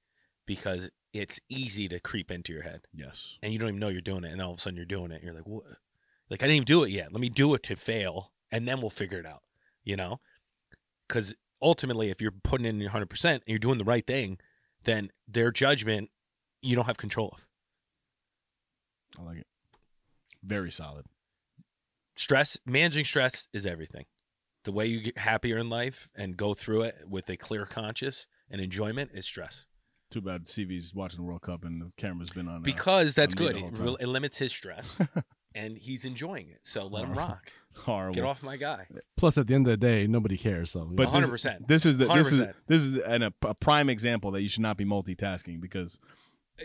because 0.46 0.88
it's 1.12 1.40
easy 1.48 1.88
to 1.88 1.98
creep 2.00 2.30
into 2.30 2.52
your 2.52 2.62
head. 2.62 2.82
Yes. 2.92 3.36
and 3.42 3.52
you 3.52 3.58
don't 3.58 3.68
even 3.70 3.80
know 3.80 3.88
you're 3.88 4.00
doing 4.00 4.24
it 4.24 4.32
and 4.32 4.40
all 4.40 4.52
of 4.52 4.58
a 4.58 4.60
sudden 4.60 4.76
you're 4.76 4.84
doing 4.86 5.10
it 5.10 5.16
and 5.16 5.24
you're 5.24 5.34
like 5.34 5.46
what 5.46 5.64
like 6.30 6.42
i 6.42 6.46
didn't 6.46 6.56
even 6.56 6.64
do 6.66 6.84
it 6.84 6.90
yet. 6.90 7.12
Let 7.12 7.20
me 7.20 7.28
do 7.28 7.52
it 7.54 7.62
to 7.64 7.76
fail 7.76 8.32
and 8.50 8.66
then 8.68 8.80
we'll 8.80 8.90
figure 8.90 9.18
it 9.18 9.26
out 9.26 9.42
you 9.84 9.96
know? 9.96 10.20
Because 11.06 11.34
ultimately 11.62 12.10
if 12.10 12.20
you're 12.20 12.30
putting 12.30 12.66
in 12.66 12.78
your 12.80 12.90
100% 12.90 13.24
and 13.24 13.42
you're 13.46 13.58
doing 13.58 13.78
the 13.78 13.84
right 13.84 14.06
thing 14.06 14.38
then 14.88 15.10
their 15.28 15.50
judgment 15.50 16.10
you 16.62 16.74
don't 16.74 16.86
have 16.86 16.96
control 16.96 17.34
of 17.36 17.46
I 19.18 19.22
like 19.24 19.38
it. 19.38 19.46
Very 20.42 20.70
solid. 20.70 21.06
stress 22.16 22.56
managing 22.66 23.04
stress 23.04 23.48
is 23.52 23.66
everything 23.66 24.04
the 24.64 24.72
way 24.72 24.86
you 24.86 25.00
get 25.00 25.18
happier 25.18 25.56
in 25.58 25.68
life 25.70 26.08
and 26.14 26.36
go 26.36 26.52
through 26.54 26.82
it 26.82 26.96
with 27.08 27.28
a 27.30 27.36
clear 27.36 27.64
conscience 27.64 28.26
and 28.50 28.60
enjoyment 28.60 29.10
is 29.14 29.24
stress 29.26 29.66
Too 30.10 30.20
bad 30.20 30.44
CV's 30.46 30.94
watching 30.94 31.18
the 31.18 31.22
World 31.24 31.42
Cup 31.42 31.64
and 31.64 31.80
the 31.80 31.90
camera's 31.96 32.30
been 32.30 32.48
on. 32.48 32.56
uh, 32.56 32.60
because 32.60 33.14
that's 33.14 33.34
on 33.34 33.46
good 33.46 33.56
it, 33.56 33.96
it 34.00 34.06
limits 34.08 34.38
his 34.38 34.52
stress 34.52 34.98
and 35.54 35.76
he's 35.78 36.04
enjoying 36.04 36.48
it 36.50 36.60
so 36.62 36.86
let 36.86 37.04
him 37.04 37.14
rock 37.14 37.50
horrible. 37.74 38.14
get 38.14 38.24
off 38.24 38.42
my 38.42 38.56
guy 38.56 38.86
Plus, 39.16 39.36
at 39.38 39.46
the 39.46 39.54
end 39.54 39.66
of 39.66 39.70
the 39.72 39.76
day, 39.76 40.06
nobody 40.06 40.36
cares. 40.36 40.70
So, 40.72 40.84
But 40.84 41.08
100%. 41.08 41.66
This, 41.68 41.86
is 41.86 41.98
the 41.98 42.06
this 42.06 42.32
is 42.32 42.40
100%. 42.40 42.54
this 42.66 42.82
is 42.82 42.98
an, 43.02 43.22
a, 43.22 43.32
a 43.42 43.54
prime 43.54 43.88
example 43.90 44.30
that 44.32 44.42
you 44.42 44.48
should 44.48 44.62
not 44.62 44.76
be 44.76 44.84
multitasking 44.84 45.60
because 45.60 45.98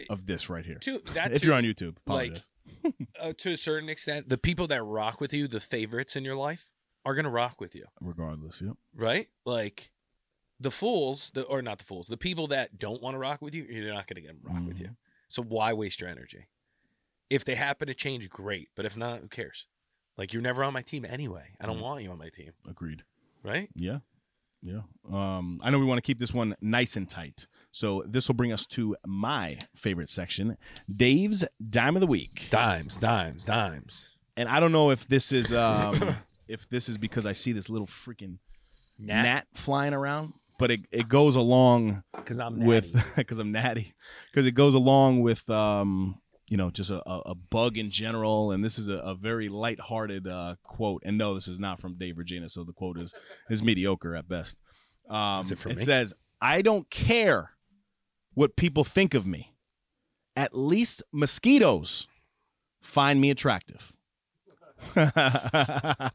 of 0.10 0.26
this 0.26 0.50
right 0.50 0.66
here. 0.66 0.78
to 0.80 1.00
that 1.14 1.32
if 1.34 1.42
too- 1.42 1.48
you're 1.48 1.56
on 1.56 1.64
YouTube, 1.64 1.96
like 2.08 2.38
apologize. 2.84 3.08
uh, 3.20 3.34
to 3.38 3.52
a 3.54 3.58
certain 3.58 3.90
extent, 3.90 4.30
the 4.30 4.38
people 4.38 4.68
that 4.68 4.84
rock 4.84 5.20
with 5.22 5.34
you, 5.34 5.48
the 5.48 5.60
favorites 5.60 6.16
in 6.16 6.24
your 6.24 6.36
life, 6.36 6.70
are 7.06 7.16
gonna 7.16 7.30
rock 7.30 7.60
with 7.60 7.76
you, 7.76 7.86
regardless. 8.02 8.62
Yep. 8.62 8.74
right? 8.96 9.28
Like 9.46 9.92
the 10.60 10.72
fools, 10.72 11.32
the 11.34 11.44
or 11.44 11.62
not 11.62 11.78
the 11.80 11.84
fools, 11.84 12.08
the 12.08 12.18
people 12.18 12.48
that 12.48 12.80
don't 12.80 13.02
want 13.02 13.14
to 13.16 13.20
rock 13.20 13.42
with 13.42 13.54
you, 13.54 13.66
you're 13.70 13.94
not 13.94 14.08
gonna 14.08 14.22
get 14.22 14.30
them 14.30 14.40
rock 14.44 14.66
with 14.68 14.80
you. 14.80 14.90
So 15.30 15.42
why 15.44 15.74
waste 15.74 16.00
your 16.02 16.10
energy? 16.10 16.48
If 17.30 17.44
they 17.46 17.56
happen 17.56 17.88
to 17.88 17.94
change, 17.94 18.30
great. 18.30 18.70
But 18.76 18.86
if 18.86 18.96
not, 18.98 19.20
who 19.22 19.28
cares? 19.28 19.68
Like 20.18 20.34
you're 20.34 20.42
never 20.42 20.64
on 20.64 20.74
my 20.74 20.82
team 20.82 21.06
anyway. 21.08 21.56
I 21.60 21.66
don't 21.66 21.80
Mm. 21.80 21.82
want 21.84 22.04
you 22.04 22.12
on 22.12 22.18
my 22.20 22.30
team, 22.30 22.52
Agreed. 22.70 23.04
right? 23.44 23.70
Yeah. 23.76 24.00
Yeah. 24.62 24.82
Um, 25.12 25.60
I 25.64 25.72
know 25.72 25.80
we 25.80 25.86
want 25.86 25.98
to 25.98 26.02
keep 26.06 26.20
this 26.20 26.34
one 26.34 26.56
nice 26.62 26.96
and 26.96 27.10
tight. 27.10 27.48
So 27.72 28.04
this 28.08 28.28
will 28.30 28.36
bring 28.36 28.54
us 28.54 28.66
to 28.68 28.96
my 29.06 29.58
favorite 29.76 30.10
section, 30.10 30.58
Dave's 30.90 31.44
Dime 31.70 31.96
of 31.98 32.00
the 32.02 32.08
Week. 32.08 32.44
Dimes, 32.50 32.98
dimes, 32.98 33.44
dimes. 33.44 34.16
And 34.38 34.48
I 34.48 34.60
don't 34.62 34.72
know 34.72 34.92
if 34.92 35.06
this 35.08 35.32
is 35.32 35.52
um 35.68 36.16
if 36.48 36.70
this 36.70 36.88
is 36.88 36.98
because 36.98 37.26
I 37.26 37.32
see 37.34 37.52
this 37.52 37.70
little 37.70 37.88
freaking 37.88 38.38
gnat, 39.00 39.48
flying 39.54 39.94
around, 39.94 40.34
but 40.60 40.72
it, 40.72 40.82
it 40.92 41.10
goes 41.10 41.36
along 41.36 42.04
because 42.16 42.40
I'm 42.40 42.60
with 42.60 43.16
because 43.18 43.40
I'm 43.40 43.52
natty 43.52 43.94
because 44.32 44.46
it 44.48 44.52
goes 44.54 44.76
along 44.76 45.22
with 45.22 45.50
um 45.50 46.20
you 46.54 46.58
know 46.58 46.70
just 46.70 46.92
a, 46.92 47.02
a, 47.10 47.20
a 47.32 47.36
bug 47.36 47.80
in 47.80 47.90
general 47.90 48.52
and 48.52 48.64
this 48.64 48.78
is 48.78 48.88
a, 48.88 48.98
a 48.98 49.16
very 49.16 49.50
lighthearted 49.50 50.28
uh 50.28 50.54
quote 50.62 51.02
and 51.04 51.18
no 51.18 51.34
this 51.34 51.48
is 51.48 51.60
not 51.60 51.82
from 51.82 51.98
Dave 51.98 52.20
Regina 52.20 52.48
so 52.48 52.64
the 52.64 52.72
quote 52.72 53.00
is 53.00 53.12
is 53.50 53.64
mediocre 53.64 54.16
at 54.16 54.30
best 54.30 54.56
um 55.10 55.42
Is 55.42 55.52
it 55.52 55.58
from 55.58 55.74
me? 55.74 55.84
says 55.84 56.14
I 56.40 56.62
don't 56.62 56.88
care 56.92 57.54
what 58.36 58.56
people 58.56 58.84
think 58.84 59.16
of 59.16 59.26
me 59.26 59.56
at 60.36 60.54
least 60.54 61.02
mosquitoes 61.12 62.08
find 62.84 63.20
me 63.20 63.32
attractive. 63.32 63.96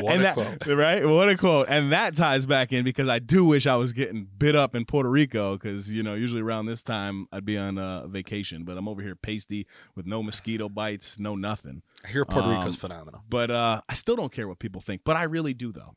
What 0.00 0.12
and 0.14 0.20
a 0.20 0.22
that, 0.22 0.34
quote. 0.34 0.66
right? 0.78 1.04
What 1.06 1.28
a 1.28 1.36
quote. 1.36 1.66
And 1.68 1.92
that 1.92 2.14
ties 2.14 2.46
back 2.46 2.72
in 2.72 2.84
because 2.84 3.08
I 3.08 3.18
do 3.18 3.44
wish 3.44 3.66
I 3.66 3.74
was 3.76 3.92
getting 3.92 4.26
bit 4.38 4.54
up 4.54 4.74
in 4.74 4.84
Puerto 4.84 5.10
Rico 5.10 5.54
because, 5.56 5.90
you 5.90 6.02
know, 6.02 6.14
usually 6.14 6.42
around 6.42 6.66
this 6.66 6.82
time 6.82 7.26
I'd 7.32 7.44
be 7.44 7.58
on 7.58 7.76
uh, 7.78 8.06
vacation, 8.06 8.64
but 8.64 8.76
I'm 8.76 8.86
over 8.88 9.02
here 9.02 9.16
pasty 9.16 9.66
with 9.96 10.06
no 10.06 10.22
mosquito 10.22 10.68
bites, 10.68 11.18
no 11.18 11.34
nothing. 11.34 11.82
I 12.04 12.08
hear 12.08 12.24
Puerto 12.24 12.48
Um, 12.48 12.56
Rico's 12.56 12.76
phenomenal. 12.76 13.22
But 13.28 13.50
uh, 13.50 13.80
I 13.88 13.94
still 13.94 14.16
don't 14.16 14.32
care 14.32 14.46
what 14.48 14.58
people 14.58 14.80
think, 14.80 15.02
but 15.04 15.16
I 15.16 15.24
really 15.24 15.54
do, 15.54 15.72
though. 15.72 15.94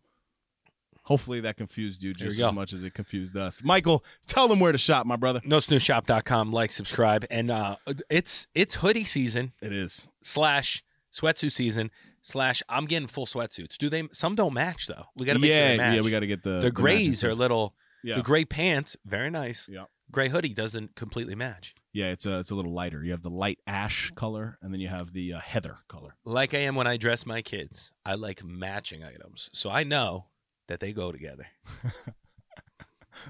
Hopefully 1.03 1.41
that 1.41 1.57
confused 1.57 2.01
you 2.01 2.13
just 2.13 2.37
you 2.39 2.45
as 2.47 2.53
much 2.53 2.71
as 2.71 2.83
it 2.83 2.93
confused 2.93 3.35
us. 3.35 3.61
Michael, 3.61 4.03
tell 4.25 4.47
them 4.47 4.59
where 4.61 4.71
to 4.71 4.77
shop, 4.77 5.05
my 5.05 5.17
brother. 5.17 5.41
NoSnoozShop.com. 5.41 6.53
Like, 6.53 6.71
subscribe, 6.71 7.25
and 7.29 7.51
uh, 7.51 7.75
it's 8.09 8.47
it's 8.55 8.75
hoodie 8.75 9.03
season 9.03 9.51
It 9.61 9.73
is. 9.73 10.07
slash 10.21 10.81
sweatsuit 11.13 11.51
season 11.51 11.91
slash. 12.21 12.61
I'm 12.67 12.85
getting 12.85 13.07
full 13.07 13.25
sweatsuits. 13.25 13.77
Do 13.77 13.89
they? 13.89 14.03
Some 14.11 14.35
don't 14.35 14.53
match 14.53 14.87
though. 14.87 15.05
We 15.17 15.25
got 15.25 15.33
to 15.33 15.39
make 15.39 15.49
yeah, 15.49 15.59
sure 15.59 15.69
they 15.69 15.77
match. 15.77 15.95
yeah, 15.95 16.01
we 16.01 16.11
got 16.11 16.19
to 16.21 16.27
get 16.27 16.43
the 16.43 16.59
the 16.59 16.71
grays 16.71 17.23
matching 17.23 17.29
are 17.29 17.31
a 17.31 17.35
little. 17.35 17.75
Yeah. 18.03 18.15
The 18.15 18.21
gray 18.21 18.43
pants, 18.43 18.97
very 19.05 19.29
nice. 19.29 19.69
Yeah. 19.71 19.85
Gray 20.11 20.27
hoodie 20.27 20.53
doesn't 20.53 20.95
completely 20.95 21.35
match. 21.35 21.73
Yeah, 21.93 22.07
it's 22.07 22.25
a 22.25 22.39
it's 22.39 22.51
a 22.51 22.55
little 22.55 22.73
lighter. 22.73 23.03
You 23.03 23.11
have 23.11 23.21
the 23.21 23.29
light 23.29 23.59
ash 23.65 24.11
color, 24.15 24.57
and 24.61 24.73
then 24.73 24.81
you 24.81 24.89
have 24.89 25.13
the 25.13 25.33
uh, 25.33 25.39
heather 25.39 25.77
color. 25.87 26.15
Like 26.25 26.53
I 26.53 26.59
am 26.59 26.75
when 26.75 26.87
I 26.87 26.97
dress 26.97 27.25
my 27.25 27.41
kids. 27.41 27.91
I 28.05 28.15
like 28.15 28.43
matching 28.43 29.03
items, 29.03 29.49
so 29.53 29.69
I 29.69 29.83
know 29.83 30.25
that 30.67 30.79
they 30.79 30.91
go 30.91 31.11
together. 31.11 31.47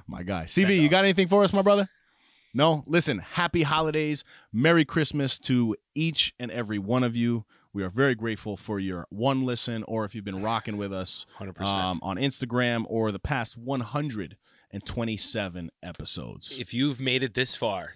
My 0.08 0.24
guy, 0.24 0.46
CV, 0.46 0.80
you 0.80 0.90
got 0.90 1.04
anything 1.04 1.28
for 1.28 1.44
us, 1.44 1.54
my 1.54 1.62
brother? 1.62 1.90
No. 2.54 2.84
Listen, 2.88 3.20
happy 3.20 3.64
holidays, 3.64 4.24
Merry 4.52 4.86
Christmas 4.86 5.40
to 5.40 5.76
each 5.96 6.34
and 6.40 6.52
every 6.52 6.80
one 6.80 7.04
of 7.04 7.16
you. 7.16 7.46
We 7.74 7.84
are 7.84 7.90
very 7.90 8.14
grateful 8.16 8.56
for 8.56 8.80
your 8.80 9.08
one 9.10 9.46
listen, 9.46 9.84
or 9.84 10.06
if 10.06 10.14
you've 10.14 10.26
been 10.26 10.44
rocking 10.44 10.78
with 10.78 10.94
us 10.94 11.26
Hundred 11.36 11.54
percent. 11.54 11.78
um, 11.78 12.00
on 12.04 12.18
Instagram 12.18 12.84
or 12.88 13.12
the 13.12 13.20
past 13.20 13.58
127 13.58 15.72
episodes. 15.82 16.58
If 16.60 16.74
you've 16.74 17.00
made 17.00 17.24
it 17.24 17.34
this 17.34 17.56
far, 17.56 17.94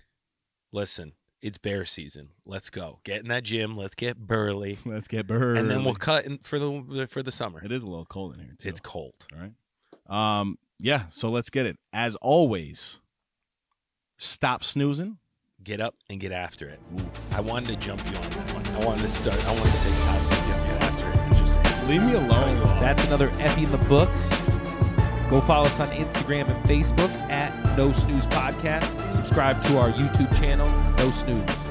listen. 0.72 1.14
It's 1.40 1.60
bear 1.60 1.86
season. 1.86 2.30
Let's 2.48 2.72
go. 2.72 3.00
Get 3.04 3.22
in 3.22 3.28
that 3.28 3.44
gym. 3.44 3.76
Let's 3.76 3.94
get 3.94 4.18
burly, 4.18 4.80
Let's 4.86 5.08
get 5.08 5.28
burly. 5.28 5.60
and 5.60 5.70
then 5.70 5.84
we'll 5.84 5.94
cut 5.94 6.26
in 6.26 6.40
for 6.40 6.58
the 6.58 7.08
for 7.08 7.22
the 7.22 7.32
summer. 7.32 7.64
It 7.64 7.72
is 7.72 7.84
a 7.84 7.86
little 7.86 8.08
cold 8.08 8.34
in 8.34 8.40
here 8.40 8.56
too. 8.58 8.70
It's 8.70 8.80
cold. 8.80 9.14
All 9.32 9.40
right. 9.40 10.40
Um. 10.40 10.58
Yeah. 10.80 11.04
So 11.12 11.30
let's 11.30 11.52
get 11.52 11.68
it. 11.68 11.78
As 11.94 12.16
always, 12.16 12.98
stop 14.18 14.64
snoozing. 14.64 15.20
Get 15.68 15.82
up 15.82 15.96
and 16.10 16.18
get 16.18 16.32
after 16.32 16.70
it. 16.70 16.80
I 17.34 17.42
wanted 17.42 17.68
to 17.68 17.76
jump 17.76 18.02
you 18.10 18.16
on 18.16 18.30
that 18.30 18.54
one. 18.54 18.66
I 18.68 18.86
wanted 18.86 19.02
to 19.02 19.10
start. 19.10 19.38
I 19.46 19.52
wanted 19.52 19.72
to 19.72 19.78
say 19.78 19.92
stop 19.96 20.22
so 20.22 20.30
can 20.30 20.66
get 20.66 20.84
after 20.84 21.10
it. 21.10 21.38
Just 21.38 21.88
Leave 21.90 22.02
me 22.04 22.14
alone. 22.14 22.62
That's 22.80 23.06
another 23.08 23.30
Effie 23.42 23.66
in 23.66 23.72
the 23.72 23.78
books. 23.80 24.30
Go 25.30 25.42
follow 25.42 25.66
us 25.66 25.78
on 25.82 25.90
Instagram 25.90 26.48
and 26.48 26.70
Facebook 26.70 27.10
at 27.30 27.52
No 27.78 27.92
Snooze 27.92 28.26
Podcast. 28.28 29.14
Subscribe 29.14 29.62
to 29.64 29.78
our 29.78 29.92
YouTube 29.92 30.34
channel, 30.40 30.70
No 31.00 31.12
Snooze. 31.12 31.67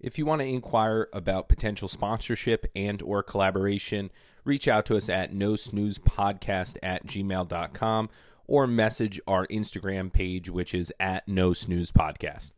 If 0.00 0.18
you 0.18 0.24
want 0.24 0.40
to 0.40 0.48
inquire 0.48 1.08
about 1.12 1.48
potential 1.48 1.86
sponsorship 1.86 2.66
and 2.74 3.02
or 3.02 3.22
collaboration, 3.22 4.10
reach 4.44 4.66
out 4.66 4.86
to 4.86 4.96
us 4.96 5.08
at 5.10 5.34
no 5.34 5.56
snooze 5.56 5.98
podcast 5.98 6.78
at 6.82 7.06
gmail.com 7.06 8.08
or 8.46 8.66
message 8.66 9.20
our 9.28 9.46
Instagram 9.48 10.12
page, 10.12 10.48
which 10.48 10.74
is 10.74 10.92
at 10.98 11.28
no 11.28 11.52
snooze 11.52 11.92
podcast. 11.92 12.52